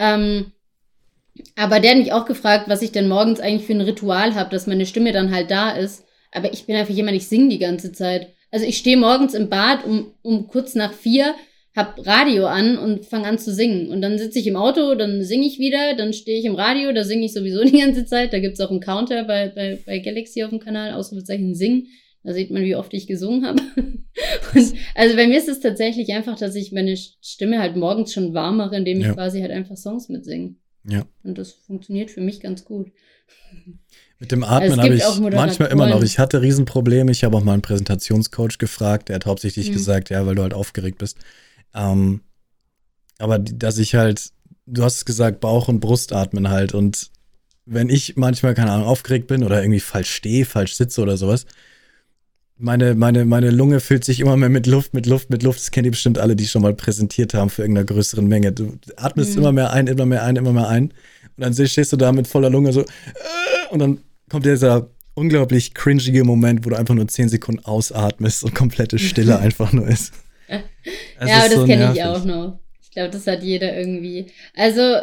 [0.00, 0.52] Ähm,
[1.56, 4.50] aber der hat mich auch gefragt, was ich denn morgens eigentlich für ein Ritual habe,
[4.50, 6.04] dass meine Stimme dann halt da ist.
[6.32, 8.28] Aber ich bin einfach jemand, ich singe die ganze Zeit.
[8.50, 11.34] Also ich stehe morgens im Bad um, um kurz nach vier,
[11.76, 13.90] hab Radio an und fange an zu singen.
[13.90, 16.92] Und dann sitze ich im Auto, dann singe ich wieder, dann stehe ich im Radio,
[16.92, 18.32] da singe ich sowieso die ganze Zeit.
[18.32, 21.86] Da gibt's auch einen Counter bei, bei, bei Galaxy auf dem Kanal, Ausrufezeichen Singen.
[22.22, 23.62] Da sieht man, wie oft ich gesungen habe.
[24.54, 28.34] Und also bei mir ist es tatsächlich einfach, dass ich meine Stimme halt morgens schon
[28.34, 29.14] warm mache, indem ich ja.
[29.14, 30.54] quasi halt einfach Songs mitsinge.
[30.84, 31.04] Ja.
[31.22, 32.92] Und das funktioniert für mich ganz gut.
[34.18, 36.02] Mit dem Atmen also habe ich manchmal immer noch.
[36.02, 37.10] Ich hatte Riesenprobleme.
[37.10, 39.08] Ich habe auch mal einen Präsentationscoach gefragt.
[39.08, 39.72] Der hat hauptsächlich mhm.
[39.72, 41.16] gesagt, ja, weil du halt aufgeregt bist.
[41.74, 42.20] Ähm,
[43.18, 44.30] aber dass ich halt,
[44.66, 46.74] du hast es gesagt, Bauch- und Brustatmen halt.
[46.74, 47.10] Und
[47.64, 51.46] wenn ich manchmal, keine Ahnung, aufgeregt bin oder irgendwie falsch stehe, falsch sitze oder sowas,
[52.60, 55.58] meine, meine, meine Lunge füllt sich immer mehr mit Luft, mit Luft, mit Luft.
[55.58, 58.52] Das kennt ihr bestimmt alle, die schon mal präsentiert haben für irgendeine größeren Menge.
[58.52, 59.38] Du atmest mhm.
[59.38, 60.92] immer mehr ein, immer mehr ein, immer mehr ein.
[61.36, 62.84] Und dann stehst du da mit voller Lunge so, äh,
[63.70, 68.54] und dann kommt dieser unglaublich cringige Moment, wo du einfach nur 10 Sekunden ausatmest und
[68.54, 70.12] komplette Stille einfach nur ist.
[70.48, 70.60] ja,
[71.18, 72.60] aber das so kenne ich auch noch.
[72.82, 74.26] Ich glaube, das hat jeder irgendwie.
[74.54, 74.96] Also,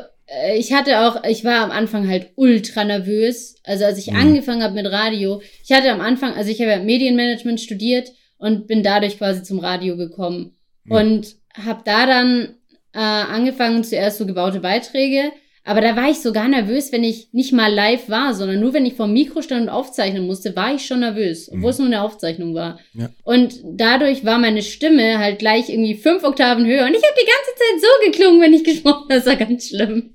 [0.56, 3.56] ich hatte auch, ich war am Anfang halt ultra nervös.
[3.64, 4.18] Also als ich mhm.
[4.18, 8.68] angefangen habe mit Radio, ich hatte am Anfang, also ich habe ja Medienmanagement studiert und
[8.68, 10.56] bin dadurch quasi zum Radio gekommen.
[10.84, 10.92] Mhm.
[10.92, 12.56] Und habe da dann
[12.94, 15.32] äh, angefangen, zuerst so gebaute Beiträge
[15.68, 18.86] aber da war ich sogar nervös, wenn ich nicht mal live war, sondern nur wenn
[18.86, 21.70] ich vor Mikro stand und aufzeichnen musste, war ich schon nervös, obwohl mhm.
[21.70, 22.80] es nur eine Aufzeichnung war.
[22.94, 23.10] Ja.
[23.26, 27.28] Und dadurch war meine Stimme halt gleich irgendwie fünf Oktaven höher und ich habe die
[27.28, 29.14] ganze Zeit so geklungen, wenn ich gesprochen habe.
[29.14, 30.14] Das war ganz schlimm.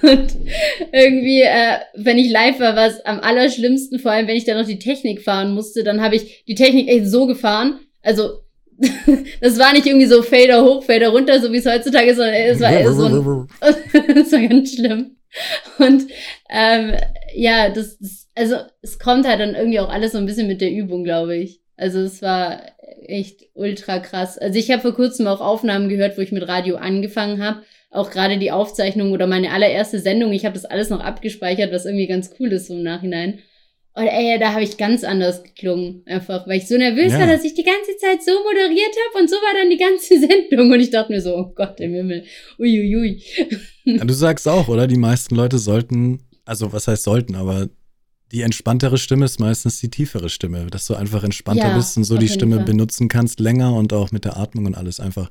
[0.00, 0.34] Und
[0.92, 4.56] irgendwie, äh, wenn ich live war, war es am allerschlimmsten, vor allem wenn ich dann
[4.56, 7.80] noch die Technik fahren musste, dann habe ich die Technik echt so gefahren.
[8.00, 8.45] Also
[9.40, 12.34] das war nicht irgendwie so Fader hoch, Fader runter, so wie es heutzutage ist, sondern
[12.34, 13.46] es war eher so
[14.14, 15.16] das war ganz schlimm.
[15.78, 16.06] Und
[16.50, 16.94] ähm,
[17.34, 20.60] ja, das, das, also es kommt halt dann irgendwie auch alles so ein bisschen mit
[20.60, 21.60] der Übung, glaube ich.
[21.76, 22.62] Also es war
[23.06, 24.38] echt ultra krass.
[24.38, 28.10] Also ich habe vor kurzem auch Aufnahmen gehört, wo ich mit Radio angefangen habe, auch
[28.10, 32.06] gerade die Aufzeichnung oder meine allererste Sendung, ich habe das alles noch abgespeichert, was irgendwie
[32.06, 33.40] ganz cool ist so im Nachhinein.
[33.96, 37.20] Und ey, da habe ich ganz anders geklungen, einfach, weil ich so nervös ja.
[37.20, 40.20] war, dass ich die ganze Zeit so moderiert habe und so war dann die ganze
[40.50, 42.24] Sendung und ich dachte mir so, oh Gott im Himmel,
[42.58, 43.22] uiuiui.
[43.84, 44.86] Ja, du sagst auch, oder?
[44.86, 47.70] Die meisten Leute sollten, also was heißt sollten, aber
[48.32, 52.04] die entspanntere Stimme ist meistens die tiefere Stimme, dass du einfach entspannter ja, bist und
[52.04, 52.66] so die Stimme Fall.
[52.66, 55.30] benutzen kannst länger und auch mit der Atmung und alles einfach.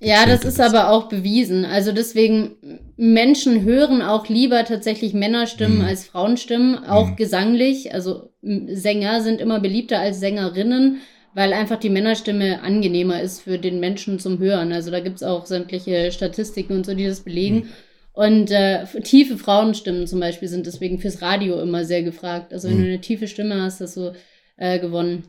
[0.00, 1.66] Ja, das ist aber auch bewiesen.
[1.66, 2.56] Also deswegen,
[2.96, 5.84] Menschen hören auch lieber tatsächlich Männerstimmen mhm.
[5.84, 7.16] als Frauenstimmen, auch mhm.
[7.16, 7.92] gesanglich.
[7.92, 11.00] Also Sänger sind immer beliebter als Sängerinnen,
[11.34, 14.72] weil einfach die Männerstimme angenehmer ist für den Menschen zum Hören.
[14.72, 17.56] Also da gibt es auch sämtliche Statistiken und so, die das belegen.
[17.56, 17.68] Mhm.
[18.14, 22.54] Und äh, tiefe Frauenstimmen zum Beispiel sind deswegen fürs Radio immer sehr gefragt.
[22.54, 22.88] Also wenn du mhm.
[22.88, 24.14] eine tiefe Stimme hast, hast du
[24.56, 25.24] äh, gewonnen.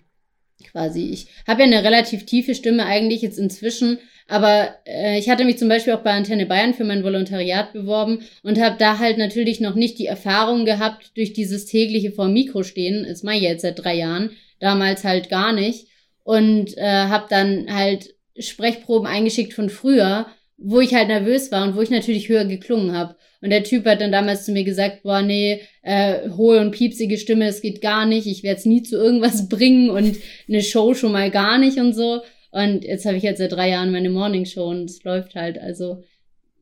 [0.72, 1.10] Quasi.
[1.10, 5.58] Ich habe ja eine relativ tiefe Stimme eigentlich jetzt inzwischen, aber äh, ich hatte mich
[5.58, 9.62] zum Beispiel auch bei Antenne Bayern für mein Volontariat beworben und habe da halt natürlich
[9.62, 13.06] noch nicht die Erfahrung gehabt durch dieses tägliche vor Mikro stehen.
[13.08, 15.88] Das mache ich jetzt seit drei Jahren, damals halt gar nicht.
[16.24, 20.28] Und äh, habe dann halt Sprechproben eingeschickt von früher,
[20.58, 23.16] wo ich halt nervös war und wo ich natürlich höher geklungen habe.
[23.41, 27.18] Und der Typ hat dann damals zu mir gesagt, boah, nee, äh, hohe und piepsige
[27.18, 30.18] Stimme, es geht gar nicht, ich werde es nie zu irgendwas bringen und
[30.49, 32.22] eine Show schon mal gar nicht und so.
[32.52, 35.60] Und jetzt habe ich jetzt seit drei Jahren meine Morning Show und es läuft halt.
[35.60, 36.03] Also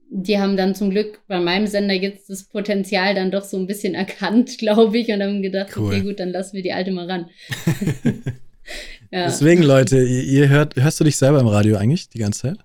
[0.10, 3.68] die haben dann zum Glück bei meinem Sender jetzt das Potenzial dann doch so ein
[3.68, 5.88] bisschen erkannt, glaube ich, und haben gedacht, cool.
[5.88, 7.30] okay, gut, dann lassen wir die alte mal ran.
[9.12, 9.26] ja.
[9.26, 12.58] Deswegen, Leute, ihr, ihr, hört, hörst du dich selber im Radio eigentlich die ganze Zeit?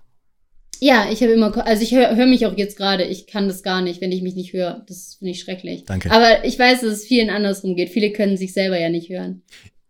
[0.83, 3.03] Ja, ich habe immer, also ich höre hör mich auch jetzt gerade.
[3.03, 4.83] Ich kann das gar nicht, wenn ich mich nicht höre.
[4.87, 5.83] Das finde ich schrecklich.
[5.85, 6.09] Danke.
[6.09, 7.89] Aber ich weiß, dass es vielen andersrum geht.
[7.89, 9.43] Viele können sich selber ja nicht hören.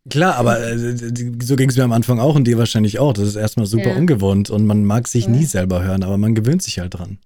[0.09, 0.97] Klar, aber äh,
[1.41, 3.13] so ging es mir am Anfang auch und dir wahrscheinlich auch.
[3.13, 3.95] Das ist erstmal super ja.
[3.95, 5.31] ungewohnt und man mag sich ja.
[5.31, 7.19] nie selber hören, aber man gewöhnt sich halt dran.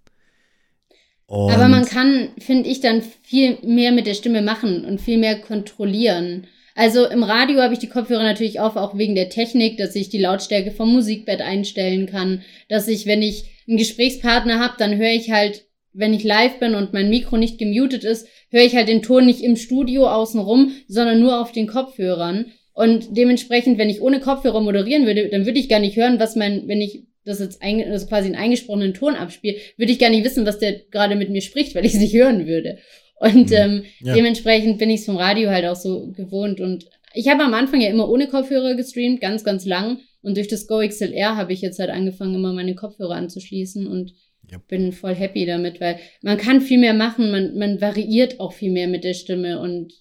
[1.27, 5.17] Und aber man kann, finde ich, dann viel mehr mit der Stimme machen und viel
[5.17, 6.47] mehr kontrollieren.
[6.75, 10.09] Also im Radio habe ich die Kopfhörer natürlich auf, auch wegen der Technik, dass ich
[10.09, 15.13] die Lautstärke vom Musikbett einstellen kann, dass ich, wenn ich einen Gesprächspartner habe, dann höre
[15.13, 18.89] ich halt, wenn ich live bin und mein Mikro nicht gemutet ist, höre ich halt
[18.89, 22.51] den Ton nicht im Studio außenrum, sondern nur auf den Kopfhörern.
[22.75, 26.35] Und dementsprechend, wenn ich ohne Kopfhörer moderieren würde, dann würde ich gar nicht hören, was
[26.35, 30.09] mein, wenn ich das jetzt ein, also quasi einen eingesprochenen Ton abspiele, würde ich gar
[30.09, 32.77] nicht wissen, was der gerade mit mir spricht, weil ich es nicht hören würde.
[33.17, 33.55] Und mhm.
[33.55, 34.13] ähm, ja.
[34.13, 36.59] dementsprechend bin ich es vom Radio halt auch so gewohnt.
[36.59, 39.99] Und ich habe am Anfang ja immer ohne Kopfhörer gestreamt, ganz, ganz lang.
[40.21, 44.13] Und durch das Go XLR habe ich jetzt halt angefangen, immer meine Kopfhörer anzuschließen und
[44.51, 44.57] ja.
[44.67, 48.71] bin voll happy damit, weil man kann viel mehr machen, man, man variiert auch viel
[48.71, 49.93] mehr mit der Stimme und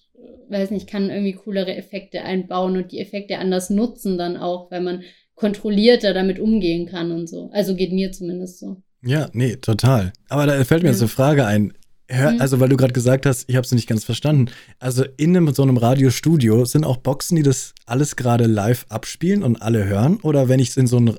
[0.49, 4.81] weiß nicht, kann irgendwie coolere Effekte einbauen und die Effekte anders nutzen dann auch, weil
[4.81, 5.03] man
[5.35, 7.49] kontrollierter damit umgehen kann und so.
[7.51, 8.77] Also geht mir zumindest so.
[9.03, 10.13] Ja, nee, total.
[10.29, 11.73] Aber da fällt mir jetzt eine Frage ein.
[12.07, 12.41] Hör, mhm.
[12.41, 14.51] Also, weil du gerade gesagt hast, ich habe es nicht ganz verstanden.
[14.79, 19.43] Also, in einem, so einem Radiostudio sind auch Boxen, die das alles gerade live abspielen
[19.43, 20.19] und alle hören?
[20.21, 21.17] Oder wenn ich in so ein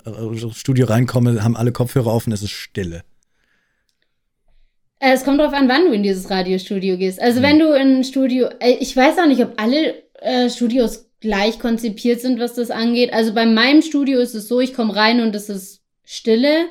[0.53, 3.03] Studio reinkomme, haben alle Kopfhörer auf und es ist Stille?
[5.07, 7.21] Äh, es kommt darauf an, wann du in dieses Radiostudio gehst.
[7.21, 7.45] Also, mhm.
[7.45, 11.59] wenn du in ein Studio, äh, ich weiß auch nicht, ob alle äh, Studios gleich
[11.59, 13.13] konzipiert sind, was das angeht.
[13.13, 16.67] Also, bei meinem Studio ist es so, ich komme rein und es ist Stille.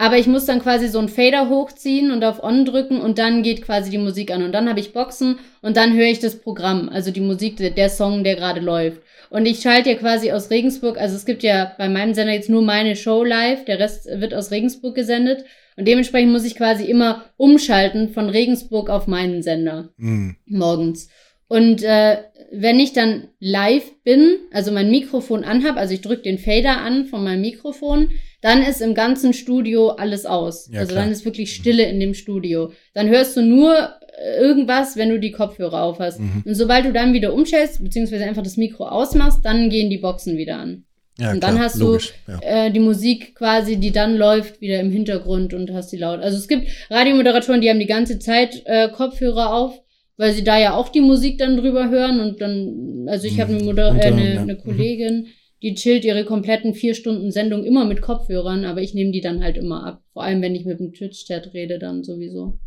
[0.00, 3.42] Aber ich muss dann quasi so einen Fader hochziehen und auf On drücken und dann
[3.42, 4.44] geht quasi die Musik an.
[4.44, 7.88] Und dann habe ich Boxen und dann höre ich das Programm, also die Musik, der
[7.88, 9.02] Song, der gerade läuft.
[9.28, 12.48] Und ich schalte ja quasi aus Regensburg, also es gibt ja bei meinem Sender jetzt
[12.48, 15.44] nur meine Show live, der Rest wird aus Regensburg gesendet.
[15.78, 20.34] Und dementsprechend muss ich quasi immer umschalten von Regensburg auf meinen Sender mhm.
[20.44, 21.08] morgens.
[21.46, 22.18] Und äh,
[22.50, 27.06] wenn ich dann live bin, also mein Mikrofon anhab, also ich drücke den Fader an
[27.06, 28.10] von meinem Mikrofon,
[28.40, 30.68] dann ist im ganzen Studio alles aus.
[30.72, 31.04] Ja, also klar.
[31.04, 32.72] dann ist wirklich Stille in dem Studio.
[32.92, 33.72] Dann hörst du nur
[34.18, 36.18] äh, irgendwas, wenn du die Kopfhörer aufhast.
[36.18, 36.42] Mhm.
[36.44, 40.36] Und sobald du dann wieder umstellst, beziehungsweise einfach das Mikro ausmachst, dann gehen die Boxen
[40.36, 40.84] wieder an.
[41.20, 42.66] Ja, und dann klar, hast logisch, du ja.
[42.66, 46.20] äh, die Musik quasi, die dann läuft, wieder im Hintergrund und hast die laut.
[46.20, 49.80] Also es gibt Radiomoderatoren, die haben die ganze Zeit äh, Kopfhörer auf,
[50.16, 53.52] weil sie da ja auch die Musik dann drüber hören und dann, also ich habe
[53.52, 55.26] eine, Moder äh, eine, eine Kollegin,
[55.60, 59.42] die chillt ihre kompletten vier Stunden Sendung immer mit Kopfhörern, aber ich nehme die dann
[59.42, 60.02] halt immer ab.
[60.12, 62.60] Vor allem, wenn ich mit dem Twitch-Chat rede, dann sowieso.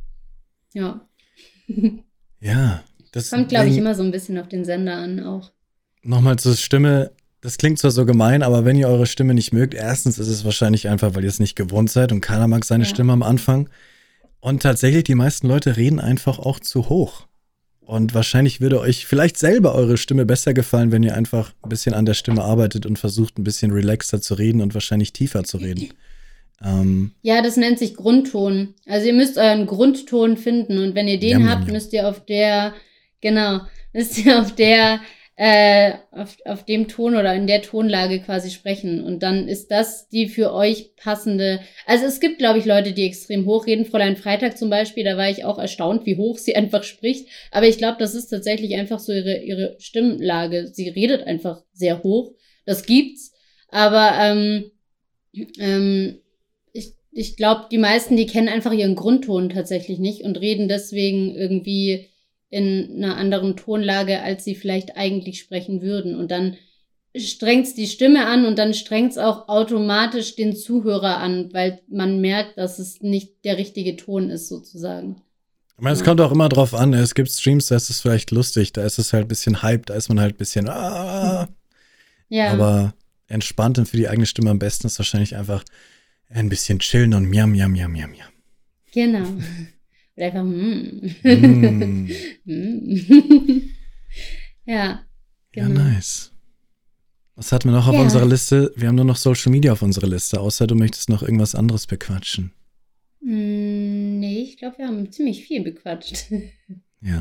[0.73, 1.07] Ja.
[2.41, 2.83] ja,
[3.13, 5.51] das kommt, glaube ich, immer so ein bisschen auf den Sender an auch.
[6.03, 7.11] Nochmal zur Stimme.
[7.41, 10.45] Das klingt zwar so gemein, aber wenn ihr eure Stimme nicht mögt, erstens ist es
[10.45, 12.89] wahrscheinlich einfach, weil ihr es nicht gewohnt seid und keiner mag seine ja.
[12.89, 13.67] Stimme am Anfang.
[14.39, 17.27] Und tatsächlich, die meisten Leute reden einfach auch zu hoch.
[17.79, 21.93] Und wahrscheinlich würde euch vielleicht selber eure Stimme besser gefallen, wenn ihr einfach ein bisschen
[21.93, 25.57] an der Stimme arbeitet und versucht, ein bisschen relaxter zu reden und wahrscheinlich tiefer zu
[25.57, 25.89] reden.
[26.63, 28.75] Ähm, ja, das nennt sich Grundton.
[28.85, 31.73] Also ihr müsst euren Grundton finden und wenn ihr den jam, habt, jam.
[31.73, 32.73] müsst ihr auf der,
[33.19, 33.61] genau,
[33.93, 35.01] müsst ihr auf der,
[35.43, 39.03] äh, auf, auf dem Ton oder in der Tonlage quasi sprechen.
[39.03, 41.61] Und dann ist das die für euch passende.
[41.87, 43.85] Also es gibt, glaube ich, Leute, die extrem hoch reden.
[43.85, 47.27] Fräulein Freitag zum Beispiel, da war ich auch erstaunt, wie hoch sie einfach spricht.
[47.49, 50.67] Aber ich glaube, das ist tatsächlich einfach so ihre, ihre Stimmlage.
[50.73, 52.33] Sie redet einfach sehr hoch.
[52.67, 53.33] Das gibt's.
[53.69, 54.69] Aber ähm,
[55.57, 56.19] ähm,
[56.71, 61.33] ich, ich glaube, die meisten, die kennen einfach ihren Grundton tatsächlich nicht und reden deswegen
[61.33, 62.10] irgendwie
[62.51, 66.15] in einer anderen Tonlage, als sie vielleicht eigentlich sprechen würden.
[66.15, 66.57] Und dann
[67.17, 72.57] strengt's die Stimme an und dann strengt's auch automatisch den Zuhörer an, weil man merkt,
[72.59, 75.21] dass es nicht der richtige Ton ist, sozusagen.
[75.77, 76.05] ich meine, es Ja.
[76.05, 76.93] kommt auch immer drauf an.
[76.93, 79.87] Es gibt Streams, da ist es vielleicht lustig, da ist es halt ein bisschen Hype,
[79.87, 81.49] da ist man halt ein bisschen, ah,
[82.29, 82.51] Ja.
[82.53, 82.93] aber
[83.27, 85.63] entspannt und für die eigene Stimme am besten ist wahrscheinlich einfach
[86.29, 88.27] ein bisschen chillen und miam, miam, miam, miam, miam.
[88.93, 89.25] Genau.
[90.15, 91.15] Oder einfach, mm.
[91.23, 92.09] Mm.
[92.45, 93.61] Mm.
[94.65, 95.03] ja, Ja,
[95.51, 95.81] genau.
[95.83, 96.31] nice.
[97.35, 98.01] Was hatten wir noch auf Ja.
[98.01, 98.71] unserer Liste?
[98.75, 101.87] Wir haben nur noch Social Media auf unserer Liste, außer du möchtest noch irgendwas anderes
[101.87, 102.51] bequatschen.
[103.21, 106.25] Mm, nee, ich glaube, wir haben ziemlich viel bequatscht.
[107.03, 107.19] Ja.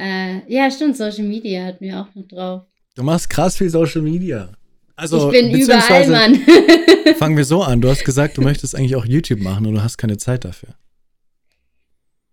[0.00, 2.62] äh, ja, stimmt, Social Media hatten wir auch noch drauf.
[2.94, 4.52] Du machst krass viel Social Media.
[4.94, 6.36] Also, ich bin überall, Mann.
[7.18, 7.80] Fangen wir so an.
[7.80, 10.76] Du hast gesagt, du möchtest eigentlich auch YouTube machen und du hast keine Zeit dafür.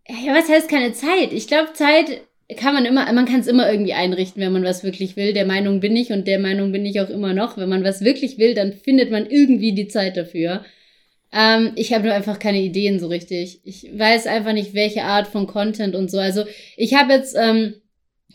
[0.08, 1.34] Ja, was heißt keine Zeit?
[1.34, 2.22] Ich glaube, Zeit
[2.58, 5.34] kann man immer, man kann es immer irgendwie einrichten, wenn man was wirklich will.
[5.34, 7.58] Der Meinung bin ich und der Meinung bin ich auch immer noch.
[7.58, 10.64] Wenn man was wirklich will, dann findet man irgendwie die Zeit dafür.
[11.34, 13.62] Ähm, ich habe nur einfach keine Ideen so richtig.
[13.64, 16.20] Ich weiß einfach nicht, welche Art von Content und so.
[16.20, 16.46] Also
[16.78, 17.74] ich habe jetzt ähm,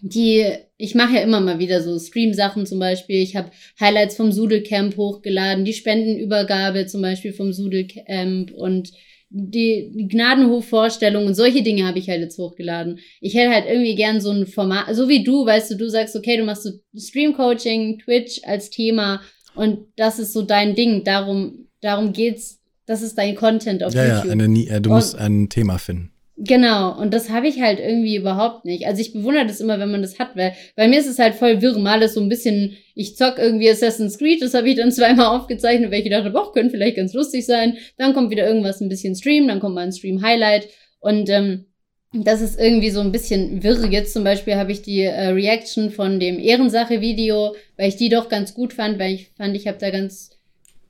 [0.02, 3.22] die, ich mache ja immer mal wieder so Stream-Sachen zum Beispiel.
[3.22, 8.92] Ich habe Highlights vom Sudelcamp hochgeladen, die Spendenübergabe zum Beispiel vom Sudelcamp und
[9.31, 12.98] die, die Gnadenhof-Vorstellung und solche Dinge habe ich halt jetzt hochgeladen.
[13.20, 16.16] Ich hätte halt irgendwie gern so ein Format, so wie du, weißt du, du sagst,
[16.16, 19.20] okay, du machst so Stream-Coaching, Twitch als Thema
[19.55, 21.05] und das ist so dein Ding.
[21.05, 22.59] Darum, darum geht's.
[22.86, 24.32] Das ist dein Content auf Ja, ja, YouTube.
[24.32, 26.11] eine, Nie- äh, du Und- musst ein Thema finden.
[26.43, 28.87] Genau, und das habe ich halt irgendwie überhaupt nicht.
[28.87, 31.35] Also ich bewundere das immer, wenn man das hat, weil bei mir ist es halt
[31.35, 31.79] voll wirr.
[31.79, 35.39] Mal ist so ein bisschen, ich zock irgendwie Assassin's Creed, das habe ich dann zweimal
[35.39, 37.77] aufgezeichnet, weil ich gedacht habe, oh, könnte vielleicht ganz lustig sein.
[37.99, 40.69] Dann kommt wieder irgendwas ein bisschen Stream, dann kommt mal ein Stream-Highlight
[41.01, 41.67] und ähm,
[42.12, 43.85] das ist irgendwie so ein bisschen wirr.
[43.91, 48.31] Jetzt zum Beispiel habe ich die äh, Reaction von dem Ehrensache-Video, weil ich die doch
[48.31, 50.40] ganz gut fand, weil ich fand, ich habe da ganz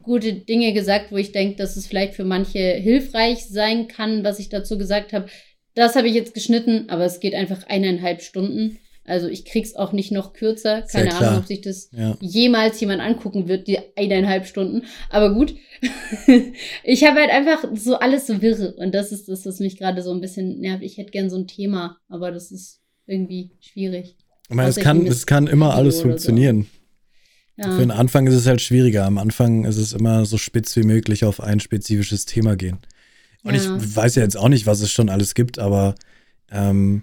[0.02, 4.38] gute Dinge gesagt, wo ich denke, dass es vielleicht für manche hilfreich sein kann, was
[4.38, 5.26] ich dazu gesagt habe.
[5.74, 8.78] Das habe ich jetzt geschnitten, aber es geht einfach eineinhalb Stunden.
[9.04, 10.82] Also ich krieg's auch nicht noch kürzer.
[10.82, 11.14] Keine.
[11.14, 12.16] Ahnung, ob sich das Ja.
[12.20, 14.82] jemals jemand angucken wird, die eineinhalb Stunden.
[15.08, 15.54] Aber gut.
[16.84, 18.74] ich habe halt einfach so alles so wirre.
[18.74, 20.84] Und das ist das, was mich gerade so ein bisschen nervt.
[20.84, 24.16] Ich hätte gern so ein Thema, aber das ist irgendwie schwierig.
[24.48, 26.32] Ich meine, es kann, es kann immer alles oder so.
[27.60, 27.70] Ja.
[27.72, 29.04] Für den Anfang ist es halt schwieriger.
[29.04, 32.78] Am Anfang ist es immer so spitz wie möglich auf ein spezifisches Thema gehen.
[33.42, 33.76] Und Ja.
[33.76, 35.94] ich weiß ja jetzt auch nicht, was es schon alles gibt, aber
[36.50, 37.02] ähm,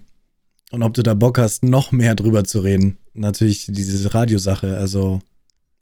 [0.70, 2.98] und ob du da Bock hast, noch mehr drüber zu reden.
[3.14, 5.20] Natürlich diese Radiosache, also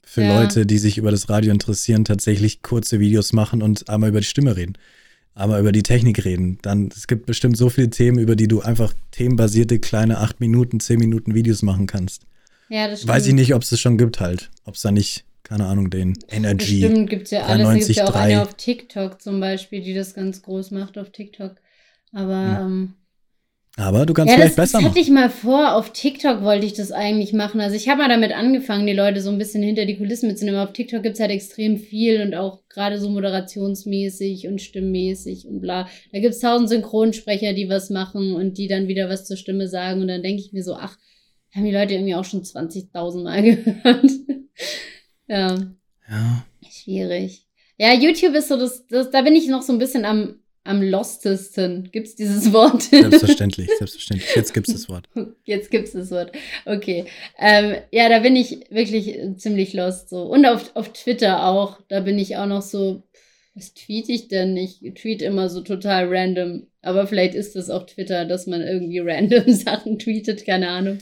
[0.05, 0.40] für Ja.
[0.40, 4.27] Leute, die sich über das Radio interessieren, tatsächlich kurze Videos machen und einmal über die
[4.27, 4.74] Stimme reden.
[5.35, 6.59] Einmal über die Technik reden.
[6.62, 10.81] Dann, es gibt bestimmt so viele Themen, über die du einfach themenbasierte kleine 8 Minuten,
[10.81, 12.23] 10 Minuten Videos machen kannst.
[12.69, 13.13] Ja, das stimmt.
[13.13, 14.51] Weiß ich nicht, ob es das schon gibt halt.
[14.65, 16.81] Ob es da nicht, keine Ahnung, den Energy.
[16.81, 17.67] Bestimmt gibt's ja alles.
[17.67, 18.19] Da gibt's ja auch 93.3.
[18.19, 21.57] eine auf TikTok zum Beispiel, die das ganz groß macht auf TikTok.
[22.13, 22.95] Aber ähm,
[23.77, 25.01] Aber du kannst ja, das, vielleicht das besser hatte machen.
[25.01, 25.75] ich mal vor.
[25.75, 27.61] Auf TikTok wollte ich das eigentlich machen.
[27.61, 30.61] Also ich habe mal damit angefangen, die Leute so ein bisschen hinter die Kulissen mitzunehmen.
[30.61, 35.89] Auf TikTok gibt's halt extrem viel und auch gerade so moderationsmäßig und stimmmäßig und bla.
[36.13, 40.01] Da gibt's tausend Synchronsprecher, die was machen und die dann wieder was zur Stimme sagen.
[40.01, 40.97] Und dann denke ich mir so, ach,
[41.57, 44.11] haben die Leute irgendwie auch schon 20.000 Mal gehört.
[45.27, 45.57] ja.
[46.09, 46.45] Ja.
[46.70, 47.47] Schwierig.
[47.78, 50.83] Ja, YouTube ist so das, das da bin ich noch so ein bisschen am, am
[50.83, 51.91] lostesten.
[51.93, 52.83] Gibt's dieses Wort?
[52.83, 54.35] Selbstverständlich, selbstverständlich.
[54.35, 55.09] Jetzt gibt's das Wort.
[55.45, 56.33] Jetzt gibt's das Wort.
[56.65, 57.07] Okay.
[57.39, 60.23] Ähm, ja, da bin ich wirklich ziemlich lost so.
[60.23, 61.78] Und auf, auf Twitter auch.
[61.89, 63.03] Da bin ich auch noch so,
[63.55, 64.57] was tweete ich denn?
[64.57, 66.66] Ich tweet immer so total random.
[66.87, 70.99] Aber vielleicht ist das auch Twitter, dass man irgendwie random Sachen tweetet, keine Ahnung.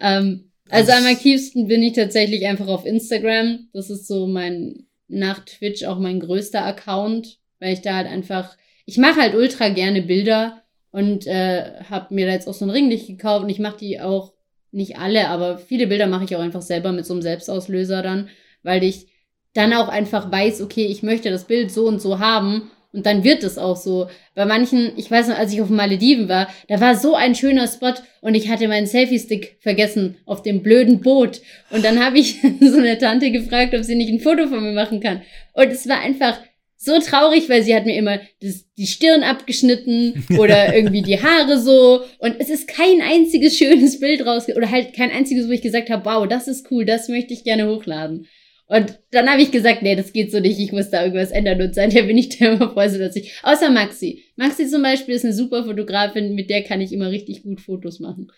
[0.00, 3.68] Ähm, also am aktivsten bin ich tatsächlich einfach auf Instagram.
[3.72, 8.56] Das ist so mein, nach Twitch auch mein größter Account, weil ich da halt einfach,
[8.84, 10.62] ich mache halt ultra gerne Bilder
[10.92, 14.00] und äh, habe mir da jetzt auch so ein Ringlicht gekauft und ich mache die
[14.00, 14.32] auch
[14.70, 18.28] nicht alle, aber viele Bilder mache ich auch einfach selber mit so einem Selbstauslöser dann,
[18.62, 19.06] weil ich
[19.54, 23.24] dann auch einfach weiß, okay, ich möchte das Bild so und so haben und dann
[23.24, 24.08] wird es auch so.
[24.34, 27.68] Bei manchen, ich weiß noch, als ich auf Malediven war, da war so ein schöner
[27.68, 31.40] Spot und ich hatte meinen Selfie-Stick vergessen auf dem blöden Boot.
[31.70, 34.72] Und dann habe ich so eine Tante gefragt, ob sie nicht ein Foto von mir
[34.72, 35.22] machen kann.
[35.52, 36.38] Und es war einfach
[36.78, 41.58] so traurig, weil sie hat mir immer das, die Stirn abgeschnitten oder irgendwie die Haare
[41.58, 42.02] so.
[42.18, 45.90] Und es ist kein einziges schönes Bild raus oder halt kein einziges, wo ich gesagt
[45.90, 48.26] habe, wow, das ist cool, das möchte ich gerne hochladen.
[48.68, 51.62] Und dann habe ich gesagt, nee, das geht so nicht, ich muss da irgendwas ändern.
[51.62, 54.24] Und seither bin ich da immer froh, dass ich, außer Maxi.
[54.34, 58.00] Maxi zum Beispiel ist eine super Fotografin, mit der kann ich immer richtig gut Fotos
[58.00, 58.32] machen.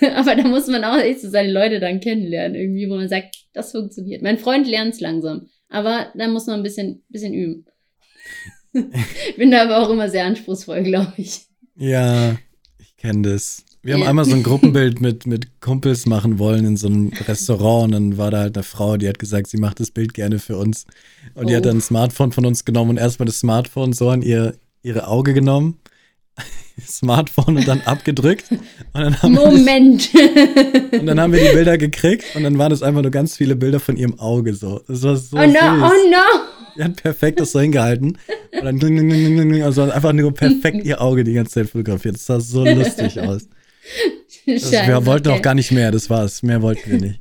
[0.14, 3.34] Aber da muss man auch echt so seine Leute dann kennenlernen, irgendwie, wo man sagt,
[3.52, 4.22] das funktioniert.
[4.22, 5.48] Mein Freund lernt es langsam.
[5.68, 7.66] Aber da muss man ein bisschen, bisschen üben.
[9.36, 11.46] bin da aber auch immer sehr anspruchsvoll, glaube ich.
[11.74, 12.38] Ja,
[12.78, 13.64] ich kenne das.
[13.84, 17.86] Wir haben einmal so ein Gruppenbild mit, mit Kumpels machen wollen in so einem Restaurant
[17.86, 20.38] und dann war da halt eine Frau, die hat gesagt, sie macht das Bild gerne
[20.38, 20.86] für uns.
[21.34, 21.48] Und oh.
[21.48, 24.54] die hat dann ein Smartphone von uns genommen und erstmal das Smartphone so an ihr,
[24.82, 25.78] ihre Auge genommen.
[26.86, 28.50] Smartphone und dann abgedrückt.
[28.50, 28.60] Und
[28.94, 30.14] dann haben Moment!
[30.14, 33.36] Wir, und dann haben wir die Bilder gekriegt und dann waren es einfach nur ganz
[33.36, 34.80] viele Bilder von ihrem Auge so.
[34.86, 35.60] Das war so Oh no, süß.
[35.60, 36.72] oh no!
[36.76, 38.16] Die hat perfekt das so hingehalten.
[38.62, 42.14] Und dann also einfach nur perfekt ihr Auge die ganze Zeit fotografiert.
[42.14, 43.46] Das sah so lustig aus.
[44.46, 45.38] Also wir wollten okay.
[45.38, 46.42] auch gar nicht mehr, das war's.
[46.42, 47.20] Mehr wollten wir nicht.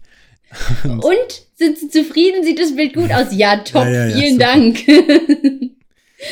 [0.84, 2.44] Und, Und sind Sie zufrieden?
[2.44, 3.28] Sieht das Bild gut aus?
[3.32, 4.46] Ja, top, ja, ja, ja, vielen super.
[4.46, 4.86] Dank.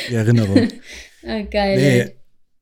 [0.10, 0.68] Die Erinnerung.
[1.22, 2.15] Ah, geil.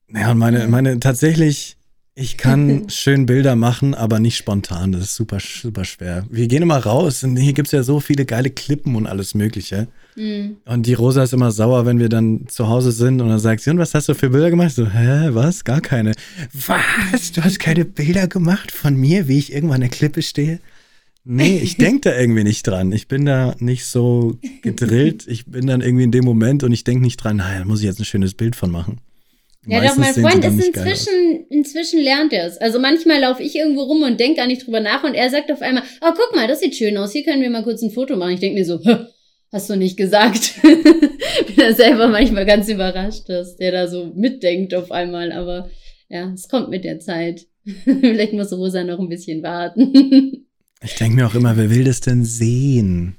[0.09, 0.19] Nee.
[0.19, 1.76] Ja, und meine, meine tatsächlich,
[2.19, 4.91] ich kann schön Bilder machen, aber nicht spontan.
[4.91, 6.25] Das ist super, super schwer.
[6.31, 9.35] Wir gehen immer raus und hier gibt es ja so viele geile Klippen und alles
[9.35, 9.87] Mögliche.
[10.15, 10.57] Mhm.
[10.65, 13.61] Und die Rosa ist immer sauer, wenn wir dann zu Hause sind und dann sagt
[13.61, 14.71] sie, und was hast du für Bilder gemacht?
[14.71, 15.63] So, hä, was?
[15.63, 16.13] Gar keine.
[16.53, 17.33] Was?
[17.33, 20.59] Du hast keine Bilder gemacht von mir, wie ich irgendwann an der Klippe stehe?
[21.23, 22.91] Nee, ich denke da irgendwie nicht dran.
[22.93, 25.27] Ich bin da nicht so gedrillt.
[25.27, 27.81] Ich bin dann irgendwie in dem Moment und ich denke nicht dran, naja, da muss
[27.81, 29.01] ich jetzt ein schönes Bild von machen.
[29.65, 32.57] Ja, doch, mein Freund ist inzwischen, inzwischen lernt er es.
[32.57, 35.51] Also manchmal laufe ich irgendwo rum und denke gar nicht drüber nach und er sagt
[35.51, 37.91] auf einmal, oh, guck mal, das sieht schön aus, hier können wir mal kurz ein
[37.91, 38.33] Foto machen.
[38.33, 38.79] Ich denke mir so,
[39.51, 40.53] hast du nicht gesagt.
[40.61, 45.69] Bin da selber manchmal ganz überrascht, dass der da so mitdenkt auf einmal, aber
[46.09, 47.45] ja, es kommt mit der Zeit.
[47.83, 50.45] Vielleicht muss Rosa noch ein bisschen warten.
[50.81, 53.17] ich denke mir auch immer, wer will das denn sehen?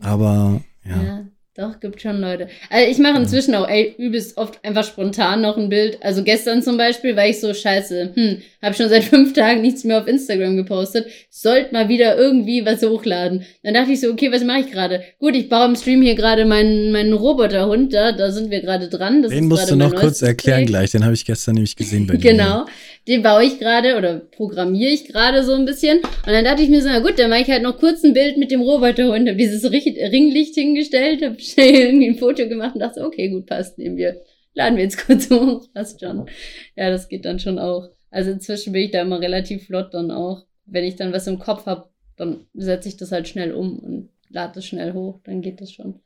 [0.00, 1.02] Aber ja.
[1.02, 1.28] ja.
[1.58, 2.46] Doch, gibt schon Leute.
[2.70, 5.98] Also ich mache inzwischen auch ey, übelst oft einfach spontan noch ein Bild.
[6.02, 8.12] Also gestern zum Beispiel war ich so scheiße.
[8.14, 11.08] Hm, habe schon seit fünf Tagen nichts mehr auf Instagram gepostet.
[11.30, 13.44] Sollte mal wieder irgendwie was hochladen.
[13.64, 15.02] Dann dachte ich so, okay, was mache ich gerade?
[15.18, 18.12] Gut, ich baue im Stream hier gerade meinen, meinen Roboterhund da.
[18.12, 19.22] Da sind wir gerade dran.
[19.22, 20.70] Das den musst du noch kurz erklären Projekt.
[20.70, 20.90] gleich.
[20.92, 22.30] Den habe ich gestern nämlich gesehen bei dir.
[22.30, 22.66] genau
[23.06, 25.98] den baue ich gerade oder programmiere ich gerade so ein bisschen.
[25.98, 28.14] Und dann dachte ich mir so, na gut, dann mache ich halt noch kurz ein
[28.14, 32.80] Bild mit dem Roboterhund, habe dieses Ringlicht hingestellt, habe schnell irgendwie ein Foto gemacht und
[32.80, 34.20] dachte, okay, gut, passt, nehmen wir.
[34.54, 36.28] Laden wir jetzt kurz hoch, passt schon.
[36.76, 37.88] Ja, das geht dann schon auch.
[38.10, 40.46] Also inzwischen bin ich da immer relativ flott dann auch.
[40.66, 44.10] Wenn ich dann was im Kopf habe, dann setze ich das halt schnell um und
[44.28, 46.00] lade es schnell hoch, dann geht das schon.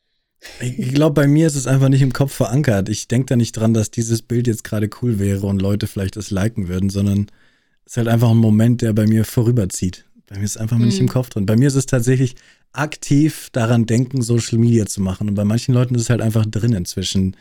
[0.61, 2.89] Ich glaube, bei mir ist es einfach nicht im Kopf verankert.
[2.89, 6.17] Ich denke da nicht dran, dass dieses Bild jetzt gerade cool wäre und Leute vielleicht
[6.17, 7.27] das liken würden, sondern
[7.85, 10.05] es ist halt einfach ein Moment, der bei mir vorüberzieht.
[10.27, 10.87] Bei mir ist es einfach mhm.
[10.87, 11.47] nicht im Kopf drin.
[11.47, 12.35] Bei mir ist es tatsächlich
[12.73, 15.29] aktiv daran denken, Social Media zu machen.
[15.29, 17.37] Und bei manchen Leuten ist es halt einfach drin inzwischen.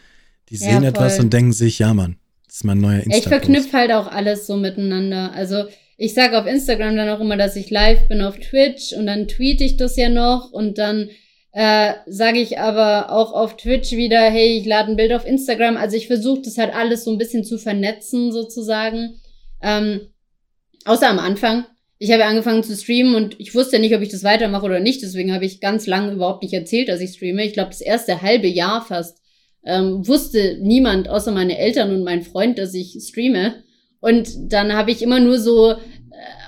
[0.50, 3.20] Die sehen ja, etwas und denken sich, ja, Mann, das ist mein neuer Instagram.
[3.20, 5.32] Ich verknüpfe halt auch alles so miteinander.
[5.34, 5.66] Also
[5.98, 9.28] ich sage auf Instagram dann auch immer, dass ich live bin auf Twitch und dann
[9.28, 11.10] tweete ich das ja noch und dann
[11.54, 15.76] äh, sage ich aber auch auf Twitch wieder, hey, ich lade ein Bild auf Instagram.
[15.78, 19.20] Also ich versuche das halt alles so ein bisschen zu vernetzen sozusagen.
[19.62, 20.02] Ähm,
[20.86, 21.66] außer am Anfang.
[21.98, 25.04] Ich habe angefangen zu streamen und ich wusste nicht, ob ich das weitermache oder nicht.
[25.04, 27.46] Deswegen habe ich ganz lange überhaupt nicht erzählt, dass ich streame.
[27.46, 29.20] Ich glaube, das erste halbe Jahr fast
[29.64, 33.64] ähm, wusste niemand außer meine Eltern und mein Freund, dass ich streame.
[34.00, 35.76] Und dann habe ich immer nur so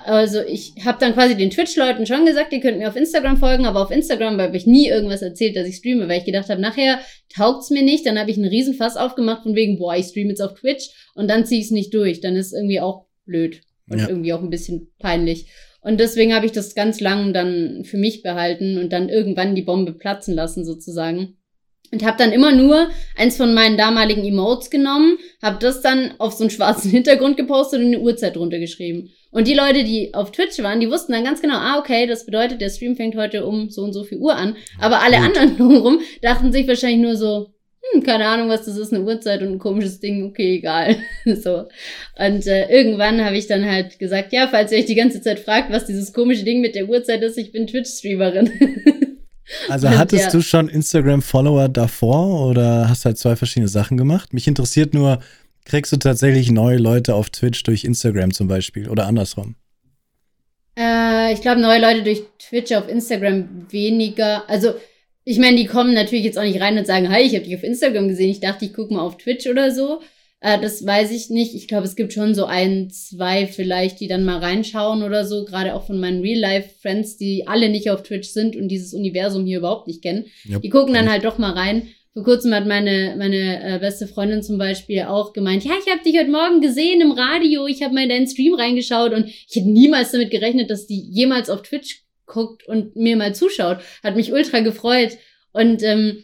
[0.04, 3.64] also ich habe dann quasi den Twitch-Leuten schon gesagt, die könnten mir auf Instagram folgen,
[3.64, 6.60] aber auf Instagram habe ich nie irgendwas erzählt, dass ich streame, weil ich gedacht habe,
[6.60, 7.00] nachher
[7.34, 10.42] taugt's mir nicht, dann habe ich einen Riesenfass aufgemacht von wegen, boah, ich streame jetzt
[10.42, 12.20] auf Twitch und dann ziehe ich es nicht durch.
[12.20, 14.08] Dann ist irgendwie auch blöd und ja.
[14.08, 15.46] irgendwie auch ein bisschen peinlich.
[15.80, 19.62] Und deswegen habe ich das ganz lang dann für mich behalten und dann irgendwann die
[19.62, 21.36] Bombe platzen lassen sozusagen.
[21.92, 26.32] Und habe dann immer nur eins von meinen damaligen Emotes genommen, habe das dann auf
[26.32, 29.10] so einen schwarzen Hintergrund gepostet und eine Uhrzeit drunter geschrieben.
[29.34, 32.24] Und die Leute, die auf Twitch waren, die wussten dann ganz genau, ah, okay, das
[32.24, 34.54] bedeutet, der Stream fängt heute um so und so viel Uhr an.
[34.78, 35.24] Aber alle Gut.
[35.24, 37.48] anderen drumherum dachten sich wahrscheinlich nur so,
[37.92, 40.98] hm, keine Ahnung, was das ist, eine Uhrzeit und ein komisches Ding, okay, egal.
[41.24, 41.64] so.
[42.16, 45.40] Und äh, irgendwann habe ich dann halt gesagt, ja, falls ihr euch die ganze Zeit
[45.40, 48.50] fragt, was dieses komische Ding mit der Uhrzeit ist, ich bin Twitch-Streamerin.
[49.68, 50.30] Also hattest ja.
[50.30, 54.32] du schon Instagram-Follower davor oder hast halt zwei verschiedene Sachen gemacht?
[54.32, 55.18] Mich interessiert nur,
[55.64, 59.56] kriegst du tatsächlich neue Leute auf Twitch durch Instagram zum Beispiel oder andersrum?
[60.76, 64.48] Äh, ich glaube, neue Leute durch Twitch auf Instagram weniger.
[64.48, 64.74] Also,
[65.24, 67.56] ich meine, die kommen natürlich jetzt auch nicht rein und sagen, hi, ich habe dich
[67.56, 68.30] auf Instagram gesehen.
[68.30, 70.00] Ich dachte, ich gucke mal auf Twitch oder so.
[70.40, 71.54] Äh, das weiß ich nicht.
[71.54, 75.46] Ich glaube, es gibt schon so ein, zwei vielleicht, die dann mal reinschauen oder so.
[75.46, 79.58] Gerade auch von meinen Real-Life-Friends, die alle nicht auf Twitch sind und dieses Universum hier
[79.58, 80.26] überhaupt nicht kennen.
[80.46, 80.60] Yep.
[80.60, 81.88] Die gucken dann halt doch mal rein.
[82.14, 86.02] Vor kurzem hat meine, meine äh, beste Freundin zum Beispiel auch gemeint, ja, ich habe
[86.04, 89.56] dich heute Morgen gesehen im Radio, ich habe mal in deinen Stream reingeschaut und ich
[89.56, 93.78] hätte niemals damit gerechnet, dass die jemals auf Twitch guckt und mir mal zuschaut.
[94.02, 95.18] Hat mich ultra gefreut.
[95.52, 96.22] Und ähm,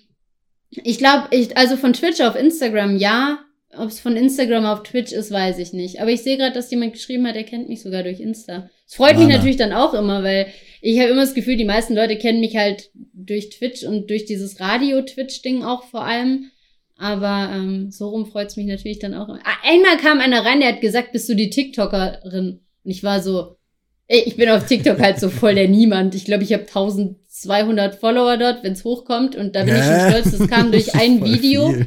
[0.71, 3.41] ich glaube, ich, also von Twitch auf Instagram ja,
[3.77, 6.01] ob es von Instagram auf Twitch ist, weiß ich nicht.
[6.01, 8.71] Aber ich sehe gerade, dass jemand geschrieben hat, er kennt mich sogar durch Insta.
[8.87, 9.27] Es freut Lana.
[9.27, 10.47] mich natürlich dann auch immer, weil
[10.81, 14.25] ich habe immer das Gefühl, die meisten Leute kennen mich halt durch Twitch und durch
[14.25, 16.51] dieses Radio-Twitch-Ding auch vor allem.
[16.97, 19.29] Aber ähm, so rum freut es mich natürlich dann auch.
[19.29, 22.61] Ah, einmal kam einer rein, der hat gesagt, bist du die TikTokerin?
[22.85, 23.57] Und ich war so,
[24.07, 26.15] ey, ich bin auf TikTok halt so voll der Niemand.
[26.15, 29.37] Ich glaube, ich habe 1200 Follower dort, wenn es hochkommt.
[29.37, 31.73] Und da bin ich schon stolz, das kam durch ein Video.
[31.73, 31.87] Viel.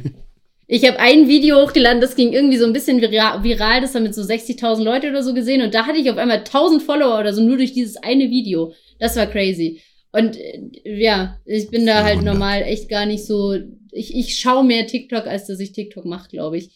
[0.66, 4.14] Ich habe ein Video hochgeladen, das ging irgendwie so ein bisschen viral, das haben mit
[4.14, 7.34] so 60.000 Leute oder so gesehen und da hatte ich auf einmal 1000 Follower oder
[7.34, 8.72] so nur durch dieses eine Video.
[8.98, 9.80] Das war crazy.
[10.12, 13.58] Und äh, ja, ich bin da halt normal echt gar nicht so.
[13.90, 16.70] Ich, ich schaue mehr TikTok, als dass ich TikTok mache, glaube ich.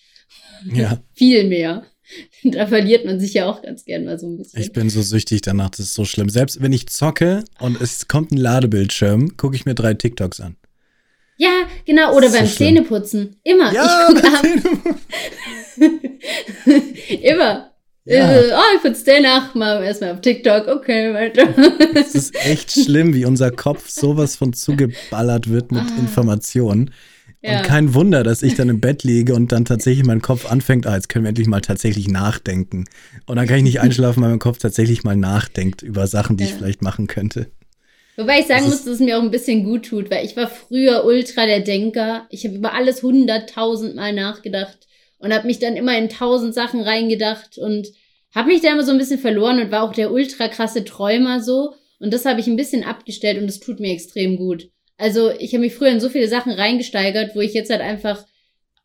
[0.72, 1.02] Ja.
[1.14, 1.84] Viel mehr.
[2.42, 4.62] Da verliert man sich ja auch ganz gern mal so ein bisschen.
[4.62, 6.30] Ich bin so süchtig danach, das ist so schlimm.
[6.30, 10.56] Selbst wenn ich zocke und es kommt ein Ladebildschirm, gucke ich mir drei TikToks an.
[11.36, 12.16] Ja, genau.
[12.16, 13.36] Oder beim Zähneputzen.
[13.44, 13.72] Immer.
[13.72, 14.28] Ja, ich gucke
[17.22, 17.72] Immer.
[18.08, 18.32] Ja.
[18.32, 21.46] Äh, oh, ich putze Zähne nach, mal erstmal auf TikTok, okay, weiter.
[21.94, 25.98] Es ist echt schlimm, wie unser Kopf sowas von zugeballert wird mit ah.
[26.00, 26.90] Informationen.
[27.42, 27.58] Ja.
[27.58, 30.86] Und kein Wunder, dass ich dann im Bett liege und dann tatsächlich mein Kopf anfängt,
[30.86, 32.86] ah, jetzt können wir endlich mal tatsächlich nachdenken.
[33.26, 36.44] Und dann kann ich nicht einschlafen, weil mein Kopf tatsächlich mal nachdenkt über Sachen, die
[36.44, 36.50] ja.
[36.50, 37.48] ich vielleicht machen könnte.
[38.16, 40.34] Wobei ich sagen das muss, dass es mir auch ein bisschen gut tut, weil ich
[40.34, 42.26] war früher ultra der Denker.
[42.30, 44.87] Ich habe über alles hunderttausendmal nachgedacht
[45.18, 47.88] und habe mich dann immer in tausend Sachen reingedacht und
[48.34, 51.40] habe mich da immer so ein bisschen verloren und war auch der ultra krasse Träumer
[51.40, 51.74] so.
[51.98, 54.70] Und das habe ich ein bisschen abgestellt und das tut mir extrem gut.
[54.96, 58.24] Also ich habe mich früher in so viele Sachen reingesteigert, wo ich jetzt halt einfach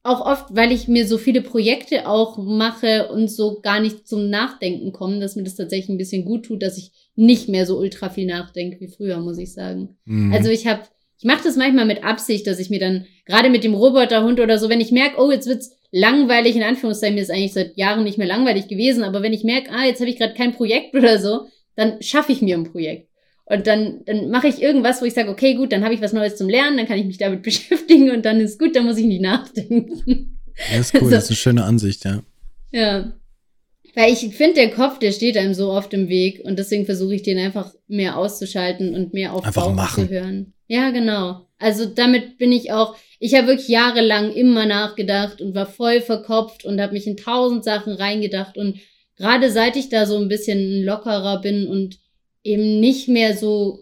[0.04, 4.30] auch oft, weil ich mir so viele Projekte auch mache und so gar nicht zum
[4.30, 7.78] Nachdenken komme, dass mir das tatsächlich ein bisschen gut tut, dass ich nicht mehr so
[7.78, 9.98] ultra viel nachdenke wie früher, muss ich sagen.
[10.04, 10.34] Mhm.
[10.34, 10.84] Also ich habe,
[11.24, 14.60] ich mache das manchmal mit Absicht, dass ich mir dann gerade mit dem Roboterhund oder
[14.60, 18.04] so, wenn ich merke, oh, jetzt wird's langweilig in Anführungszeichen, mir ist eigentlich seit Jahren
[18.04, 20.94] nicht mehr langweilig gewesen, aber wenn ich merke, ah, jetzt habe ich gerade kein Projekt
[20.98, 21.48] oder so,
[21.78, 23.08] dann schaffe ich mir ein Projekt.
[23.46, 26.12] Und dann, dann mache ich irgendwas, wo ich sage, okay, gut, dann habe ich was
[26.12, 28.98] Neues zum Lernen, dann kann ich mich damit beschäftigen und dann ist gut, dann muss
[28.98, 30.38] ich nicht nachdenken.
[30.74, 32.22] Ja, ist cool, also, das ist eine schöne Ansicht, ja.
[32.74, 33.14] Ja.
[33.96, 37.16] Weil ich finde, der Kopf, der steht einem so oft im Weg und deswegen versuche
[37.16, 40.08] ich den einfach mehr auszuschalten und mehr auf einfach Bauch machen.
[40.08, 40.54] zu hören.
[40.74, 41.46] Ja, genau.
[41.60, 46.66] Also damit bin ich auch, ich habe wirklich jahrelang immer nachgedacht und war voll verkopft
[46.66, 48.80] und habe mich in tausend Sachen reingedacht und
[49.16, 52.00] gerade seit ich da so ein bisschen lockerer bin und
[52.44, 53.82] eben nicht mehr so,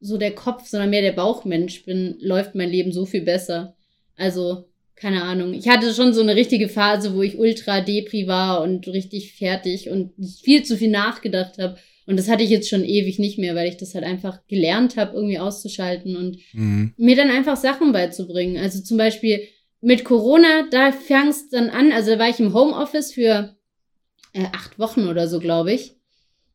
[0.00, 3.76] so der Kopf, sondern mehr der Bauchmensch bin, läuft mein Leben so viel besser.
[4.16, 4.64] Also,
[4.96, 5.54] keine Ahnung.
[5.54, 9.90] Ich hatte schon so eine richtige Phase, wo ich ultra depri war und richtig fertig
[9.90, 10.10] und
[10.42, 11.78] viel zu viel nachgedacht habe.
[12.12, 14.98] Und das hatte ich jetzt schon ewig nicht mehr, weil ich das halt einfach gelernt
[14.98, 16.92] habe, irgendwie auszuschalten und mhm.
[16.98, 18.58] mir dann einfach Sachen beizubringen.
[18.58, 19.48] Also zum Beispiel
[19.80, 23.56] mit Corona, da fang es dann an, also da war ich im Homeoffice für
[24.34, 25.96] äh, acht Wochen oder so, glaube ich.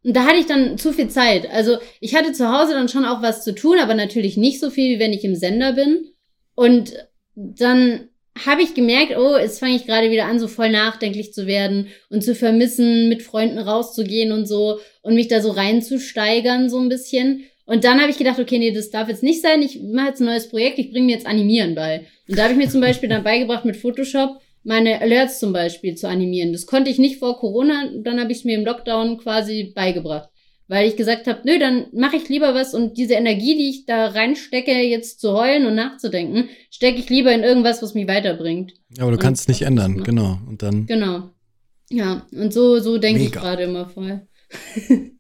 [0.04, 1.50] Und da hatte ich dann zu viel Zeit.
[1.50, 4.70] Also ich hatte zu Hause dann schon auch was zu tun, aber natürlich nicht so
[4.70, 6.12] viel, wie wenn ich im Sender bin.
[6.54, 6.94] Und
[7.34, 8.10] dann
[8.46, 11.88] habe ich gemerkt, oh, jetzt fange ich gerade wieder an, so voll nachdenklich zu werden
[12.10, 16.90] und zu vermissen, mit Freunden rauszugehen und so und mich da so reinzusteigern, so ein
[16.90, 17.46] bisschen.
[17.66, 19.62] Und dann habe ich gedacht, okay, nee, das darf jetzt nicht sein.
[19.62, 22.06] Ich mache jetzt ein neues Projekt, ich bringe mir jetzt Animieren bei.
[22.28, 25.96] Und da habe ich mir zum Beispiel dann beigebracht mit Photoshop, meine Alerts zum Beispiel
[25.96, 26.52] zu animieren.
[26.52, 30.30] Das konnte ich nicht vor Corona, dann habe ich es mir im Lockdown quasi beigebracht.
[30.70, 33.86] Weil ich gesagt habe, nö, dann mache ich lieber was und diese Energie, die ich
[33.86, 38.74] da reinstecke, jetzt zu heulen und nachzudenken, stecke ich lieber in irgendwas, was mich weiterbringt.
[38.90, 40.40] Ja, aber du und kannst es nicht ändern, genau.
[40.46, 40.86] Und dann.
[40.86, 41.30] Genau.
[41.90, 44.28] Ja, und so, so denke ich gerade immer voll.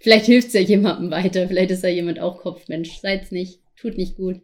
[0.00, 3.00] vielleicht hilft es ja jemandem weiter, vielleicht ist ja jemand auch Kopfmensch.
[3.00, 3.60] Seid's nicht.
[3.80, 4.40] Tut nicht gut.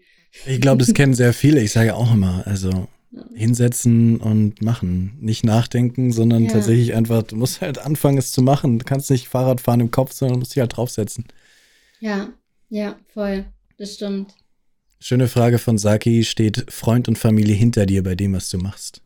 [0.47, 1.61] Ich glaube, das kennen sehr viele.
[1.61, 2.89] Ich sage auch immer, also
[3.35, 5.17] hinsetzen und machen.
[5.21, 6.53] Nicht nachdenken, sondern ja.
[6.53, 8.79] tatsächlich einfach, du musst halt anfangen, es zu machen.
[8.79, 11.25] Du kannst nicht Fahrrad fahren im Kopf, sondern musst dich halt draufsetzen.
[12.01, 12.29] Ja,
[12.69, 13.45] ja, voll.
[13.79, 14.35] Das stimmt.
[15.01, 16.25] Schöne Frage von Saki.
[16.25, 19.01] Steht Freund und Familie hinter dir bei dem, was du machst?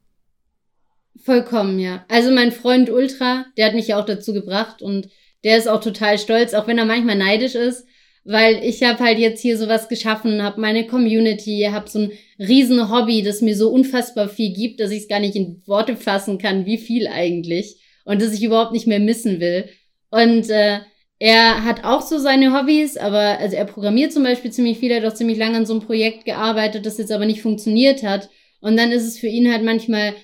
[1.23, 2.05] Vollkommen, ja.
[2.09, 5.09] Also mein Freund Ultra, der hat mich ja auch dazu gebracht und
[5.45, 7.87] der ist auch total stolz, auch wenn er manchmal neidisch ist,
[8.25, 12.91] weil ich habe halt jetzt hier sowas geschaffen, habe meine Community, habe so ein riesen
[12.91, 16.39] Hobby, das mir so unfassbar viel gibt, dass ich es gar nicht in Worte fassen
[16.39, 19.69] kann, wie viel eigentlich und das ich überhaupt nicht mehr missen will.
[20.11, 20.81] Und äh,
[21.19, 25.03] er hat auch so seine Hobbys, aber also er programmiert zum Beispiel ziemlich viel, er
[25.03, 28.29] hat auch ziemlich lange an so einem Projekt gearbeitet, das jetzt aber nicht funktioniert hat.
[28.61, 30.15] Und dann ist es für ihn halt manchmal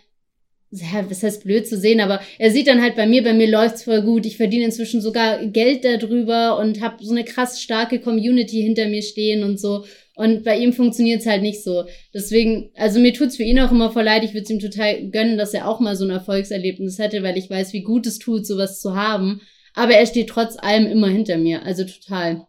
[0.71, 3.49] ja, was heißt blöd zu sehen, aber er sieht dann halt bei mir, bei mir
[3.49, 4.27] läuft's voll gut.
[4.27, 9.03] Ich verdiene inzwischen sogar Geld darüber und habe so eine krass starke Community hinter mir
[9.03, 9.85] stehen und so.
[10.15, 11.85] Und bei ihm funktioniert's halt nicht so.
[12.13, 14.25] Deswegen, also mir tut's für ihn auch immer voll leid.
[14.25, 17.49] Ich würde ihm total gönnen, dass er auch mal so ein Erfolgserlebnis hätte, weil ich
[17.49, 19.41] weiß, wie gut es tut, sowas zu haben.
[19.75, 21.63] Aber er steht trotz allem immer hinter mir.
[21.63, 22.47] Also total.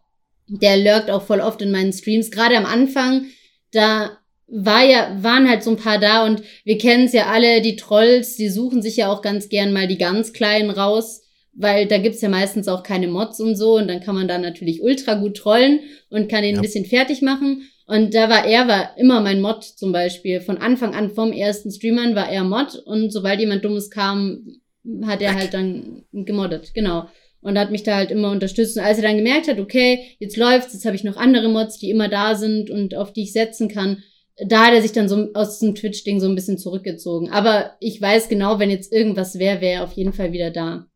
[0.48, 2.32] Der lurkt auch voll oft in meinen Streams.
[2.32, 3.26] Gerade am Anfang,
[3.70, 4.18] da
[4.50, 7.76] war ja, waren halt so ein paar da und wir kennen es ja alle, die
[7.76, 11.22] Trolls, die suchen sich ja auch ganz gern mal die ganz Kleinen raus,
[11.52, 14.38] weil da gibt's ja meistens auch keine Mods und so und dann kann man da
[14.38, 16.58] natürlich ultra gut trollen und kann ihn ja.
[16.58, 17.62] ein bisschen fertig machen.
[17.86, 20.40] Und da war er, war immer mein Mod zum Beispiel.
[20.40, 24.60] Von Anfang an vom ersten Streamern war er Mod und sobald jemand Dummes kam,
[25.06, 27.06] hat er halt dann gemoddet, genau.
[27.40, 28.76] Und hat mich da halt immer unterstützt.
[28.76, 31.78] Und als er dann gemerkt hat, okay, jetzt läuft's, jetzt habe ich noch andere Mods,
[31.78, 34.02] die immer da sind und auf die ich setzen kann,
[34.46, 37.30] da hat er sich dann so aus diesem Twitch-Ding so ein bisschen zurückgezogen.
[37.30, 40.86] Aber ich weiß genau, wenn jetzt irgendwas wäre, wäre er auf jeden Fall wieder da.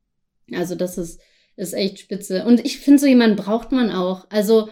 [0.53, 1.21] Also das ist,
[1.57, 2.45] ist echt spitze.
[2.45, 4.27] Und ich finde, so jemanden braucht man auch.
[4.31, 4.69] Also,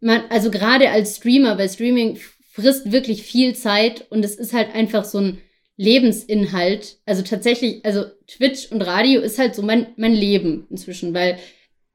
[0.00, 2.18] man, also gerade als Streamer, weil Streaming
[2.52, 5.38] frisst wirklich viel Zeit und es ist halt einfach so ein
[5.76, 6.98] Lebensinhalt.
[7.04, 11.38] Also tatsächlich, also Twitch und Radio ist halt so mein, mein Leben inzwischen, weil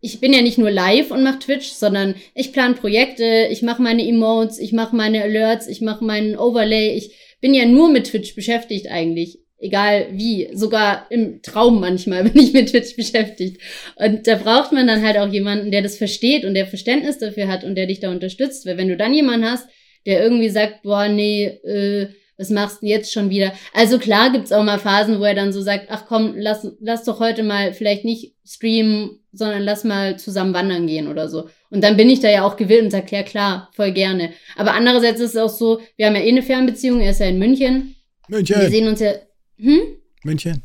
[0.02, 3.82] ich bin ja nicht nur live und mache Twitch, sondern ich plane Projekte, ich mache
[3.82, 6.96] meine Emotes, ich mache meine Alerts, ich mache meinen Overlay.
[6.96, 7.12] Ich
[7.42, 9.40] bin ja nur mit Twitch beschäftigt eigentlich.
[9.62, 10.50] Egal wie.
[10.54, 13.62] Sogar im Traum manchmal bin ich mit Twitch beschäftigt.
[13.96, 17.50] Und da braucht man dann halt auch jemanden, der das versteht und der Verständnis dafür
[17.50, 18.66] hat und der dich da unterstützt.
[18.66, 19.68] Weil wenn du dann jemanden hast,
[20.06, 22.08] der irgendwie sagt, boah, nee, äh,
[22.40, 23.52] was machst du jetzt schon wieder?
[23.74, 27.04] Also klar gibt's auch mal Phasen, wo er dann so sagt, ach komm, lass, lass
[27.04, 31.50] doch heute mal vielleicht nicht streamen, sondern lass mal zusammen wandern gehen oder so.
[31.70, 34.32] Und dann bin ich da ja auch gewillt und sag, ja klar, voll gerne.
[34.56, 37.28] Aber andererseits ist es auch so, wir haben ja eh eine Fernbeziehung, er ist ja
[37.28, 37.96] in München.
[38.30, 38.62] München.
[38.62, 39.12] Wir sehen uns ja.
[39.58, 39.82] Hm?
[40.24, 40.64] München.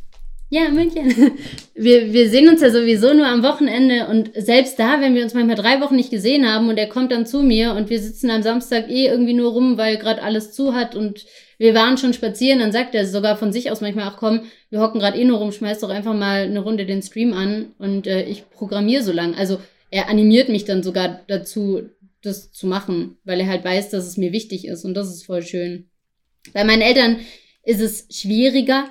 [0.50, 1.12] Ja, München.
[1.74, 5.34] Wir, wir sehen uns ja sowieso nur am Wochenende und selbst da, wenn wir uns
[5.34, 8.30] manchmal drei Wochen nicht gesehen haben und er kommt dann zu mir und wir sitzen
[8.30, 11.26] am Samstag eh irgendwie nur rum, weil gerade alles zu hat und
[11.58, 14.40] wir waren schon spazieren, dann sagt er sogar von sich aus manchmal, ach komm,
[14.70, 17.72] wir hocken gerade eh nur rum, schmeiß doch einfach mal eine Runde den Stream an
[17.78, 19.34] und äh, ich programmiere so lang.
[19.34, 19.60] Also
[19.90, 21.82] er animiert mich dann sogar dazu,
[22.22, 25.24] das zu machen, weil er halt weiß, dass es mir wichtig ist und das ist
[25.24, 25.88] voll schön.
[26.52, 27.18] Bei meinen Eltern
[27.62, 28.88] ist es schwieriger.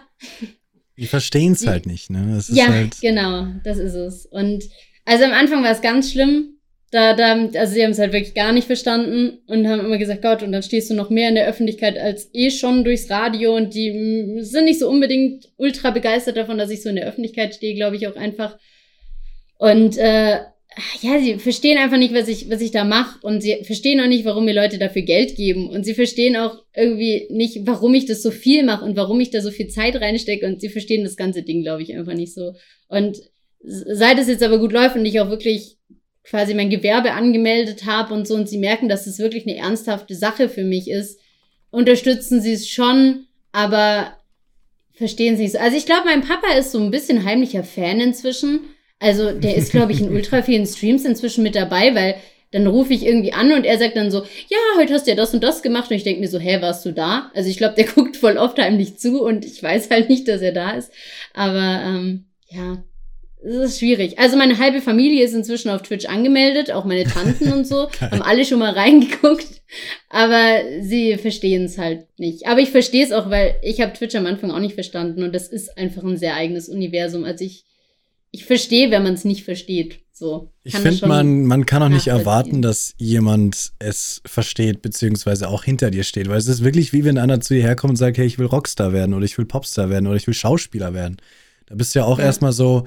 [0.98, 2.42] Die verstehen es halt nicht, ne?
[2.50, 4.26] ja, halt genau, das ist es.
[4.26, 4.64] Und
[5.06, 6.53] also am Anfang war es ganz schlimm,
[6.94, 10.22] da, da, also sie haben es halt wirklich gar nicht verstanden und haben immer gesagt,
[10.22, 13.56] Gott, und dann stehst du noch mehr in der Öffentlichkeit als eh schon durchs Radio
[13.56, 17.08] und die mm, sind nicht so unbedingt ultra begeistert davon, dass ich so in der
[17.08, 18.60] Öffentlichkeit stehe, glaube ich auch einfach.
[19.58, 20.38] Und äh,
[21.02, 24.08] ja, sie verstehen einfach nicht, was ich, was ich da mache und sie verstehen auch
[24.08, 28.06] nicht, warum mir Leute dafür Geld geben und sie verstehen auch irgendwie nicht, warum ich
[28.06, 31.04] das so viel mache und warum ich da so viel Zeit reinstecke und sie verstehen
[31.04, 32.54] das ganze Ding, glaube ich, einfach nicht so.
[32.88, 33.18] Und
[33.64, 35.78] seit es jetzt aber gut läuft und ich auch wirklich
[36.24, 40.16] quasi mein Gewerbe angemeldet habe und so und sie merken, dass es wirklich eine ernsthafte
[40.16, 41.20] Sache für mich ist,
[41.70, 44.18] unterstützen sie es schon, aber
[44.94, 45.56] verstehen sie es.
[45.56, 48.62] Also ich glaube, mein Papa ist so ein bisschen heimlicher Fan inzwischen.
[49.00, 52.16] Also der ist, glaube ich, in ultra vielen Streams inzwischen mit dabei, weil
[52.52, 55.18] dann rufe ich irgendwie an und er sagt dann so, ja, heute hast du ja
[55.18, 55.90] das und das gemacht.
[55.90, 57.32] Und ich denke mir so, hä, warst du da?
[57.34, 60.42] Also ich glaube, der guckt voll oft heimlich zu und ich weiß halt nicht, dass
[60.42, 60.92] er da ist.
[61.34, 62.84] Aber ähm, ja,
[63.44, 64.20] es ist schwierig.
[64.20, 68.22] Also meine halbe Familie ist inzwischen auf Twitch angemeldet, auch meine Tanten und so, haben
[68.22, 69.62] alle schon mal reingeguckt,
[70.10, 72.48] aber sie verstehen es halt nicht.
[72.48, 75.34] Aber ich verstehe es auch, weil ich habe Twitch am Anfang auch nicht verstanden und
[75.34, 77.26] das ist einfach ein sehr eigenes Universum.
[77.26, 77.66] Also ich,
[78.32, 80.00] ich verstehe, wenn man es nicht versteht.
[80.16, 80.52] So.
[80.64, 85.90] Ich finde, man, man kann auch nicht erwarten, dass jemand es versteht, beziehungsweise auch hinter
[85.90, 86.30] dir steht.
[86.30, 88.46] Weil es ist wirklich wie wenn einer zu dir herkommt und sagt, hey, ich will
[88.46, 91.18] Rockstar werden oder ich will Popstar werden oder ich will Schauspieler werden.
[91.66, 92.26] Da bist du ja auch ja.
[92.26, 92.86] erstmal so,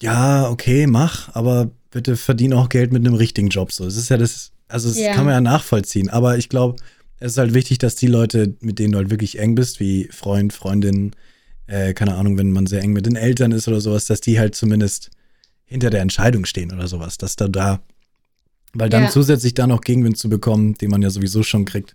[0.00, 3.72] ja, okay, mach, aber bitte verdien auch Geld mit einem richtigen Job.
[3.72, 5.14] So, es ist ja das, also das ja.
[5.14, 6.10] kann man ja nachvollziehen.
[6.10, 6.76] Aber ich glaube,
[7.20, 10.08] es ist halt wichtig, dass die Leute, mit denen du halt wirklich eng bist, wie
[10.10, 11.12] Freund, Freundin,
[11.66, 14.40] äh, keine Ahnung, wenn man sehr eng mit den Eltern ist oder sowas, dass die
[14.40, 15.10] halt zumindest
[15.64, 17.80] hinter der Entscheidung stehen oder sowas, dass du da
[18.74, 19.10] Weil dann ja.
[19.10, 21.94] zusätzlich da noch Gegenwind zu bekommen, den man ja sowieso schon kriegt.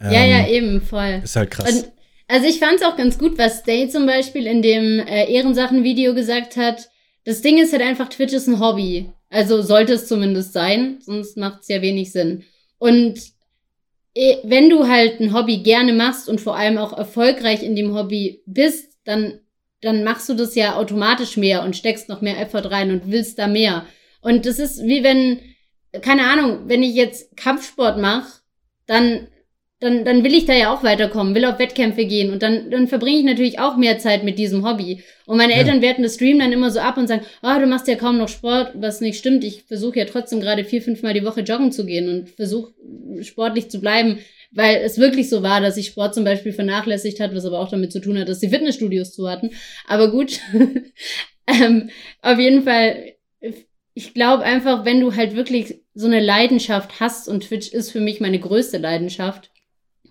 [0.00, 1.20] Ähm, ja, ja, ähm, eben, voll.
[1.22, 1.70] Ist halt krass.
[1.70, 1.92] Und,
[2.28, 6.14] also ich fand es auch ganz gut, was Day zum Beispiel in dem äh, Ehrensachen-Video
[6.14, 6.90] gesagt hat.
[7.24, 9.12] Das Ding ist halt einfach, Twitch ist ein Hobby.
[9.30, 12.44] Also sollte es zumindest sein, sonst macht es ja wenig Sinn.
[12.78, 13.18] Und
[14.14, 17.94] eh, wenn du halt ein Hobby gerne machst und vor allem auch erfolgreich in dem
[17.94, 19.40] Hobby bist, dann,
[19.80, 23.38] dann machst du das ja automatisch mehr und steckst noch mehr Effort rein und willst
[23.38, 23.86] da mehr.
[24.20, 25.40] Und das ist wie wenn,
[26.00, 28.40] keine Ahnung, wenn ich jetzt Kampfsport mache,
[28.86, 29.28] dann
[29.80, 32.88] dann, dann will ich da ja auch weiterkommen, will auf Wettkämpfe gehen und dann, dann
[32.88, 35.02] verbringe ich natürlich auch mehr Zeit mit diesem Hobby.
[35.26, 35.58] Und meine ja.
[35.58, 37.96] Eltern werten das Stream dann immer so ab und sagen, ah, oh, du machst ja
[37.96, 39.44] kaum noch Sport, was nicht stimmt.
[39.44, 42.72] Ich versuche ja trotzdem gerade vier, fünf Mal die Woche joggen zu gehen und versuche
[43.20, 44.18] sportlich zu bleiben,
[44.50, 47.68] weil es wirklich so war, dass ich Sport zum Beispiel vernachlässigt hat, was aber auch
[47.68, 49.50] damit zu tun hat, dass die Fitnessstudios zu hatten.
[49.86, 50.40] Aber gut,
[51.46, 51.90] ähm,
[52.22, 53.12] auf jeden Fall,
[53.92, 58.00] ich glaube einfach, wenn du halt wirklich so eine Leidenschaft hast und Twitch ist für
[58.00, 59.50] mich meine größte Leidenschaft,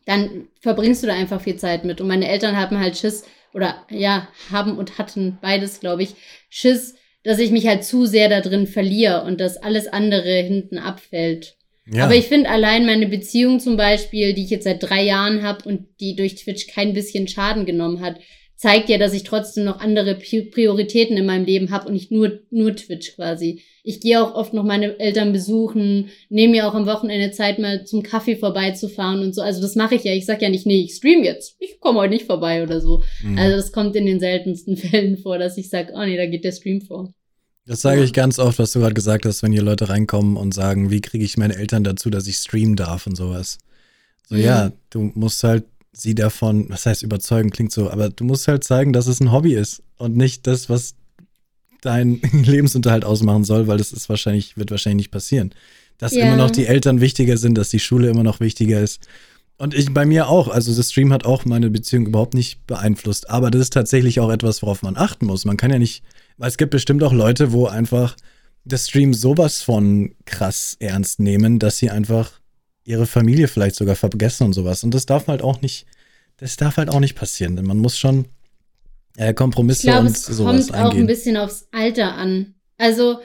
[0.06, 2.00] dann verbringst du da einfach viel Zeit mit.
[2.00, 6.16] Und meine Eltern haben halt Schiss, oder ja, haben und hatten beides, glaube ich,
[6.50, 10.78] Schiss, dass ich mich halt zu sehr da drin verliere und dass alles andere hinten
[10.78, 11.56] abfällt.
[11.88, 12.04] Ja.
[12.04, 15.68] Aber ich finde allein meine Beziehung zum Beispiel, die ich jetzt seit drei Jahren habe
[15.68, 18.20] und die durch Twitch kein bisschen Schaden genommen hat,
[18.56, 22.40] zeigt ja, dass ich trotzdem noch andere Prioritäten in meinem Leben habe und nicht nur,
[22.52, 23.62] nur Twitch quasi.
[23.84, 27.86] Ich gehe auch oft noch meine Eltern besuchen, nehme mir auch am Wochenende Zeit, mal
[27.86, 29.42] zum Kaffee vorbeizufahren und so.
[29.42, 30.14] Also das mache ich ja.
[30.14, 31.58] Ich sag ja nicht, nee, ich stream jetzt.
[31.60, 33.04] Ich komme heute nicht vorbei oder so.
[33.22, 33.38] Mhm.
[33.38, 36.46] Also das kommt in den seltensten Fällen vor, dass ich sage, oh nee, da geht
[36.46, 37.14] der Stream vor.
[37.68, 40.54] Das sage ich ganz oft, was du gerade gesagt hast, wenn hier Leute reinkommen und
[40.54, 43.58] sagen, wie kriege ich meine Eltern dazu, dass ich streamen darf und sowas.
[44.30, 44.42] So, mhm.
[44.42, 45.66] ja, du musst halt
[45.96, 49.32] sie davon, was heißt überzeugen, klingt so, aber du musst halt zeigen, dass es ein
[49.32, 50.96] Hobby ist und nicht das, was
[51.82, 55.54] dein Lebensunterhalt ausmachen soll, weil das ist wahrscheinlich, wird wahrscheinlich nicht passieren.
[55.98, 56.26] Dass ja.
[56.26, 59.08] immer noch die Eltern wichtiger sind, dass die Schule immer noch wichtiger ist.
[59.58, 60.50] Und ich bei mir auch.
[60.50, 63.30] Also das Stream hat auch meine Beziehung überhaupt nicht beeinflusst.
[63.30, 65.46] Aber das ist tatsächlich auch etwas, worauf man achten muss.
[65.46, 66.04] Man kann ja nicht,
[66.38, 68.18] weil es gibt bestimmt auch Leute, wo einfach
[68.66, 72.42] das Stream sowas von krass ernst nehmen, dass sie einfach
[72.86, 74.84] ihre Familie vielleicht sogar vergessen und sowas.
[74.84, 75.86] Und das darf halt auch nicht,
[76.38, 77.56] das darf halt auch nicht passieren.
[77.56, 78.26] Denn man muss schon
[79.18, 80.60] äh, Kompromisse ich glaub, und sowas eingehen.
[80.60, 82.54] Es kommt auch ein bisschen aufs Alter an.
[82.78, 83.20] Also,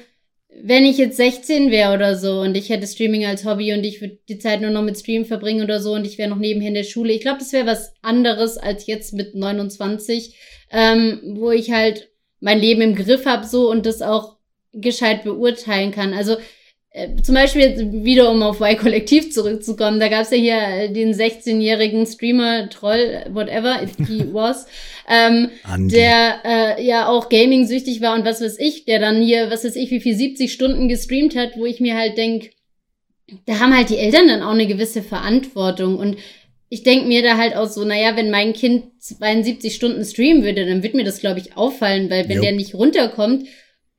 [0.63, 4.01] wenn ich jetzt 16 wäre oder so und ich hätte Streaming als Hobby und ich
[4.01, 6.69] würde die Zeit nur noch mit Stream verbringen oder so und ich wäre noch nebenher
[6.69, 10.35] in der Schule, ich glaube, das wäre was anderes als jetzt mit 29,
[10.71, 12.11] ähm, wo ich halt
[12.41, 14.37] mein Leben im Griff habe so und das auch
[14.73, 16.15] gescheit beurteilen kann.
[16.15, 16.37] Also
[17.23, 21.15] zum Beispiel jetzt wieder, um auf Y-Kollektiv zurückzukommen, da gab es ja hier äh, den
[21.15, 24.67] 16-jährigen Streamer, Troll, whatever if he was,
[25.09, 25.51] ähm,
[25.89, 29.77] der äh, ja auch Gaming-süchtig war und was weiß ich, der dann hier, was weiß
[29.77, 32.51] ich, wie viel 70 Stunden gestreamt hat, wo ich mir halt denk,
[33.47, 35.97] da haben halt die Eltern dann auch eine gewisse Verantwortung.
[35.97, 36.17] Und
[36.71, 40.67] ich denk mir da halt auch so, naja, wenn mein Kind 72 Stunden streamen würde,
[40.67, 42.43] dann wird mir das, glaube ich, auffallen, weil wenn jo.
[42.43, 43.47] der nicht runterkommt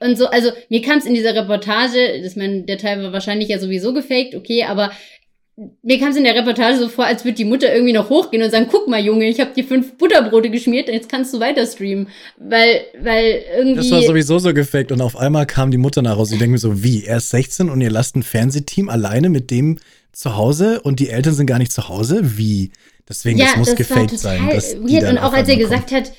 [0.02, 3.50] und so, also mir kam es in dieser Reportage, das mein, der Teil war wahrscheinlich
[3.50, 4.92] ja sowieso gefaked, okay, aber
[5.84, 8.42] mir kam es in der Reportage so vor, als würde die Mutter irgendwie noch hochgehen
[8.42, 11.66] und sagen, guck mal, Junge, ich habe dir fünf Butterbrote geschmiert, jetzt kannst du weiter
[11.66, 12.08] streamen.
[12.38, 13.76] Weil, weil irgendwie.
[13.76, 16.34] Das war sowieso so gefaked und auf einmal kam die Mutter nach Hause.
[16.34, 17.06] Ich denke mir so, wie?
[17.06, 19.78] Er ist 16 und ihr lasst ein Fernsehteam alleine mit dem
[20.14, 22.38] zu Hause und die Eltern sind gar nicht zu Hause?
[22.38, 22.72] Wie?
[23.08, 24.50] Deswegen, ja, das muss das gefaked sein.
[24.50, 25.04] Dass weird.
[25.04, 26.12] Und auch als er gesagt hat,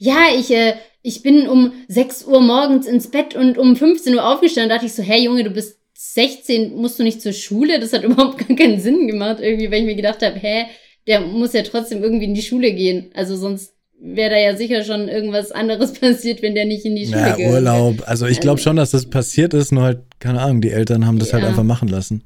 [0.00, 4.26] ja, ich, äh, ich bin um 6 Uhr morgens ins Bett und um 15 Uhr
[4.26, 4.70] aufgestanden.
[4.70, 7.78] Da dachte ich so, hey Junge, du bist 16, musst du nicht zur Schule?
[7.78, 10.64] Das hat überhaupt gar keinen Sinn gemacht, irgendwie, weil ich mir gedacht habe, hä,
[11.06, 13.10] der muss ja trotzdem irgendwie in die Schule gehen.
[13.14, 17.04] Also sonst wäre da ja sicher schon irgendwas anderes passiert, wenn der nicht in die
[17.04, 17.48] Schule ja, geht.
[17.48, 18.02] Urlaub.
[18.06, 21.18] Also ich glaube schon, dass das passiert ist, nur halt, keine Ahnung, die Eltern haben
[21.18, 21.48] das halt ja.
[21.48, 22.24] halt einfach machen lassen.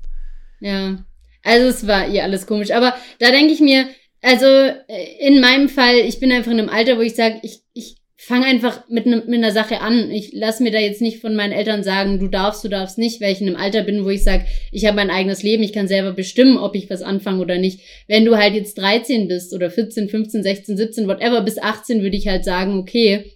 [0.61, 1.05] Ja.
[1.43, 2.71] Also es war ihr alles komisch.
[2.71, 3.87] Aber da denke ich mir,
[4.25, 7.61] also äh, in meinem Fall, ich bin einfach in einem Alter, wo ich sage, ich,
[7.75, 10.11] ich fange einfach mit, ne, mit einer Sache an.
[10.11, 13.21] Ich lasse mir da jetzt nicht von meinen Eltern sagen, du darfst, du darfst nicht,
[13.21, 15.75] weil ich in einem Alter bin, wo ich sage, ich habe mein eigenes Leben, ich
[15.75, 17.81] kann selber bestimmen, ob ich was anfange oder nicht.
[18.09, 22.17] Wenn du halt jetzt 13 bist oder 14, 15, 16, 17, whatever, bis 18 würde
[22.17, 23.31] ich halt sagen, okay,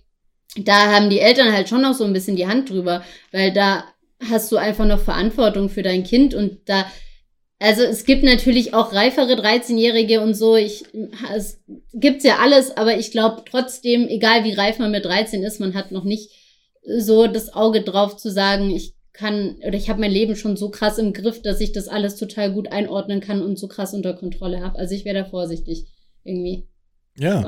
[0.56, 3.84] da haben die Eltern halt schon noch so ein bisschen die Hand drüber, weil da
[4.30, 6.90] hast du einfach noch Verantwortung für dein Kind und da
[7.60, 10.54] also es gibt natürlich auch reifere 13-Jährige und so.
[10.54, 10.84] Ich,
[11.34, 11.60] es
[11.92, 15.74] gibt's ja alles, aber ich glaube trotzdem, egal wie reif man mit 13 ist, man
[15.74, 16.30] hat noch nicht
[16.98, 20.70] so das Auge drauf zu sagen, ich kann oder ich habe mein Leben schon so
[20.70, 24.14] krass im Griff, dass ich das alles total gut einordnen kann und so krass unter
[24.14, 24.78] Kontrolle habe.
[24.78, 25.86] Also ich wäre da vorsichtig
[26.22, 26.68] irgendwie.
[27.18, 27.44] Ja,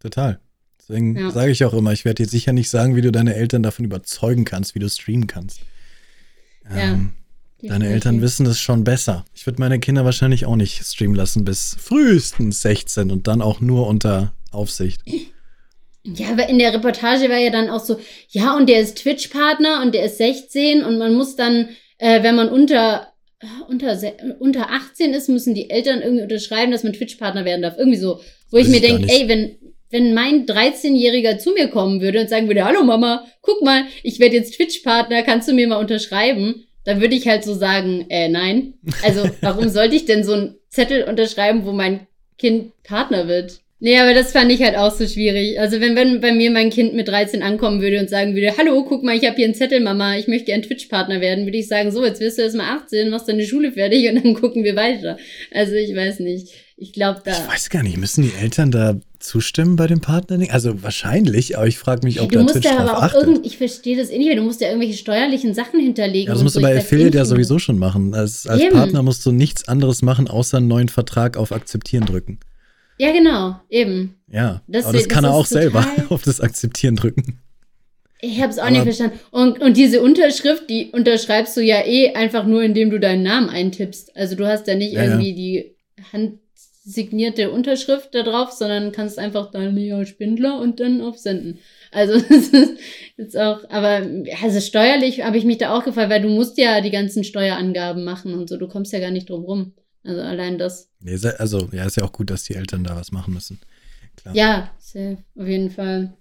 [0.00, 0.40] total.
[0.78, 1.30] Deswegen ja.
[1.30, 3.84] sage ich auch immer, ich werde dir sicher nicht sagen, wie du deine Eltern davon
[3.84, 5.60] überzeugen kannst, wie du streamen kannst.
[6.64, 6.92] Ja.
[6.92, 7.12] Ähm,
[7.62, 9.24] Deine Eltern wissen es schon besser.
[9.34, 13.60] Ich würde meine Kinder wahrscheinlich auch nicht streamen lassen bis frühestens 16 und dann auch
[13.60, 15.00] nur unter Aufsicht.
[16.02, 18.00] Ja, aber in der Reportage war ja dann auch so,
[18.30, 21.68] ja, und der ist Twitch-Partner und der ist 16 und man muss dann,
[21.98, 23.12] äh, wenn man unter,
[23.68, 23.98] unter,
[24.38, 27.76] unter 18 ist, müssen die Eltern irgendwie unterschreiben, dass man Twitch-Partner werden darf.
[27.76, 28.20] Irgendwie so.
[28.50, 29.56] Wo ich mir denke, ey, wenn,
[29.90, 34.18] wenn mein 13-Jähriger zu mir kommen würde und sagen würde, hallo Mama, guck mal, ich
[34.18, 36.64] werde jetzt Twitch-Partner, kannst du mir mal unterschreiben?
[36.84, 38.74] Dann würde ich halt so sagen, äh, nein.
[39.02, 42.06] Also, warum sollte ich denn so einen Zettel unterschreiben, wo mein
[42.38, 43.60] Kind Partner wird?
[43.82, 45.58] Nee, aber das fand ich halt auch so schwierig.
[45.58, 48.84] Also wenn, wenn bei mir mein Kind mit 13 ankommen würde und sagen würde, hallo,
[48.84, 51.66] guck mal, ich habe hier einen Zettel, Mama, ich möchte ein Twitch-Partner werden, würde ich
[51.66, 54.64] sagen, so, jetzt wirst du erst mal 18, machst deine Schule fertig und dann gucken
[54.64, 55.16] wir weiter.
[55.50, 56.48] Also ich weiß nicht.
[56.76, 57.32] Ich glaube da.
[57.32, 60.50] Ich weiß gar nicht, müssen die Eltern da zustimmen bei dem Partnering?
[60.50, 63.22] Also wahrscheinlich, aber ich frage mich, ob ja, da Twitch ja aber achtet.
[63.22, 66.28] Irgend, ich verstehe das eh nicht, du musst ja irgendwelche steuerlichen Sachen hinterlegen.
[66.28, 66.60] Ja, das musst so.
[66.60, 68.14] du bei Affiliate ja sowieso schon machen.
[68.14, 68.72] Als, als Eben.
[68.74, 72.40] Partner musst du nichts anderes machen, außer einen neuen Vertrag auf Akzeptieren drücken.
[72.98, 74.16] Ja, genau, eben.
[74.30, 77.38] Ja, Das- aber das, das kann er auch selber auf das Akzeptieren drücken.
[78.22, 79.18] Ich habe es auch Aber- nicht verstanden.
[79.30, 83.48] Und, und diese Unterschrift, die unterschreibst du ja eh einfach nur, indem du deinen Namen
[83.48, 84.14] eintippst.
[84.16, 85.10] Also du hast ja nicht Ja, ja.
[85.12, 85.74] irgendwie die
[86.84, 91.58] handsignierte Unterschrift da drauf, sondern kannst einfach Daniel Spindler und dann auf Senden.
[91.92, 92.78] Also das ist
[93.16, 94.06] jetzt auch, aber
[94.42, 98.04] also steuerlich habe ich mich da auch gefragt, weil du musst ja die ganzen Steuerangaben
[98.04, 98.56] machen und so.
[98.56, 99.72] Du kommst ja gar nicht drum rum.
[100.02, 100.88] Also allein das.
[101.38, 103.60] Also, ja, ist ja auch gut, dass die Eltern da was machen müssen.
[104.16, 104.34] Klar.
[104.34, 106.14] Ja, safe, auf jeden Fall.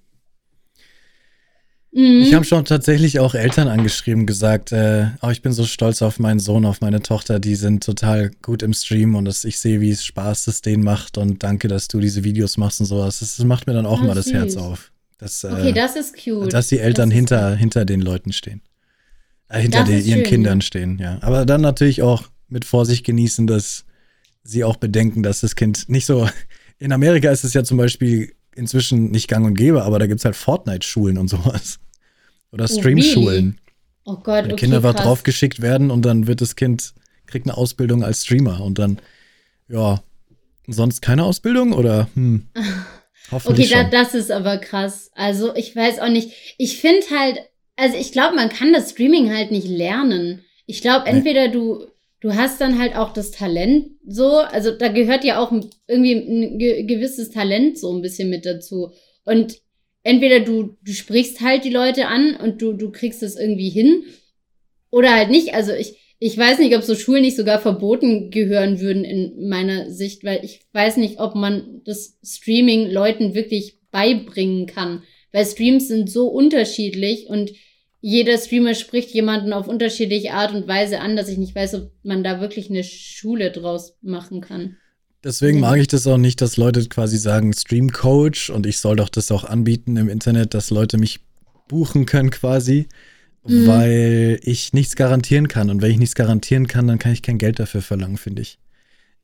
[1.92, 2.22] Mhm.
[2.22, 6.20] Ich habe schon tatsächlich auch Eltern angeschrieben, gesagt, äh, oh, ich bin so stolz auf
[6.20, 9.82] meinen Sohn, auf meine Tochter, die sind total gut im Stream und das, ich sehe,
[9.82, 13.20] wie es Spaß es denen macht und danke, dass du diese Videos machst und sowas.
[13.20, 14.32] Das, das macht mir dann auch Ah, mal das.
[14.32, 14.92] Herz auf.
[15.18, 16.54] Dass, äh, okay, das ist cute.
[16.54, 18.62] dass die Eltern Das hinter, hinter den Leuten stehen.
[19.50, 21.18] Äh, hinter den, ihren schön, Kindern stehen, ja.
[21.22, 23.86] Aber dann natürlich auch mit Vorsicht genießen, dass
[24.44, 26.30] sie auch bedenken, dass das Kind nicht so.
[26.78, 30.20] In Amerika ist es ja zum Beispiel inzwischen nicht gang und gäbe, aber da gibt
[30.20, 31.80] es halt Fortnite-Schulen und sowas.
[32.52, 33.60] Oder Oh, Stream-Schulen.
[34.06, 36.94] Oh Gott, Wenn okay, Kinder einfach draufgeschickt werden und dann wird das Kind,
[37.28, 39.00] kriegt eine Ausbildung als Streamer und dann,
[39.68, 40.02] ja,
[40.68, 43.92] sonst keine Ausbildung oder hm, Okay, hoffentlich da, schon.
[43.92, 45.12] das ist aber krass.
[45.14, 46.32] Also ich weiß auch nicht.
[46.58, 47.38] Ich finde halt,
[47.76, 50.44] also ich glaube, man kann das Streaming halt nicht lernen.
[50.66, 51.18] Ich glaube, Nee.
[51.18, 51.86] entweder du,
[52.22, 55.52] du hast dann halt auch das Talent so, also da gehört ja auch
[55.88, 58.92] irgendwie ein ge gewisses Talent so ein bisschen mit dazu.
[59.24, 59.60] Und
[60.04, 64.04] entweder du, du sprichst halt die Leute an und du, du kriegst es irgendwie hin
[64.92, 65.54] oder halt nicht.
[65.54, 69.90] Also ich, ich weiß nicht, ob so Schulen nicht sogar verboten gehören würden in meiner
[69.90, 75.04] Sicht, weil ich weiß nicht, ob man das Streaming Leuten wirklich beibringen kann.
[75.32, 77.52] Weil Streams sind so unterschiedlich und
[78.02, 81.92] jeder Streamer spricht jemanden auf unterschiedliche Art und Weise an, dass ich nicht weiß, ob
[82.04, 84.78] man da wirklich eine Schule draus machen kann.
[85.24, 88.96] Deswegen mag ich das auch nicht, dass Leute quasi sagen, Stream Coach und ich soll
[88.96, 91.20] doch das auch anbieten im Internet, dass Leute mich
[91.68, 92.88] buchen können quasi,
[93.46, 93.68] Mhm.
[93.68, 95.70] weil ich nichts garantieren kann.
[95.70, 98.60] Und wenn ich nichts garantieren kann, dann kann ich kein Geld dafür verlangen, finde ich.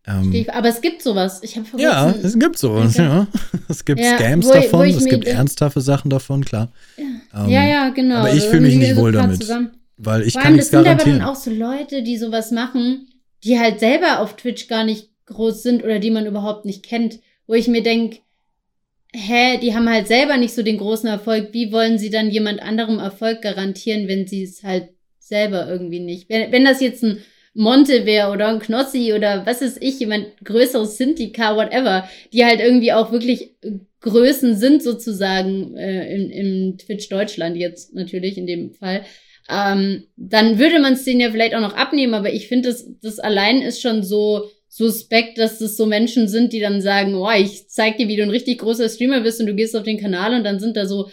[0.08, 1.40] Ähm, Aber es gibt sowas.
[1.44, 3.04] Ich habe ja, es gibt sowas, Okay.
[3.08, 3.28] ja.
[3.70, 6.72] Es gibt Ja, Scams wo wo davon, ich es gibt ernsthafte Sachen davon, klar.
[6.98, 8.18] Ähm, ja, ja, genau.
[8.18, 9.42] aber ich Da fühl mich nicht wohl damit.
[9.42, 9.72] zusammen.
[9.98, 11.20] Weil ich Vor kann allem, nichts das sind aber garantieren.
[11.20, 13.08] dann auch so Leute, die sowas machen,
[13.44, 17.20] die halt selber auf Twitch gar nicht groß sind oder die man überhaupt nicht kennt,
[17.48, 18.18] wo ich mir denke,
[19.14, 21.50] hä, die haben halt selber nicht so den großen Erfolg.
[21.54, 26.30] Wie wollen sie dann jemand anderem Erfolg garantieren, wenn sie es halt selber irgendwie nicht?
[26.30, 27.20] Wenn, wenn das jetzt ein
[27.56, 32.60] Monte wäre oder ein Knossi oder was ist ich, jemand größeres Synthika, whatever, die halt
[32.60, 33.56] irgendwie auch wirklich
[34.02, 39.04] Größen sind sozusagen äh, in, im Twitch Deutschland jetzt natürlich in dem Fall,
[39.50, 42.88] ähm, dann würde man es denen ja vielleicht auch noch abnehmen, aber ich finde, das,
[43.02, 47.32] das allein ist schon so suspekt, dass das so Menschen sind, die dann sagen, oh,
[47.32, 50.00] ich zeig dir, wie du ein richtig großer Streamer bist und du gehst auf den
[50.00, 51.10] Kanal und dann sind da so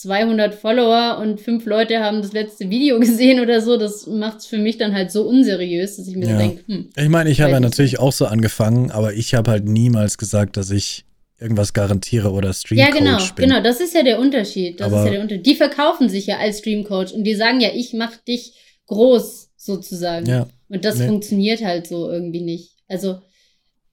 [0.00, 3.78] 200 Follower und fünf Leute haben das letzte Video gesehen oder so.
[3.78, 6.32] Das macht es für mich dann halt so unseriös, dass ich mir Ja.
[6.32, 9.50] so denke, hm, Ich meine, ich habe ja natürlich auch so angefangen, aber ich habe
[9.50, 11.04] halt niemals gesagt, dass ich
[11.40, 13.48] irgendwas garantiere oder Stream Ja, Coach genau, bin.
[13.48, 14.80] genau, das ist ja der Unterschied.
[14.80, 15.46] Das Aber- ist ja der Unterschied.
[15.46, 18.52] Die verkaufen sich ja als Streamcoach und die sagen ja, ich mach dich
[18.88, 20.26] groß sozusagen.
[20.26, 21.06] Ja, Und das Nee.
[21.06, 22.72] funktioniert halt so irgendwie nicht.
[22.88, 23.20] Also,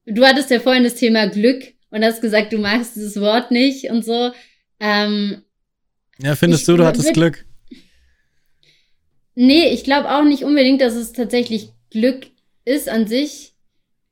[0.06, 3.90] du hattest ja vorhin das Thema Glück und hast gesagt, du magst dieses Wort nicht
[3.90, 4.32] und so.
[4.80, 5.44] Ähm,
[6.22, 7.46] ja findest Ich du, du hattest Glück?
[9.36, 12.28] nee, ich glaube auch nicht unbedingt, dass es tatsächlich Glück
[12.66, 13.54] ist an sich.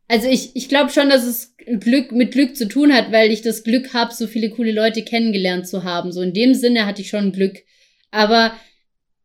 [0.07, 3.41] Also ich, ich glaube schon, dass es Glück mit Glück zu tun hat, weil ich
[3.41, 6.11] das Glück habe, so viele coole Leute kennengelernt zu haben.
[6.11, 7.60] So in dem Sinne hatte ich schon Glück.
[8.10, 8.53] Aber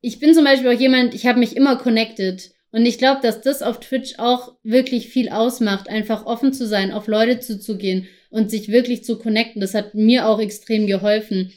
[0.01, 2.53] ich bin zum Beispiel auch jemand, ich habe mich immer connected.
[2.71, 6.93] Und ich glaube, dass das auf Twitch auch wirklich viel ausmacht, einfach offen zu sein,
[6.93, 9.61] auf Leute zuzugehen und sich wirklich zu connecten.
[9.61, 11.53] Das hat mir auch extrem geholfen.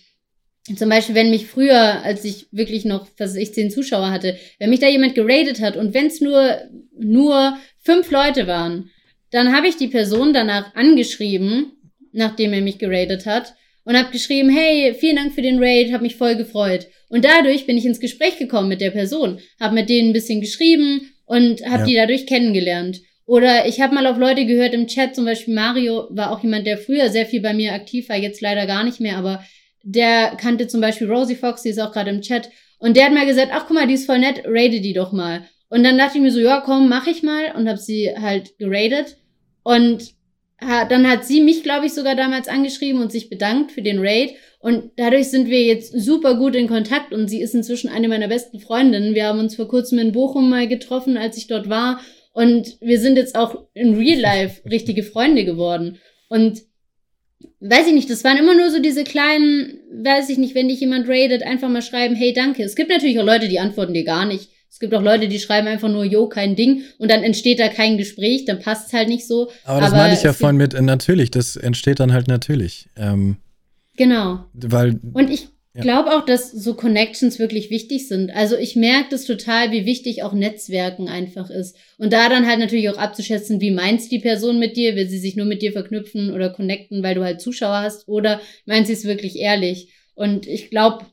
[0.76, 4.80] Zum Beispiel, wenn mich früher, als ich wirklich noch, ich zehn Zuschauer hatte, wenn mich
[4.80, 6.58] da jemand geradet hat und wenn es nur,
[6.98, 8.90] nur fünf Leute waren,
[9.32, 11.74] dann habe ich die Person danach angeschrieben,
[12.12, 16.04] nachdem er mich geradet hat, und habe geschrieben, hey, vielen Dank für den Raid, habe
[16.04, 16.88] mich voll gefreut.
[17.10, 20.42] Und dadurch bin ich ins Gespräch gekommen mit der Person, habe mit denen ein bisschen
[20.42, 21.86] geschrieben und habe ja.
[21.86, 23.02] die dadurch kennengelernt.
[23.26, 26.66] Oder ich habe mal auf Leute gehört im Chat, zum Beispiel Mario war auch jemand,
[26.66, 29.44] der früher sehr viel bei mir aktiv war, jetzt leider gar nicht mehr, aber
[29.84, 32.50] der kannte zum Beispiel Rosie Fox, die ist auch gerade im Chat.
[32.80, 35.12] Und der hat mal gesagt, ach guck mal, die ist voll nett, rate die doch
[35.12, 35.44] mal.
[35.70, 38.58] Und dann dachte ich mir so, ja komm, mach ich mal und habe sie halt
[38.58, 39.18] geradet.
[39.64, 40.14] Und
[40.62, 44.34] dann hat sie mich, glaube ich, sogar damals angeschrieben und sich bedankt für den Raid.
[44.60, 48.28] Und dadurch sind wir jetzt super gut in Kontakt und sie ist inzwischen eine meiner
[48.28, 49.16] besten Freundinnen.
[49.16, 52.02] Wir haben uns vor kurzem in Bochum mal getroffen, als ich dort war.
[52.34, 56.00] Und wir sind jetzt auch in Real Life richtige Freunde geworden.
[56.28, 56.62] Und
[57.60, 60.80] weiß ich nicht, das waren immer nur so diese kleinen, weiß ich nicht, wenn dich
[60.80, 62.64] jemand raidet, einfach mal schreiben, hey, danke.
[62.64, 64.50] Es gibt natürlich auch Leute, die antworten dir gar nicht.
[64.70, 67.70] Es gibt auch Leute, die schreiben einfach nur, jo, kein Ding, und dann entsteht da
[67.70, 69.50] kein Gespräch, dann passt es halt nicht so.
[69.66, 72.88] Aber das meine ich ja vorhin mit, äh, natürlich, das entsteht dann halt natürlich.
[72.96, 73.38] Ähm,
[73.98, 74.46] genau.
[74.54, 75.00] Weil.
[75.14, 75.50] Und ich
[75.80, 75.84] ja.
[75.84, 78.32] glaube auch, dass so Connections wirklich wichtig sind.
[78.32, 81.76] Also ich merke das total, wie wichtig auch Netzwerken einfach ist.
[81.98, 84.96] Und da dann halt natürlich auch abzuschätzen, wie meinst die Person mit dir?
[84.96, 88.08] Will sie sich nur mit dir verknüpfen oder connecten, weil du halt Zuschauer hast?
[88.08, 89.90] Oder meint sie es wirklich ehrlich?
[90.16, 91.06] Und ich glaube,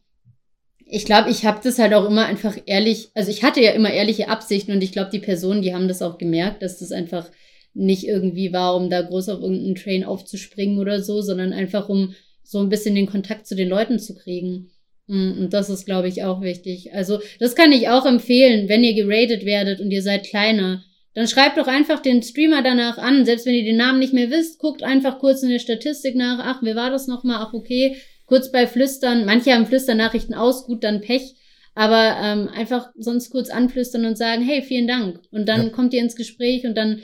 [0.88, 3.92] ich glaube, ich habe das halt auch immer einfach ehrlich, also ich hatte ja immer
[3.92, 7.28] ehrliche Absichten und ich glaube, die Personen, die haben das auch gemerkt, dass das einfach
[7.74, 12.14] nicht irgendwie war, um da groß auf irgendeinen Train aufzuspringen oder so, sondern einfach um
[12.46, 14.70] so ein bisschen den Kontakt zu den Leuten zu kriegen.
[15.06, 16.92] Mm, und das ist, glaube ich, auch wichtig.
[16.92, 20.82] Also, das kann ich auch empfehlen, wenn ihr geradet werdet und ihr seid kleiner.
[21.14, 23.24] Dann schreibt doch einfach den Streamer danach an.
[23.24, 26.40] Selbst wenn ihr den Namen nicht mehr wisst, guckt einfach kurz in der Statistik nach.
[26.42, 27.38] Ach, wer war das nochmal?
[27.40, 27.96] Ach, okay
[28.26, 31.34] kurz bei Flüstern, manche haben Flüsternachrichten aus, gut, dann Pech,
[31.74, 35.20] aber ähm, einfach sonst kurz anflüstern und sagen, hey, vielen Dank.
[35.30, 35.68] Und dann ja.
[35.70, 37.02] kommt ihr ins Gespräch und dann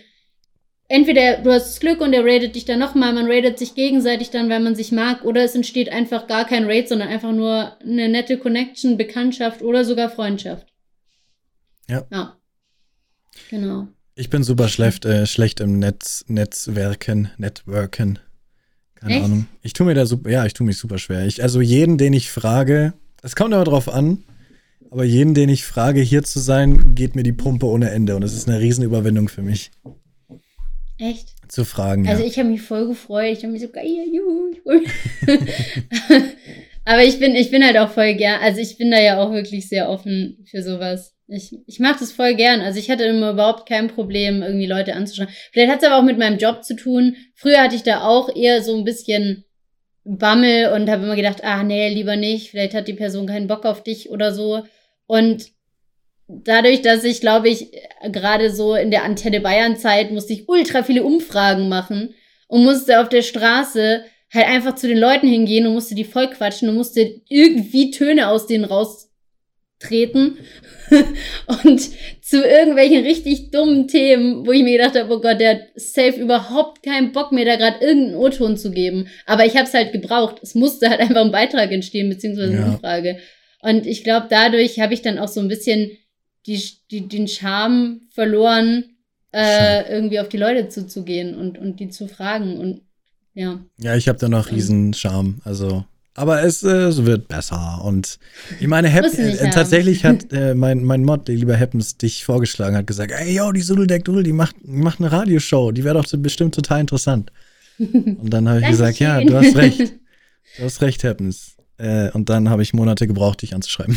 [0.93, 4.51] entweder du hast Glück und er raidet dich dann nochmal, man raidet sich gegenseitig dann,
[4.51, 8.11] weil man sich mag, oder es entsteht einfach gar kein Raid, sondern einfach nur eine
[8.11, 10.67] nette Connection, Bekanntschaft oder sogar Freundschaft.
[11.89, 12.07] Ja.
[12.13, 12.37] Ja.
[13.49, 13.89] Genau.
[14.15, 18.19] Ich bin super schlecht, äh, schlecht im Netz, Netzwerken, Networken.
[18.95, 19.25] Keine Echt?
[19.25, 19.47] Ahnung.
[19.63, 21.27] Ich tue mir da super, ja, ich tue mich super schwer.
[21.27, 22.93] Ich, also jeden, den ich frage,
[23.23, 24.25] es kommt aber drauf an,
[24.91, 28.23] aber jeden, den ich frage, hier zu sein, geht mir die Pumpe ohne Ende und
[28.23, 29.71] es ist eine Riesenüberwindung für mich.
[31.03, 31.31] Echt?
[31.49, 32.07] Zu fragen.
[32.07, 32.29] Also ja.
[32.29, 33.37] ich habe mich voll gefreut.
[33.37, 34.53] Ich habe mich so geil, juhu.
[36.85, 39.33] aber ich bin, ich bin halt auch voll gern, also ich bin da ja auch
[39.33, 41.17] wirklich sehr offen für sowas.
[41.27, 42.61] Ich, ich mache das voll gern.
[42.61, 45.35] Also ich hatte immer überhaupt kein Problem, irgendwie Leute anzuschreiben.
[45.51, 47.17] Vielleicht hat es aber auch mit meinem Job zu tun.
[47.35, 49.45] Früher hatte ich da auch eher so ein bisschen
[50.05, 52.51] Bammel und habe immer gedacht, ah nee, lieber nicht.
[52.51, 54.63] Vielleicht hat die Person keinen Bock auf dich oder so.
[55.07, 55.47] Und
[56.45, 57.71] dadurch, dass ich, glaube ich,
[58.11, 62.15] gerade so in der Antenne Bayern-Zeit musste ich ultra viele Umfragen machen
[62.49, 66.29] und musste auf der Straße halt einfach zu den Leuten hingehen und musste die voll
[66.29, 70.39] quatschen und musste irgendwie Töne aus denen raustreten
[71.65, 71.81] und
[72.21, 76.19] zu irgendwelchen richtig dummen Themen, wo ich mir gedacht habe, oh Gott, der hat safe
[76.19, 79.09] überhaupt keinen Bock mehr, da gerade irgendeinen O-Ton zu geben.
[79.27, 80.37] Aber ich habe es halt gebraucht.
[80.43, 82.67] Es musste halt einfach ein Beitrag entstehen, beziehungsweise eine ja.
[82.67, 83.19] Umfrage.
[83.61, 85.97] Und ich glaube, dadurch habe ich dann auch so ein bisschen
[86.47, 88.85] die, die, den Charme verloren,
[89.33, 92.59] äh, irgendwie auf die Leute zuzugehen und, und die zu fragen.
[92.59, 92.83] Und
[93.35, 93.65] ja.
[93.79, 95.41] Ja, ich habe da noch riesen Charme.
[95.45, 97.83] Also aber es, äh, es wird besser.
[97.83, 98.19] Und
[98.61, 102.77] ich meine, Hep äh, tatsächlich hat äh, mein, mein Mod, der lieber Happens, dich vorgeschlagen,
[102.77, 106.07] hat gesagt, ey, yo, die Sudeldeck Dudel, die macht, macht eine Radioshow, die wäre doch
[106.19, 107.33] bestimmt total interessant.
[107.79, 109.95] Und dann habe ich gesagt, ja, du hast recht.
[110.59, 111.57] Du hast recht, Happens.
[111.79, 113.97] Äh, und dann habe ich Monate gebraucht, dich anzuschreiben.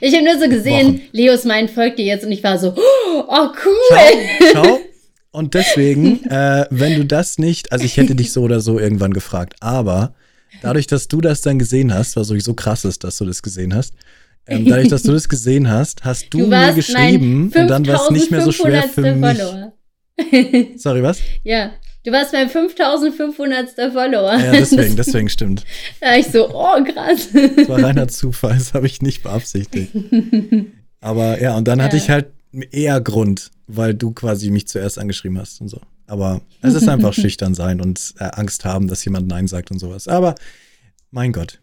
[0.00, 1.08] Ich habe nur so gesehen, Wochen.
[1.12, 3.98] Leos mein folgt dir jetzt und ich war so, oh, cool.
[4.52, 4.80] Schau, schau.
[5.30, 9.12] Und deswegen, äh, wenn du das nicht, also ich hätte dich so oder so irgendwann
[9.12, 10.14] gefragt, aber
[10.62, 13.74] dadurch, dass du das dann gesehen hast, was sowieso krass ist, dass du das gesehen
[13.74, 13.92] hast,
[14.46, 18.02] ähm, dadurch, dass du das gesehen hast, hast du, du mir geschrieben und dann war
[18.02, 19.38] es nicht mehr so schwer für mich.
[20.76, 21.20] Sorry, was?
[21.44, 21.72] Ja,
[22.08, 23.92] du warst mein 5500.
[23.92, 24.38] Follower.
[24.38, 25.64] Ja, deswegen, deswegen stimmt.
[26.00, 27.28] Da ich so, oh, krass.
[27.32, 29.92] Das war reiner Zufall, das habe ich nicht beabsichtigt.
[31.00, 31.84] Aber ja, und dann ja.
[31.84, 32.26] hatte ich halt
[32.70, 35.80] eher Grund, weil du quasi mich zuerst angeschrieben hast und so.
[36.06, 39.78] Aber es ist einfach schüchtern sein und äh, Angst haben, dass jemand Nein sagt und
[39.78, 40.08] sowas.
[40.08, 40.34] Aber
[41.10, 41.60] mein Gott.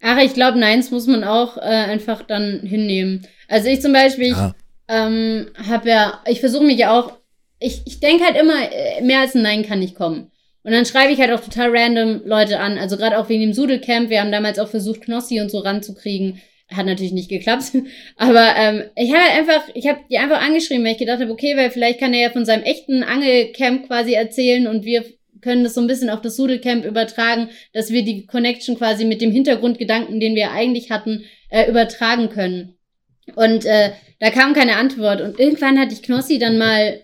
[0.00, 3.26] Ach, ich glaube, Neins muss man auch äh, einfach dann hinnehmen.
[3.48, 4.54] Also ich zum Beispiel, ja.
[4.88, 7.12] ähm, habe ja, ich versuche mich ja auch,
[7.62, 10.30] ich, ich denke halt immer, äh, mehr als ein Nein kann nicht kommen.
[10.64, 12.78] Und dann schreibe ich halt auch total random Leute an.
[12.78, 14.10] Also gerade auch wegen dem Sudelcamp.
[14.10, 16.40] Wir haben damals auch versucht, Knossi und so ranzukriegen.
[16.70, 17.72] Hat natürlich nicht geklappt.
[18.16, 21.32] Aber ähm, ich habe halt einfach, ich habe die einfach angeschrieben, weil ich gedacht habe,
[21.32, 25.04] okay, weil vielleicht kann er ja von seinem echten Angelcamp quasi erzählen und wir
[25.40, 29.20] können das so ein bisschen auf das Sudelcamp übertragen, dass wir die Connection quasi mit
[29.20, 32.76] dem Hintergrundgedanken, den wir eigentlich hatten, äh, übertragen können.
[33.34, 33.90] Und äh,
[34.20, 35.20] da kam keine Antwort.
[35.20, 37.00] Und irgendwann hatte ich Knossi dann mal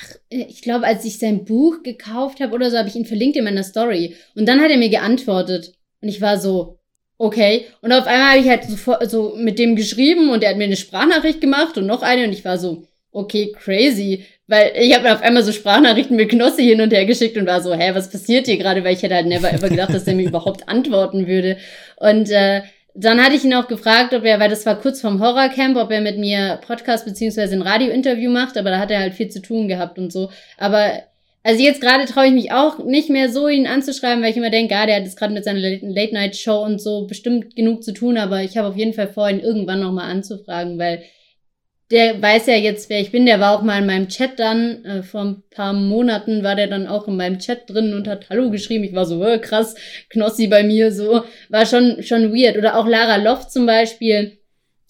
[0.00, 3.36] ach, ich glaube, als ich sein Buch gekauft habe oder so, habe ich ihn verlinkt
[3.36, 4.16] in meiner Story.
[4.34, 5.74] Und dann hat er mir geantwortet.
[6.00, 6.78] Und ich war so,
[7.18, 7.66] okay.
[7.80, 10.64] Und auf einmal habe ich halt so, so mit dem geschrieben und er hat mir
[10.64, 12.24] eine Sprachnachricht gemacht und noch eine.
[12.24, 14.24] Und ich war so, okay, crazy.
[14.46, 17.46] Weil ich habe mir auf einmal so Sprachnachrichten mit Knossi hin und her geschickt und
[17.46, 18.82] war so, hä, was passiert hier gerade?
[18.84, 21.58] Weil ich hätte halt never ever gedacht, dass er mir überhaupt antworten würde.
[21.96, 22.62] Und äh,
[22.94, 25.90] dann hatte ich ihn auch gefragt, ob er, weil das war kurz vorm Horrorcamp, ob
[25.90, 29.40] er mit mir Podcast beziehungsweise ein Radiointerview macht, aber da hat er halt viel zu
[29.40, 30.30] tun gehabt und so.
[30.58, 31.02] Aber
[31.42, 34.50] also jetzt gerade traue ich mich auch nicht mehr so, ihn anzuschreiben, weil ich immer
[34.50, 38.16] denke, ah, der hat jetzt gerade mit seiner Late-Night-Show und so bestimmt genug zu tun,
[38.16, 41.02] aber ich habe auf jeden Fall vor, ihn irgendwann nochmal anzufragen, weil
[41.92, 43.26] der weiß ja jetzt, wer ich bin.
[43.26, 44.84] Der war auch mal in meinem Chat dann.
[44.84, 48.30] Äh, vor ein paar Monaten war der dann auch in meinem Chat drin und hat
[48.30, 48.82] Hallo geschrieben.
[48.82, 49.74] Ich war so, äh, krass,
[50.08, 51.22] Knossi bei mir, so.
[51.50, 52.56] War schon, schon weird.
[52.56, 54.38] Oder auch Lara Loft zum Beispiel.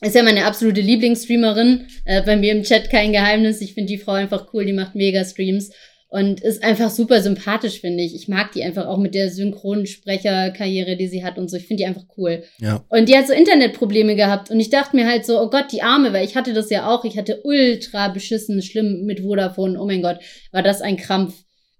[0.00, 1.88] Ist ja meine absolute Lieblingsstreamerin.
[2.04, 3.60] Äh, bei mir im Chat kein Geheimnis.
[3.60, 4.64] Ich finde die Frau einfach cool.
[4.64, 5.72] Die macht mega Streams
[6.12, 8.14] und ist einfach super sympathisch, finde ich.
[8.14, 11.56] Ich mag die einfach auch mit der Synchronsprecherkarriere, die sie hat und so.
[11.56, 12.44] Ich finde die einfach cool.
[12.60, 12.84] Ja.
[12.90, 15.80] Und die hat so Internetprobleme gehabt und ich dachte mir halt so, oh Gott, die
[15.80, 17.06] Arme, weil ich hatte das ja auch.
[17.06, 19.80] Ich hatte ultra beschissen, schlimm mit Vodafone.
[19.80, 20.18] Oh mein Gott,
[20.52, 21.32] war das ein Krampf.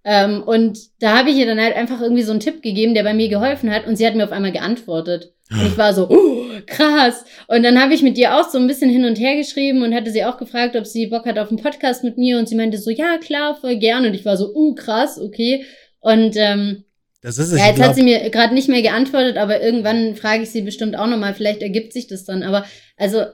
[0.04, 3.04] Ähm, und da habe ich ihr dann halt einfach irgendwie so einen Tipp gegeben, der
[3.04, 5.32] bei mir geholfen hat und sie hat mir auf einmal geantwortet.
[5.50, 7.24] Und ich war so, oh, krass.
[7.46, 9.94] Und dann habe ich mit ihr auch so ein bisschen hin und her geschrieben und
[9.94, 12.38] hatte sie auch gefragt, ob sie Bock hat auf einen Podcast mit mir.
[12.38, 14.06] Und sie meinte so, ja, klar, voll gern.
[14.06, 15.64] Und ich war so, uh, krass, okay.
[16.00, 16.84] Und ähm,
[17.20, 17.58] das ist es.
[17.58, 17.88] Ja, jetzt glaub...
[17.88, 21.34] hat sie mir gerade nicht mehr geantwortet, aber irgendwann frage ich sie bestimmt auch nochmal.
[21.34, 22.42] Vielleicht ergibt sich das dann.
[22.42, 22.64] Aber
[22.96, 23.24] also,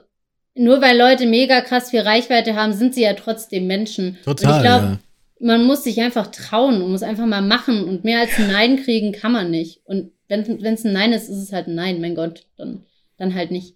[0.55, 4.17] nur weil Leute mega krass viel Reichweite haben, sind sie ja trotzdem Menschen.
[4.25, 4.51] Total.
[4.51, 4.99] Und ich glaube, ja.
[5.39, 7.83] Man muss sich einfach trauen und muss einfach mal machen.
[7.83, 9.81] Und mehr als ein Nein kriegen kann man nicht.
[9.85, 12.83] Und wenn es ein Nein ist, ist es halt ein Nein, mein Gott, dann,
[13.17, 13.75] dann halt nicht.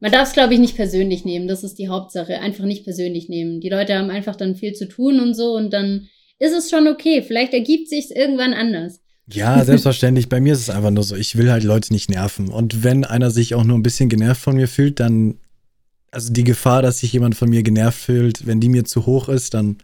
[0.00, 1.48] Man darf es, glaube ich, nicht persönlich nehmen.
[1.48, 2.40] Das ist die Hauptsache.
[2.40, 3.60] Einfach nicht persönlich nehmen.
[3.60, 6.08] Die Leute haben einfach dann viel zu tun und so und dann
[6.38, 7.22] ist es schon okay.
[7.22, 9.00] Vielleicht ergibt sich irgendwann anders.
[9.32, 10.28] Ja, selbstverständlich.
[10.28, 12.48] Bei mir ist es einfach nur so, ich will halt Leute nicht nerven.
[12.48, 15.38] Und wenn einer sich auch nur ein bisschen genervt von mir fühlt, dann,
[16.10, 19.28] also die Gefahr, dass sich jemand von mir genervt fühlt, wenn die mir zu hoch
[19.28, 19.78] ist, dann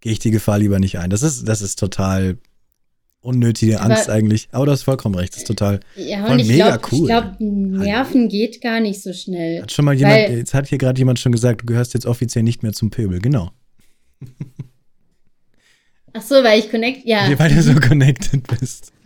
[0.00, 1.10] gehe ich die Gefahr lieber nicht ein.
[1.10, 2.38] Das ist, das ist total
[3.20, 4.48] unnötige Angst aber, eigentlich.
[4.52, 7.00] Aber du hast vollkommen recht, das ist total ja, und ich mega glaub, cool.
[7.00, 8.28] Ich glaube, Nerven Hallo.
[8.28, 9.62] geht gar nicht so schnell.
[9.62, 12.44] Hat schon mal jemand, jetzt hat hier gerade jemand schon gesagt, du gehörst jetzt offiziell
[12.44, 13.50] nicht mehr zum Pöbel, genau.
[16.14, 17.28] Ach so, weil ich connect, ja.
[17.38, 18.92] Weil du so connected bist.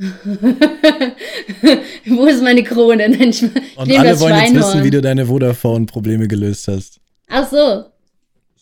[2.06, 3.08] Wo ist meine Krone?
[3.08, 7.00] Nein, ich, und alle wollen jetzt wissen, wie du deine Vodafone-Probleme gelöst hast.
[7.28, 7.86] Ach so.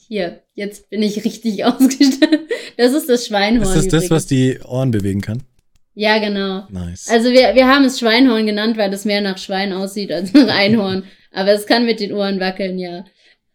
[0.09, 2.43] Hier, jetzt bin ich richtig ausgestattet.
[2.77, 3.63] Das ist das Schweinhorn.
[3.63, 4.03] Ist das übrigens.
[4.05, 5.43] das, was die Ohren bewegen kann?
[5.95, 6.67] Ja, genau.
[6.71, 7.09] Nice.
[7.11, 10.49] Also wir, wir haben es Schweinhorn genannt, weil das mehr nach Schwein aussieht als nach
[10.49, 11.05] Einhorn.
[11.33, 13.05] Aber es kann mit den Ohren wackeln, ja.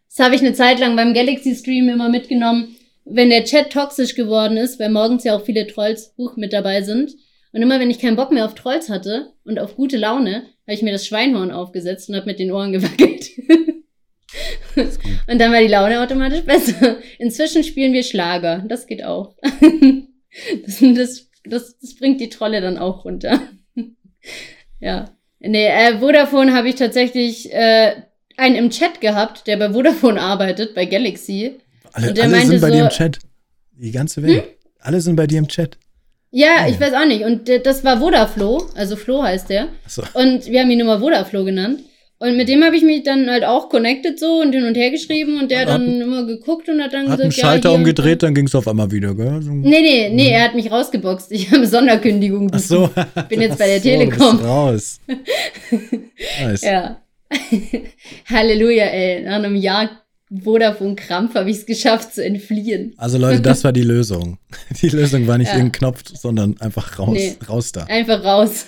[0.10, 2.76] Das habe ich eine Zeit lang beim Galaxy Stream immer mitgenommen.
[3.06, 6.82] Wenn der Chat toxisch geworden ist, weil morgens ja auch viele Trolls Buch mit dabei
[6.82, 7.14] sind.
[7.54, 10.74] Und immer wenn ich keinen Bock mehr auf Trolls hatte und auf gute Laune, habe
[10.74, 13.30] ich mir das Schweinhorn aufgesetzt und habe mit den Ohren gewackelt.
[15.28, 16.98] und dann war die Laune automatisch besser.
[17.20, 18.64] Inzwischen spielen wir Schlager.
[18.68, 19.36] Das geht auch.
[20.66, 23.42] das, das das, das bringt die Trolle dann auch runter.
[24.80, 25.06] ja.
[25.40, 27.94] Nee, äh, Vodafone habe ich tatsächlich äh,
[28.38, 31.58] einen im Chat gehabt, der bei Vodafone arbeitet, bei Galaxy.
[31.94, 33.20] Alle, alle sind bei so, dir im Chat.
[33.74, 34.44] Die ganze Welt.
[34.44, 34.50] Hm?
[34.80, 35.78] Alle sind bei dir im Chat.
[36.32, 37.24] Ja, ja, ich weiß auch nicht.
[37.24, 39.70] Und das war Vodaflo, also Flo heißt der.
[39.88, 40.04] So.
[40.14, 41.82] Und wir haben ihn immer Vodaflo genannt.
[42.26, 44.90] Und mit dem habe ich mich dann halt auch connected so und hin und her
[44.90, 47.76] geschrieben und der hat dann immer geguckt und hat dann hat gesagt, einen Schalter ja,
[47.76, 49.42] umgedreht, dann ging es auf einmal wieder, gell?
[49.42, 49.52] So.
[49.52, 51.32] Nee, nee, nee, er hat mich rausgeboxt.
[51.32, 52.50] Ich habe Sonderkündigung.
[52.52, 52.90] Ach so.
[53.30, 54.40] Bin jetzt bei der so, Telekom.
[54.40, 55.00] raus.
[56.42, 56.62] nice.
[56.62, 57.02] Ja.
[58.26, 59.24] Halleluja, ey.
[59.24, 59.90] Nach einem Jahr
[60.44, 62.94] Vodafone-Krampf habe ich es geschafft zu entfliehen.
[62.98, 64.40] Also Leute, das war die Lösung.
[64.82, 65.58] Die Lösung war nicht ja.
[65.58, 67.36] irgendein Knopf, sondern einfach raus, nee.
[67.48, 67.84] raus da.
[67.84, 68.66] Einfach raus.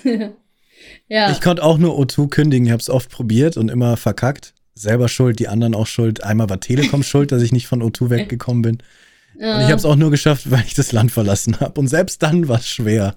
[1.07, 1.31] Ja.
[1.31, 2.65] Ich konnte auch nur O2 kündigen.
[2.65, 4.53] Ich habe es oft probiert und immer verkackt.
[4.75, 6.23] Selber schuld, die anderen auch schuld.
[6.23, 8.77] Einmal war Telekom schuld, dass ich nicht von O2 weggekommen bin.
[9.39, 9.55] Ja.
[9.55, 11.79] Und ich habe es auch nur geschafft, weil ich das Land verlassen habe.
[11.79, 13.15] Und selbst dann war es schwer.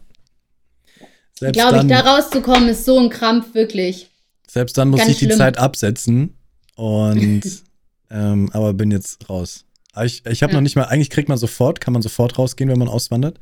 [1.38, 4.10] Selbst Glaube ich, da rauszukommen ist so ein Krampf, wirklich.
[4.46, 6.34] Selbst dann muss ich die Zeit absetzen.
[6.76, 7.42] Und
[8.10, 9.64] Ähm, aber bin jetzt raus.
[9.92, 10.56] Aber ich ich habe Ja.
[10.58, 13.38] noch nicht mal, eigentlich kriegt man sofort, kann man sofort rausgehen, wenn man auswandert,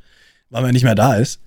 [0.49, 1.41] weil man nicht mehr da ist.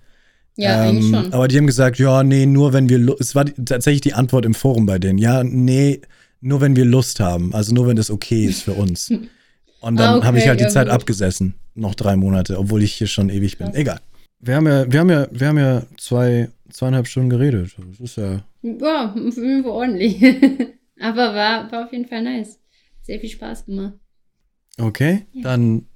[0.57, 1.33] Ja, eigentlich Ähm, schon.
[1.33, 4.15] Aber die haben gesagt, ja, nee, nur wenn wir, Lu- es war die, tatsächlich die
[4.15, 5.19] Antwort im Forum bei denen.
[5.19, 6.01] Ja, nee,
[6.41, 7.55] nur wenn wir Lust haben.
[7.55, 9.11] Also nur wenn das okay ist für uns.
[9.81, 10.95] Und dann Ah, okay, habe ich halt die ja, Zeit gut.
[10.95, 11.55] abgesessen.
[11.75, 13.69] Noch drei Monate, obwohl ich hier schon ewig bin.
[13.69, 13.77] Krass.
[13.77, 14.01] Egal.
[14.41, 17.75] Wir haben ja, wir haben ja, wir haben ja zwei, zweieinhalb Stunden geredet.
[17.91, 18.45] Das ist ja.
[18.63, 19.15] Ja,
[19.65, 20.23] ordentlich.
[21.01, 22.59] Aber war, war auf jeden Fall nice.
[23.03, 23.95] Sehr viel Spaß gemacht.
[24.79, 25.27] Okay.
[25.33, 25.43] Ja.
[25.43, 25.87] Dann,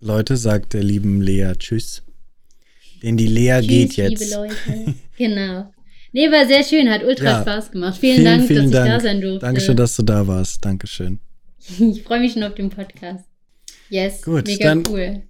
[0.00, 2.02] Leute, sagt der lieben Lea Tschüss.
[3.02, 4.20] Denn die Lea geht Tschüss, jetzt.
[4.20, 4.94] liebe Leute.
[5.18, 5.72] genau.
[6.12, 7.40] Nee, war sehr schön, hat ultra Ja.
[7.42, 7.96] Spaß gemacht.
[7.98, 8.90] Vielen, Vielen, Dank, vielen dass ich Dank.
[8.90, 9.46] da sein durfte.
[9.46, 10.64] Dankeschön, dass du da warst.
[10.64, 11.18] Dankeschön.
[11.78, 13.24] Ich freue mich schon auf den Podcast.
[13.88, 15.22] Yes, Gut, mega dann- cool.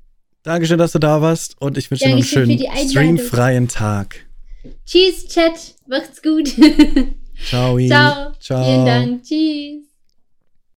[0.44, 4.26] Dankeschön, dass du da warst und ich wünsche dir noch einen schönen streamfreien Tag.
[4.86, 5.74] Tschüss, Chat.
[5.86, 6.48] Macht's gut.
[7.48, 7.78] Ciao.
[7.86, 8.32] Ciao.
[8.40, 8.64] Ciao.
[8.64, 9.22] Vielen Dank.
[9.22, 9.81] Tschüss.